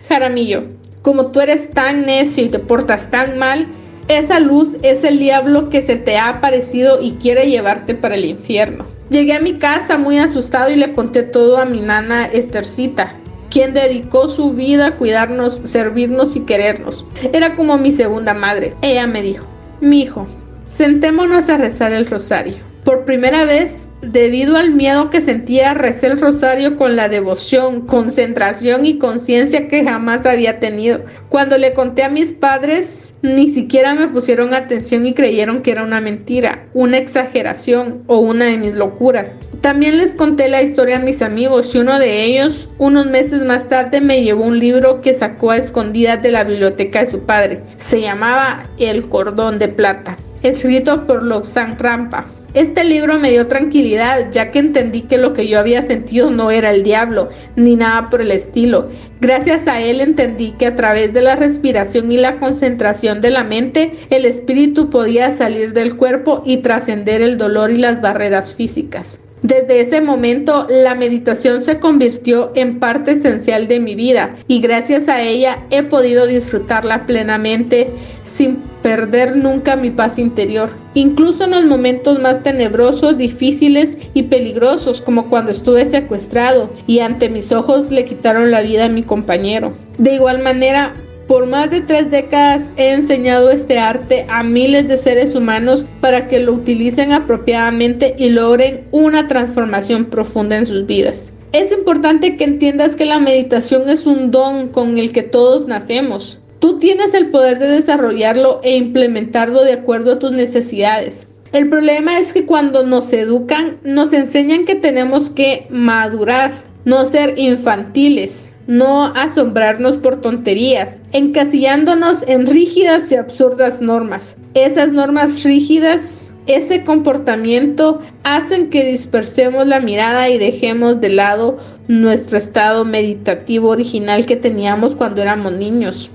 Jaramillo, 0.09 0.65
como 1.03 1.33
tú 1.33 1.41
eres 1.41 1.71
tan 1.71 2.07
necio 2.07 2.45
y 2.45 2.49
te 2.49 2.59
portas 2.59 3.11
tan 3.11 3.39
mal, 3.39 3.67
esa 4.09 4.41
luz 4.41 4.77
es 4.83 5.05
el 5.05 5.19
diablo 5.19 5.69
que 5.69 5.81
se 5.81 5.97
te 5.97 6.17
ha 6.17 6.29
aparecido 6.29 7.01
y 7.03 7.13
quiere 7.13 7.49
llevarte 7.49 7.95
para 7.95 8.15
el 8.15 8.25
infierno. 8.25 8.87
Llegué 9.11 9.35
a 9.35 9.41
mi 9.41 9.59
casa 9.59 9.99
muy 9.99 10.19
asustado 10.19 10.71
y 10.71 10.77
le 10.77 10.95
conté 10.95 11.23
todo 11.23 11.59
a 11.59 11.65
mi 11.65 11.81
nana 11.81 12.27
Estercita, 12.27 13.17
quien 13.53 13.75
dedicó 13.75 14.31
su 14.31 14.55
vida 14.55 14.87
a 14.87 14.97
cuidarnos, 14.97 15.61
servirnos 15.65 16.37
y 16.37 16.41
querernos. 16.41 17.05
Era 17.35 17.55
como 17.55 17.77
mi 17.77 17.93
segunda 17.93 18.33
madre. 18.33 18.75
Ella 18.81 19.07
me 19.07 19.21
dijo, 19.21 19.45
mi 19.83 20.01
hijo, 20.01 20.27
sentémonos 20.67 21.51
a 21.51 21.59
rezar 21.59 21.93
el 21.93 22.07
rosario. 22.07 22.72
Por 22.85 23.05
primera 23.05 23.45
vez 23.45 23.89
Debido 24.03 24.57
al 24.57 24.73
miedo 24.73 25.11
que 25.11 25.21
sentía, 25.21 25.75
recé 25.75 26.09
el 26.09 26.21
rosario 26.21 26.77
con 26.77 26.97
la 26.97 27.09
devoción, 27.09 27.83
concentración 27.83 28.85
y 28.85 28.99
conciencia 28.99 29.69
que 29.69 29.85
jamás 29.85 30.27
había 30.27 30.59
tenido. 30.59 31.05
Cuando 31.29 31.57
le 31.57 31.73
conté 31.73 32.03
a 32.03 32.09
mis 32.09 32.33
padres, 32.33 33.15
ni 33.23 33.49
siquiera 33.49 33.95
me 33.95 34.09
pusieron 34.09 34.55
atención 34.55 35.07
y 35.07 35.15
creyeron 35.15 35.63
que 35.63 35.71
era 35.71 35.85
una 35.85 36.01
mentira, 36.01 36.67
una 36.75 36.99
exageración 36.99 38.03
o 38.09 38.19
una 38.19 38.47
de 38.47 38.59
mis 38.59 38.75
locuras. 38.75 39.37
También 39.61 39.99
les 39.99 40.17
conté 40.17 40.49
la 40.49 40.63
historia 40.63 40.97
a 40.97 41.01
mis 41.01 41.23
amigos 41.23 41.73
y 41.77 41.79
uno 41.79 42.01
de 42.01 42.25
ellos, 42.25 42.69
unos 42.79 43.07
meses 43.07 43.45
más 43.45 43.69
tarde, 43.69 44.01
me 44.01 44.25
llevó 44.25 44.45
un 44.45 44.59
libro 44.59 45.01
que 45.01 45.15
sacó 45.15 45.53
a 45.53 45.59
escondidas 45.59 46.21
de 46.25 46.33
la 46.33 46.43
biblioteca 46.43 46.99
de 46.99 47.07
su 47.07 47.21
padre. 47.21 47.63
Se 47.77 48.01
llamaba 48.01 48.65
El 48.79 49.09
cordón 49.09 49.61
de 49.61 49.69
plata, 49.69 50.19
escrito 50.43 51.07
por 51.07 51.23
Lobsang 51.23 51.79
Rampa. 51.79 52.27
Este 52.55 52.85
libro 52.85 53.19
me 53.19 53.31
dio 53.31 53.47
tranquilidad 53.47 54.31
ya 54.31 54.51
que 54.51 54.59
entendí 54.59 55.03
que 55.03 55.17
lo 55.17 55.33
que 55.33 55.49
yo 55.49 55.59
había 55.59 55.83
sentido 55.83 56.29
no 56.29 56.51
era 56.51 56.71
el 56.71 56.83
diablo, 56.83 57.31
ni 57.57 57.77
nada 57.77 58.11
por 58.11 58.21
el 58.21 58.31
estilo. 58.31 58.91
Gracias 59.23 59.67
a 59.69 59.81
él 59.81 60.03
entendí 60.03 60.51
que 60.53 60.67
a 60.67 60.77
través 60.77 61.15
de 61.15 61.23
la 61.23 61.35
respiración 61.35 62.13
y 62.13 62.19
la 62.19 62.39
concentración 62.39 63.23
de 63.23 63.31
la 63.31 63.43
mente, 63.43 63.95
el 64.11 64.27
espíritu 64.27 64.91
podía 64.91 65.33
salir 65.33 65.73
del 65.73 65.97
cuerpo 65.97 66.43
y 66.45 66.59
trascender 66.59 67.23
el 67.23 67.39
dolor 67.39 67.71
y 67.71 67.79
las 67.79 68.03
barreras 68.03 68.55
físicas. 68.55 69.22
Desde 69.43 69.81
ese 69.81 70.01
momento 70.01 70.67
la 70.69 70.95
meditación 70.95 71.61
se 71.61 71.81
convirtió 71.81 72.53
en 72.55 72.79
parte 72.79 73.13
esencial 73.13 73.67
de 73.67 73.81
mi 73.81 73.97
vida 73.97 74.37
y 74.47 74.61
gracias 74.61 75.09
a 75.09 75.21
ella 75.21 75.65
he 75.71 75.83
podido 75.83 76.29
disfrutarla 76.29 77.07
plenamente 77.07 77.89
sin 78.25 78.59
perder 78.83 79.37
nunca 79.37 79.75
mi 79.75 79.91
paz 79.91 80.19
interior, 80.19 80.71
incluso 80.95 81.45
en 81.45 81.51
los 81.53 81.65
momentos 81.65 82.21
más 82.21 82.43
tenebrosos, 82.43 83.19
difíciles 83.19 83.97
y 84.15 84.25
peligrosos 84.25 85.03
como 85.03 85.29
cuando 85.29 85.51
estuve 85.51 85.87
secuestrado 85.87 86.71
y 86.87 87.01
ante 87.01 87.29
mis 87.29 87.51
ojos 87.51 87.91
le 87.91 88.05
quitaron 88.05 88.53
la 88.53 88.63
vida 88.63 88.85
a 88.85 88.89
mi 88.89 89.03
compañero. 89.03 89.73
De 89.99 90.15
igual 90.15 90.41
manera, 90.41 90.95
por 91.27 91.47
más 91.47 91.71
de 91.71 91.81
tres 91.81 92.11
décadas 92.11 92.73
he 92.77 92.93
enseñado 92.93 93.51
este 93.51 93.79
arte 93.79 94.27
a 94.29 94.43
miles 94.43 94.89
de 94.89 94.97
seres 94.97 95.35
humanos 95.35 95.85
para 96.01 96.29
que 96.29 96.41
lo 96.41 96.53
utilicen 96.53 97.13
apropiadamente 97.13 98.15
y 98.19 98.29
logren 98.31 98.87
una 98.91 99.29
transformación 99.29 100.07
profunda 100.07 100.57
en 100.57 100.67
sus 100.67 100.87
vidas. 100.87 101.33
Es 101.53 101.73
importante 101.73 102.37
que 102.37 102.45
entiendas 102.45 102.97
que 102.97 103.05
la 103.05 103.19
meditación 103.19 103.89
es 103.89 104.07
un 104.07 104.31
don 104.31 104.69
con 104.69 104.99
el 104.99 105.13
que 105.13 105.23
todos 105.23 105.67
nacemos. 105.67 106.39
Tú 106.61 106.79
tienes 106.79 107.13
el 107.15 107.31
poder 107.31 107.59
de 107.59 107.69
desarrollarlo 107.69 108.61
e 108.63 108.77
implementarlo 108.77 109.63
de 109.63 109.73
acuerdo 109.73 110.13
a 110.13 110.19
tus 110.19 110.33
necesidades. 110.33 111.27
El 111.53 111.69
problema 111.69 112.19
es 112.19 112.33
que 112.33 112.47
cuando 112.47 112.85
nos 112.85 113.13
educan, 113.13 113.79
nos 113.85 114.13
enseñan 114.13 114.65
que 114.65 114.77
tenemos 114.77 115.29
que 115.29 115.67
madurar, 115.69 116.53
no 116.85 117.05
ser 117.05 117.39
infantiles 117.39 118.52
no 118.67 119.07
asombrarnos 119.07 119.99
por 119.99 120.21
tonterías, 120.21 120.97
encasillándonos 121.13 122.23
en 122.27 122.47
rígidas 122.47 123.11
y 123.11 123.17
absurdas 123.17 123.81
normas. 123.81 124.37
Esas 124.55 124.93
normas 124.93 125.43
rígidas, 125.43 126.29
ese 126.47 126.85
comportamiento 126.85 128.01
hacen 128.25 128.71
que 128.71 128.85
dispersemos 128.85 129.67
la 129.67 129.81
mirada 129.81 130.29
y 130.29 130.39
dejemos 130.39 131.01
de 131.01 131.11
lado 131.11 131.59
nuestro 131.89 132.39
estado 132.39 132.85
meditativo 132.85 133.69
original 133.69 134.27
que 134.27 134.37
teníamos 134.37 134.95
cuando 134.95 135.23
éramos 135.23 135.53
niños. 135.53 136.11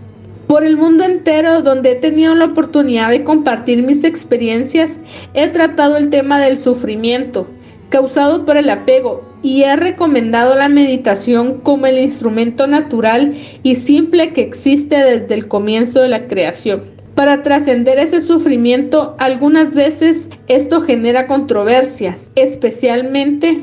Por 0.47 0.63
el 0.63 0.77
mundo 0.77 1.03
entero 1.03 1.61
donde 1.61 1.91
he 1.91 1.95
tenido 1.95 2.33
la 2.33 2.45
oportunidad 2.45 3.09
de 3.09 3.25
compartir 3.25 3.83
mis 3.83 4.05
experiencias, 4.05 4.99
he 5.33 5.49
tratado 5.49 5.97
el 5.97 6.09
tema 6.09 6.39
del 6.39 6.57
sufrimiento 6.57 7.47
causado 7.89 8.45
por 8.45 8.57
el 8.57 8.69
apego 8.69 9.26
y 9.41 9.63
he 9.63 9.75
recomendado 9.75 10.55
la 10.55 10.69
meditación 10.69 11.59
como 11.61 11.88
el 11.88 11.99
instrumento 11.99 12.67
natural 12.67 13.33
y 13.63 13.75
simple 13.75 14.33
que 14.33 14.41
existe 14.41 14.97
desde 14.97 15.33
el 15.33 15.47
comienzo 15.47 16.01
de 16.01 16.09
la 16.09 16.27
creación. 16.27 16.83
Para 17.15 17.41
trascender 17.41 17.97
ese 17.97 18.21
sufrimiento, 18.21 19.15
algunas 19.17 19.73
veces 19.73 20.29
esto 20.47 20.81
genera 20.81 21.25
controversia, 21.25 22.19
especialmente 22.35 23.59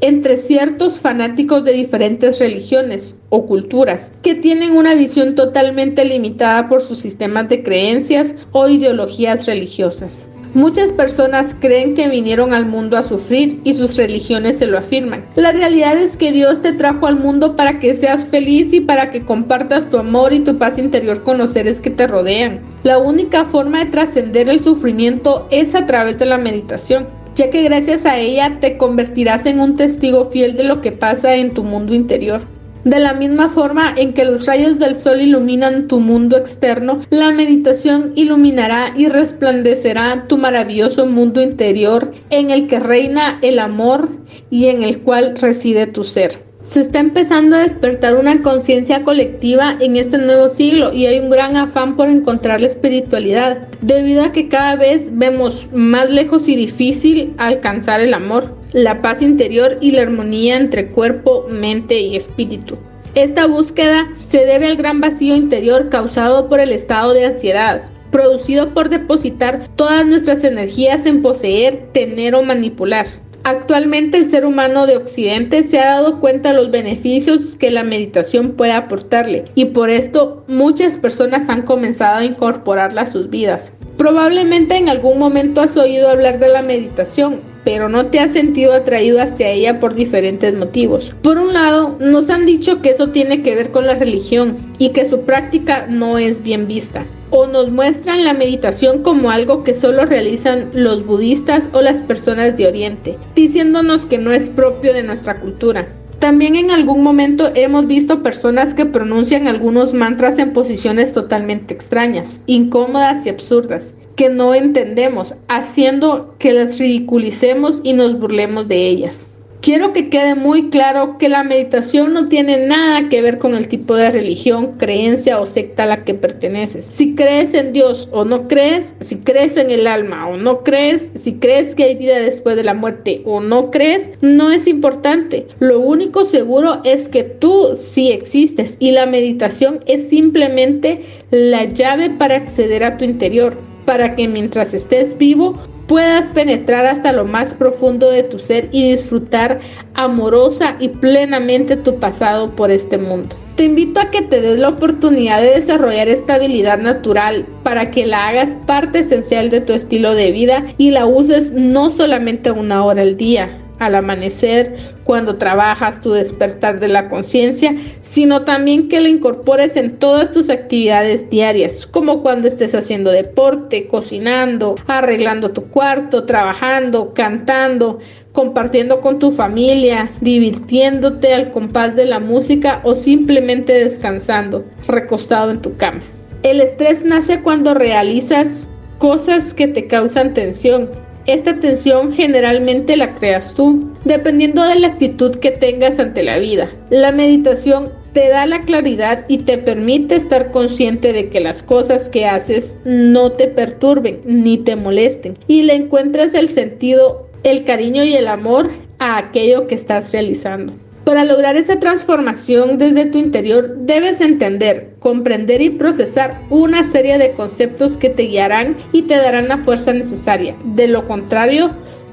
entre 0.00 0.36
ciertos 0.36 1.00
fanáticos 1.00 1.64
de 1.64 1.72
diferentes 1.72 2.38
religiones 2.38 3.16
o 3.30 3.46
culturas 3.46 4.12
que 4.22 4.34
tienen 4.34 4.76
una 4.76 4.94
visión 4.94 5.34
totalmente 5.34 6.04
limitada 6.04 6.68
por 6.68 6.82
sus 6.82 6.98
sistemas 6.98 7.48
de 7.48 7.62
creencias 7.64 8.34
o 8.52 8.68
ideologías 8.68 9.46
religiosas. 9.46 10.28
Muchas 10.54 10.92
personas 10.92 11.54
creen 11.60 11.94
que 11.94 12.08
vinieron 12.08 12.54
al 12.54 12.66
mundo 12.66 12.96
a 12.96 13.02
sufrir 13.02 13.60
y 13.64 13.74
sus 13.74 13.96
religiones 13.96 14.58
se 14.58 14.66
lo 14.66 14.78
afirman. 14.78 15.24
La 15.36 15.52
realidad 15.52 15.98
es 15.98 16.16
que 16.16 16.32
Dios 16.32 16.62
te 16.62 16.72
trajo 16.72 17.06
al 17.06 17.18
mundo 17.18 17.54
para 17.56 17.78
que 17.78 17.94
seas 17.94 18.26
feliz 18.26 18.72
y 18.72 18.80
para 18.80 19.10
que 19.10 19.24
compartas 19.24 19.90
tu 19.90 19.98
amor 19.98 20.32
y 20.32 20.40
tu 20.40 20.56
paz 20.56 20.78
interior 20.78 21.22
con 21.22 21.38
los 21.38 21.50
seres 21.50 21.80
que 21.80 21.90
te 21.90 22.06
rodean. 22.06 22.60
La 22.82 22.98
única 22.98 23.44
forma 23.44 23.80
de 23.80 23.90
trascender 23.90 24.48
el 24.48 24.60
sufrimiento 24.60 25.46
es 25.50 25.74
a 25.74 25.86
través 25.86 26.18
de 26.18 26.26
la 26.26 26.38
meditación 26.38 27.06
ya 27.38 27.50
que 27.50 27.62
gracias 27.62 28.04
a 28.04 28.18
ella 28.18 28.58
te 28.60 28.76
convertirás 28.76 29.46
en 29.46 29.60
un 29.60 29.76
testigo 29.76 30.24
fiel 30.24 30.56
de 30.56 30.64
lo 30.64 30.80
que 30.80 30.90
pasa 30.90 31.36
en 31.36 31.54
tu 31.54 31.62
mundo 31.62 31.94
interior. 31.94 32.40
De 32.84 33.00
la 33.00 33.12
misma 33.12 33.48
forma 33.48 33.92
en 33.96 34.14
que 34.14 34.24
los 34.24 34.46
rayos 34.46 34.78
del 34.78 34.96
sol 34.96 35.20
iluminan 35.20 35.88
tu 35.88 36.00
mundo 36.00 36.36
externo, 36.36 37.00
la 37.10 37.32
meditación 37.32 38.12
iluminará 38.14 38.94
y 38.96 39.08
resplandecerá 39.08 40.26
tu 40.28 40.38
maravilloso 40.38 41.06
mundo 41.06 41.42
interior 41.42 42.12
en 42.30 42.50
el 42.50 42.68
que 42.68 42.78
reina 42.78 43.38
el 43.42 43.58
amor 43.58 44.10
y 44.50 44.66
en 44.66 44.82
el 44.82 45.00
cual 45.00 45.36
reside 45.36 45.86
tu 45.86 46.04
ser. 46.04 46.46
Se 46.62 46.80
está 46.80 46.98
empezando 46.98 47.56
a 47.56 47.60
despertar 47.60 48.14
una 48.14 48.42
conciencia 48.42 49.02
colectiva 49.02 49.76
en 49.80 49.96
este 49.96 50.18
nuevo 50.18 50.48
siglo 50.48 50.92
y 50.92 51.06
hay 51.06 51.18
un 51.18 51.30
gran 51.30 51.56
afán 51.56 51.96
por 51.96 52.08
encontrar 52.08 52.60
la 52.60 52.66
espiritualidad, 52.66 53.68
debido 53.80 54.22
a 54.22 54.32
que 54.32 54.48
cada 54.48 54.76
vez 54.76 55.10
vemos 55.12 55.68
más 55.72 56.10
lejos 56.10 56.48
y 56.48 56.56
difícil 56.56 57.32
alcanzar 57.38 58.00
el 58.00 58.12
amor 58.12 58.57
la 58.72 59.02
paz 59.02 59.22
interior 59.22 59.78
y 59.80 59.92
la 59.92 60.02
armonía 60.02 60.56
entre 60.56 60.88
cuerpo, 60.88 61.46
mente 61.50 62.00
y 62.00 62.16
espíritu. 62.16 62.76
Esta 63.14 63.46
búsqueda 63.46 64.08
se 64.24 64.44
debe 64.44 64.66
al 64.66 64.76
gran 64.76 65.00
vacío 65.00 65.34
interior 65.34 65.88
causado 65.88 66.48
por 66.48 66.60
el 66.60 66.72
estado 66.72 67.14
de 67.14 67.24
ansiedad, 67.24 67.82
producido 68.10 68.74
por 68.74 68.88
depositar 68.88 69.68
todas 69.76 70.06
nuestras 70.06 70.44
energías 70.44 71.06
en 71.06 71.22
poseer, 71.22 71.88
tener 71.92 72.34
o 72.34 72.42
manipular. 72.42 73.06
Actualmente 73.44 74.18
el 74.18 74.28
ser 74.28 74.44
humano 74.44 74.86
de 74.86 74.96
Occidente 74.96 75.62
se 75.62 75.78
ha 75.78 75.94
dado 75.94 76.20
cuenta 76.20 76.50
de 76.50 76.56
los 76.56 76.70
beneficios 76.70 77.56
que 77.56 77.70
la 77.70 77.82
meditación 77.82 78.52
puede 78.52 78.72
aportarle 78.72 79.46
y 79.54 79.66
por 79.66 79.88
esto 79.88 80.44
muchas 80.48 80.98
personas 80.98 81.48
han 81.48 81.62
comenzado 81.62 82.18
a 82.18 82.24
incorporarla 82.24 83.02
a 83.02 83.06
sus 83.06 83.30
vidas. 83.30 83.72
Probablemente 83.96 84.76
en 84.76 84.88
algún 84.88 85.18
momento 85.18 85.60
has 85.60 85.76
oído 85.76 86.10
hablar 86.10 86.38
de 86.38 86.48
la 86.48 86.62
meditación, 86.62 87.40
pero 87.68 87.90
no 87.90 88.06
te 88.06 88.18
has 88.18 88.32
sentido 88.32 88.72
atraído 88.72 89.20
hacia 89.20 89.50
ella 89.50 89.78
por 89.78 89.94
diferentes 89.94 90.54
motivos. 90.54 91.14
Por 91.22 91.36
un 91.36 91.52
lado, 91.52 91.98
nos 92.00 92.30
han 92.30 92.46
dicho 92.46 92.80
que 92.80 92.88
eso 92.88 93.10
tiene 93.10 93.42
que 93.42 93.54
ver 93.54 93.72
con 93.72 93.86
la 93.86 93.92
religión 93.92 94.56
y 94.78 94.88
que 94.88 95.06
su 95.06 95.20
práctica 95.26 95.86
no 95.86 96.16
es 96.16 96.42
bien 96.42 96.66
vista. 96.66 97.04
O 97.28 97.46
nos 97.46 97.70
muestran 97.70 98.24
la 98.24 98.32
meditación 98.32 99.02
como 99.02 99.30
algo 99.30 99.64
que 99.64 99.74
solo 99.74 100.06
realizan 100.06 100.70
los 100.72 101.04
budistas 101.04 101.68
o 101.74 101.82
las 101.82 102.02
personas 102.02 102.56
de 102.56 102.68
Oriente, 102.68 103.18
diciéndonos 103.34 104.06
que 104.06 104.16
no 104.16 104.32
es 104.32 104.48
propio 104.48 104.94
de 104.94 105.02
nuestra 105.02 105.38
cultura. 105.38 105.88
También 106.20 106.56
en 106.56 106.70
algún 106.70 107.02
momento 107.02 107.52
hemos 107.54 107.86
visto 107.86 108.22
personas 108.22 108.72
que 108.72 108.86
pronuncian 108.86 109.46
algunos 109.46 109.92
mantras 109.92 110.38
en 110.38 110.54
posiciones 110.54 111.12
totalmente 111.12 111.74
extrañas, 111.74 112.40
incómodas 112.46 113.26
y 113.26 113.28
absurdas, 113.28 113.94
que 114.18 114.28
no 114.28 114.52
entendemos, 114.52 115.36
haciendo 115.46 116.34
que 116.40 116.52
las 116.52 116.76
ridiculicemos 116.80 117.80
y 117.84 117.92
nos 117.92 118.18
burlemos 118.18 118.66
de 118.66 118.88
ellas. 118.88 119.28
Quiero 119.60 119.92
que 119.92 120.08
quede 120.08 120.34
muy 120.34 120.70
claro 120.70 121.18
que 121.18 121.28
la 121.28 121.44
meditación 121.44 122.12
no 122.14 122.28
tiene 122.28 122.66
nada 122.66 123.08
que 123.08 123.22
ver 123.22 123.38
con 123.38 123.54
el 123.54 123.68
tipo 123.68 123.94
de 123.94 124.10
religión, 124.10 124.72
creencia 124.76 125.38
o 125.38 125.46
secta 125.46 125.84
a 125.84 125.86
la 125.86 126.04
que 126.04 126.14
perteneces. 126.14 126.86
Si 126.86 127.14
crees 127.14 127.54
en 127.54 127.72
Dios 127.72 128.08
o 128.10 128.24
no 128.24 128.48
crees, 128.48 128.96
si 129.00 129.16
crees 129.18 129.56
en 129.56 129.70
el 129.70 129.86
alma 129.86 130.28
o 130.28 130.36
no 130.36 130.64
crees, 130.64 131.12
si 131.14 131.34
crees 131.34 131.76
que 131.76 131.84
hay 131.84 131.94
vida 131.94 132.18
después 132.18 132.56
de 132.56 132.64
la 132.64 132.74
muerte 132.74 133.22
o 133.24 133.40
no 133.40 133.70
crees, 133.70 134.10
no 134.20 134.50
es 134.50 134.66
importante. 134.66 135.46
Lo 135.60 135.78
único 135.78 136.24
seguro 136.24 136.80
es 136.84 137.08
que 137.08 137.22
tú 137.22 137.70
sí 137.76 138.10
existes 138.10 138.76
y 138.80 138.90
la 138.90 139.06
meditación 139.06 139.80
es 139.86 140.08
simplemente 140.08 141.04
la 141.30 141.64
llave 141.66 142.10
para 142.10 142.36
acceder 142.36 142.82
a 142.82 142.96
tu 142.96 143.04
interior, 143.04 143.56
para 143.88 144.14
que 144.14 144.28
mientras 144.28 144.74
estés 144.74 145.16
vivo 145.16 145.54
puedas 145.86 146.30
penetrar 146.30 146.84
hasta 146.84 147.10
lo 147.10 147.24
más 147.24 147.54
profundo 147.54 148.10
de 148.10 148.22
tu 148.22 148.38
ser 148.38 148.68
y 148.70 148.90
disfrutar 148.90 149.60
amorosa 149.94 150.76
y 150.78 150.88
plenamente 150.88 151.74
tu 151.74 151.98
pasado 151.98 152.50
por 152.50 152.70
este 152.70 152.98
mundo. 152.98 153.34
Te 153.56 153.64
invito 153.64 153.98
a 153.98 154.10
que 154.10 154.20
te 154.20 154.42
des 154.42 154.58
la 154.58 154.68
oportunidad 154.68 155.40
de 155.40 155.54
desarrollar 155.54 156.06
esta 156.06 156.34
habilidad 156.34 156.78
natural 156.78 157.46
para 157.62 157.90
que 157.90 158.06
la 158.06 158.28
hagas 158.28 158.58
parte 158.66 158.98
esencial 158.98 159.48
de 159.48 159.62
tu 159.62 159.72
estilo 159.72 160.14
de 160.14 160.32
vida 160.32 160.66
y 160.76 160.90
la 160.90 161.06
uses 161.06 161.52
no 161.52 161.88
solamente 161.88 162.50
una 162.50 162.84
hora 162.84 163.00
al 163.00 163.16
día, 163.16 163.58
al 163.78 163.94
amanecer, 163.94 164.76
cuando 165.04 165.36
trabajas 165.36 166.00
tu 166.00 166.12
despertar 166.12 166.80
de 166.80 166.88
la 166.88 167.08
conciencia, 167.08 167.74
sino 168.02 168.44
también 168.44 168.88
que 168.88 169.00
la 169.00 169.08
incorpores 169.08 169.76
en 169.76 169.98
todas 169.98 170.30
tus 170.30 170.50
actividades 170.50 171.28
diarias, 171.30 171.86
como 171.86 172.22
cuando 172.22 172.48
estés 172.48 172.74
haciendo 172.74 173.10
deporte, 173.10 173.86
cocinando, 173.86 174.74
arreglando 174.86 175.50
tu 175.50 175.62
cuarto, 175.68 176.24
trabajando, 176.24 177.14
cantando, 177.14 177.98
compartiendo 178.32 179.00
con 179.00 179.18
tu 179.18 179.30
familia, 179.30 180.10
divirtiéndote 180.20 181.34
al 181.34 181.50
compás 181.50 181.96
de 181.96 182.04
la 182.04 182.20
música 182.20 182.80
o 182.84 182.94
simplemente 182.94 183.72
descansando, 183.72 184.64
recostado 184.86 185.50
en 185.50 185.60
tu 185.60 185.76
cama. 185.76 186.02
El 186.42 186.60
estrés 186.60 187.04
nace 187.04 187.42
cuando 187.42 187.74
realizas 187.74 188.68
cosas 188.98 189.54
que 189.54 189.66
te 189.66 189.86
causan 189.86 190.34
tensión, 190.34 190.88
esta 191.28 191.60
tensión 191.60 192.12
generalmente 192.12 192.96
la 192.96 193.14
creas 193.14 193.54
tú, 193.54 193.92
dependiendo 194.04 194.64
de 194.64 194.78
la 194.80 194.88
actitud 194.88 195.36
que 195.36 195.50
tengas 195.50 195.98
ante 195.98 196.22
la 196.22 196.38
vida. 196.38 196.70
La 196.88 197.12
meditación 197.12 197.90
te 198.14 198.30
da 198.30 198.46
la 198.46 198.62
claridad 198.62 199.26
y 199.28 199.38
te 199.38 199.58
permite 199.58 200.16
estar 200.16 200.50
consciente 200.50 201.12
de 201.12 201.28
que 201.28 201.40
las 201.40 201.62
cosas 201.62 202.08
que 202.08 202.24
haces 202.24 202.76
no 202.84 203.32
te 203.32 203.46
perturben 203.46 204.22
ni 204.24 204.56
te 204.56 204.74
molesten 204.74 205.38
y 205.46 205.62
le 205.62 205.74
encuentras 205.74 206.32
el 206.32 206.48
sentido 206.48 207.28
el 207.44 207.64
cariño 207.64 208.04
y 208.04 208.14
el 208.14 208.26
amor 208.26 208.70
a 208.98 209.18
aquello 209.18 209.66
que 209.66 209.74
estás 209.74 210.12
realizando. 210.12 210.72
Para 211.08 211.24
lograr 211.24 211.56
esa 211.56 211.80
transformación 211.80 212.76
desde 212.76 213.06
tu 213.06 213.16
interior 213.16 213.78
debes 213.78 214.20
entender, 214.20 214.90
comprender 214.98 215.62
y 215.62 215.70
procesar 215.70 216.38
una 216.50 216.84
serie 216.84 217.16
de 217.16 217.32
conceptos 217.32 217.96
que 217.96 218.10
te 218.10 218.24
guiarán 218.24 218.76
y 218.92 219.04
te 219.04 219.16
darán 219.16 219.48
la 219.48 219.56
fuerza 219.56 219.94
necesaria. 219.94 220.54
De 220.76 220.86
lo 220.86 221.08
contrario, 221.08 221.70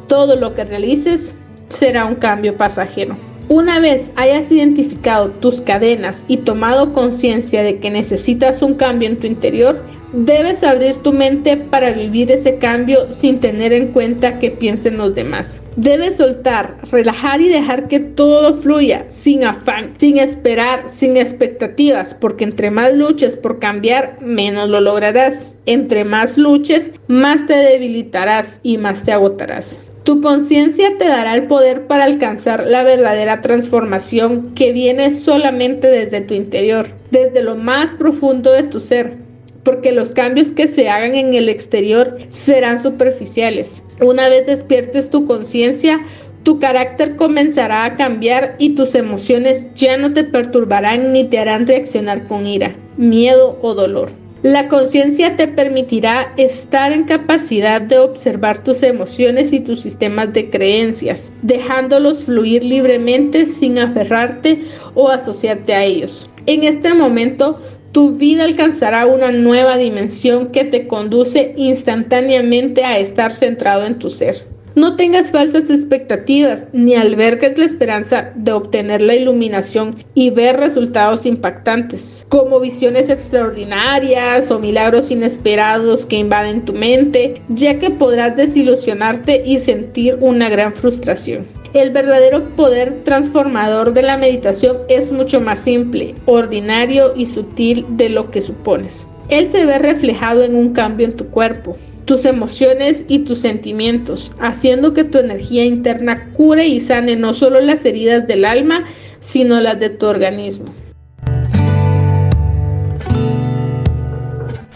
todo 0.07 0.37
lo 0.37 0.55
que 0.55 0.63
realices 0.63 1.33
será 1.67 2.05
un 2.05 2.15
cambio 2.15 2.55
pasajero. 2.55 3.17
Una 3.47 3.79
vez 3.79 4.11
hayas 4.15 4.51
identificado 4.51 5.29
tus 5.29 5.61
cadenas 5.61 6.25
y 6.27 6.37
tomado 6.37 6.93
conciencia 6.93 7.61
de 7.61 7.77
que 7.77 7.91
necesitas 7.91 8.63
un 8.63 8.73
cambio 8.73 9.07
en 9.07 9.19
tu 9.19 9.27
interior, 9.27 9.83
debes 10.13 10.63
abrir 10.63 10.95
tu 10.97 11.13
mente 11.13 11.55
para 11.55 11.91
vivir 11.91 12.31
ese 12.31 12.57
cambio 12.57 13.11
sin 13.11 13.39
tener 13.39 13.71
en 13.71 13.89
cuenta 13.89 14.39
qué 14.39 14.49
piensen 14.49 14.97
los 14.97 15.13
demás. 15.13 15.61
Debes 15.75 16.17
soltar, 16.17 16.77
relajar 16.91 17.39
y 17.39 17.49
dejar 17.49 17.87
que 17.87 17.99
todo 17.99 18.51
fluya 18.53 19.05
sin 19.09 19.43
afán, 19.43 19.93
sin 19.97 20.17
esperar, 20.17 20.85
sin 20.87 21.15
expectativas, 21.15 22.15
porque 22.15 22.45
entre 22.45 22.71
más 22.71 22.97
luches 22.97 23.35
por 23.35 23.59
cambiar, 23.59 24.17
menos 24.21 24.69
lo 24.69 24.81
lograrás. 24.81 25.55
Entre 25.67 26.03
más 26.03 26.39
luches, 26.39 26.93
más 27.07 27.45
te 27.45 27.53
debilitarás 27.53 28.59
y 28.63 28.79
más 28.79 29.03
te 29.03 29.11
agotarás. 29.11 29.79
Tu 30.05 30.21
conciencia 30.21 30.99
te 30.99 31.07
dará 31.07 31.33
el 31.33 31.47
poder 31.47 31.87
para 31.87 32.03
alcanzar 32.03 32.67
la 32.67 32.83
verdadera 32.83 33.41
transformación 33.41 34.53
que 34.53 34.71
viene 34.71 35.09
solamente 35.09 35.87
desde 35.87 36.21
tu 36.21 36.35
interior, 36.35 36.85
desde 37.09 37.41
lo 37.41 37.55
más 37.55 37.95
profundo 37.95 38.51
de 38.51 38.61
tu 38.61 38.79
ser, 38.79 39.17
porque 39.63 39.91
los 39.91 40.11
cambios 40.11 40.51
que 40.51 40.67
se 40.67 40.89
hagan 40.89 41.15
en 41.15 41.33
el 41.33 41.49
exterior 41.49 42.19
serán 42.29 42.79
superficiales. 42.79 43.81
Una 43.99 44.29
vez 44.29 44.45
despiertes 44.45 45.09
tu 45.09 45.25
conciencia, 45.25 45.99
tu 46.43 46.59
carácter 46.59 47.15
comenzará 47.15 47.83
a 47.83 47.95
cambiar 47.95 48.57
y 48.59 48.75
tus 48.75 48.93
emociones 48.93 49.73
ya 49.73 49.97
no 49.97 50.13
te 50.13 50.23
perturbarán 50.23 51.13
ni 51.13 51.23
te 51.23 51.39
harán 51.39 51.65
reaccionar 51.65 52.27
con 52.27 52.45
ira, 52.45 52.75
miedo 52.95 53.57
o 53.63 53.73
dolor. 53.73 54.24
La 54.45 54.67
conciencia 54.67 55.37
te 55.37 55.47
permitirá 55.47 56.31
estar 56.37 56.91
en 56.91 57.05
capacidad 57.05 57.81
de 57.81 57.97
observar 57.97 58.63
tus 58.63 58.83
emociones 58.83 59.51
y 59.53 59.59
tus 59.59 59.81
sistemas 59.81 60.33
de 60.33 60.51
creencias, 60.51 61.31
dejándolos 61.41 62.25
fluir 62.25 62.63
libremente 62.63 63.47
sin 63.47 63.79
aferrarte 63.79 64.61
o 64.93 65.09
asociarte 65.09 65.73
a 65.73 65.83
ellos. 65.83 66.29
En 66.45 66.63
este 66.63 66.93
momento, 66.93 67.59
tu 67.91 68.11
vida 68.11 68.43
alcanzará 68.43 69.07
una 69.07 69.31
nueva 69.31 69.77
dimensión 69.77 70.51
que 70.51 70.63
te 70.63 70.85
conduce 70.85 71.55
instantáneamente 71.57 72.85
a 72.85 72.99
estar 72.99 73.33
centrado 73.33 73.87
en 73.87 73.97
tu 73.97 74.11
ser. 74.11 74.45
No 74.75 74.97
tengas 74.97 75.31
falsas 75.31 75.69
expectativas 75.69 76.67
ni 76.73 76.95
albergues 76.95 77.57
la 77.57 77.63
esperanza 77.63 78.31
de 78.35 78.51
obtener 78.51 79.01
la 79.01 79.15
iluminación 79.15 80.03
y 80.13 80.31
ver 80.31 80.57
resultados 80.57 81.25
impactantes, 81.25 82.25
como 82.27 82.59
visiones 82.59 83.09
extraordinarias 83.09 84.51
o 84.51 84.59
milagros 84.59 85.11
inesperados 85.11 86.05
que 86.05 86.17
invaden 86.17 86.65
tu 86.65 86.73
mente, 86.73 87.41
ya 87.47 87.79
que 87.79 87.89
podrás 87.89 88.35
desilusionarte 88.35 89.43
y 89.45 89.59
sentir 89.59 90.17
una 90.19 90.49
gran 90.49 90.73
frustración. 90.73 91.45
El 91.73 91.91
verdadero 91.91 92.43
poder 92.57 93.05
transformador 93.05 93.93
de 93.93 94.01
la 94.01 94.17
meditación 94.17 94.79
es 94.89 95.09
mucho 95.09 95.39
más 95.39 95.59
simple, 95.59 96.15
ordinario 96.25 97.13
y 97.15 97.27
sutil 97.27 97.85
de 97.91 98.09
lo 98.09 98.29
que 98.29 98.41
supones. 98.41 99.07
Él 99.29 99.47
se 99.47 99.65
ve 99.65 99.79
reflejado 99.79 100.43
en 100.43 100.53
un 100.53 100.73
cambio 100.73 101.05
en 101.05 101.15
tu 101.15 101.27
cuerpo, 101.27 101.77
tus 102.05 102.25
emociones 102.25 103.05
y 103.07 103.19
tus 103.19 103.39
sentimientos, 103.39 104.31
haciendo 104.39 104.93
que 104.93 105.03
tu 105.03 105.17
energía 105.17 105.65
interna 105.65 106.31
cure 106.33 106.67
y 106.67 106.79
sane 106.79 107.15
no 107.15 107.33
solo 107.33 107.59
las 107.59 107.83
heridas 107.85 108.27
del 108.27 108.45
alma, 108.45 108.85
sino 109.19 109.59
las 109.59 109.79
de 109.79 109.89
tu 109.89 110.05
organismo. 110.05 110.67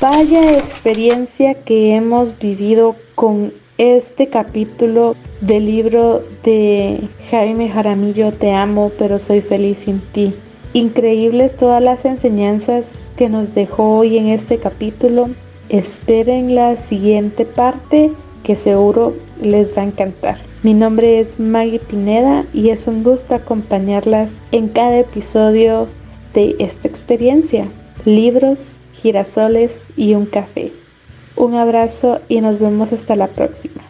Vaya 0.02 0.58
experiencia 0.58 1.54
que 1.56 1.94
hemos 1.94 2.38
vivido 2.40 2.96
con 3.16 3.54
este 3.78 4.28
capítulo 4.28 5.16
del 5.42 5.66
libro 5.66 6.24
de 6.44 7.02
Jaime 7.30 7.70
Jaramillo, 7.70 8.32
Te 8.32 8.54
amo, 8.54 8.92
pero 8.98 9.20
soy 9.20 9.42
feliz 9.42 9.80
sin 9.80 10.00
ti. 10.14 10.34
Increíbles 10.74 11.58
todas 11.58 11.84
las 11.84 12.06
enseñanzas 12.06 13.12
que 13.18 13.28
nos 13.28 13.54
dejó 13.54 13.98
hoy 13.98 14.18
en 14.18 14.28
este 14.28 14.58
capítulo. 14.58 15.30
Esperen 15.70 16.56
la 16.56 16.76
siguiente 16.76 17.46
parte 17.46 18.12
que 18.44 18.56
seguro 18.56 19.14
les 19.40 19.78
va 19.78 19.84
a 19.84 19.86
encantar. 19.86 20.38
Mi 20.64 20.74
nombre 20.74 21.20
es 21.20 21.40
Maggie 21.40 21.80
Pineda 21.80 22.46
y 22.54 22.70
es 22.70 22.88
un 22.88 23.04
gusto 23.04 23.36
acompañarlas 23.36 24.40
en 24.52 24.70
cada 24.70 24.98
episodio 24.98 25.88
de 26.34 26.56
esta 26.58 26.88
experiencia. 26.88 27.68
Libros, 28.06 28.78
girasoles 28.94 29.92
y 29.96 30.16
un 30.16 30.26
café. 30.26 30.74
Un 31.36 31.54
abrazo 31.56 32.20
y 32.28 32.42
nos 32.42 32.60
vemos 32.60 32.92
hasta 32.92 33.16
la 33.16 33.28
próxima. 33.28 33.89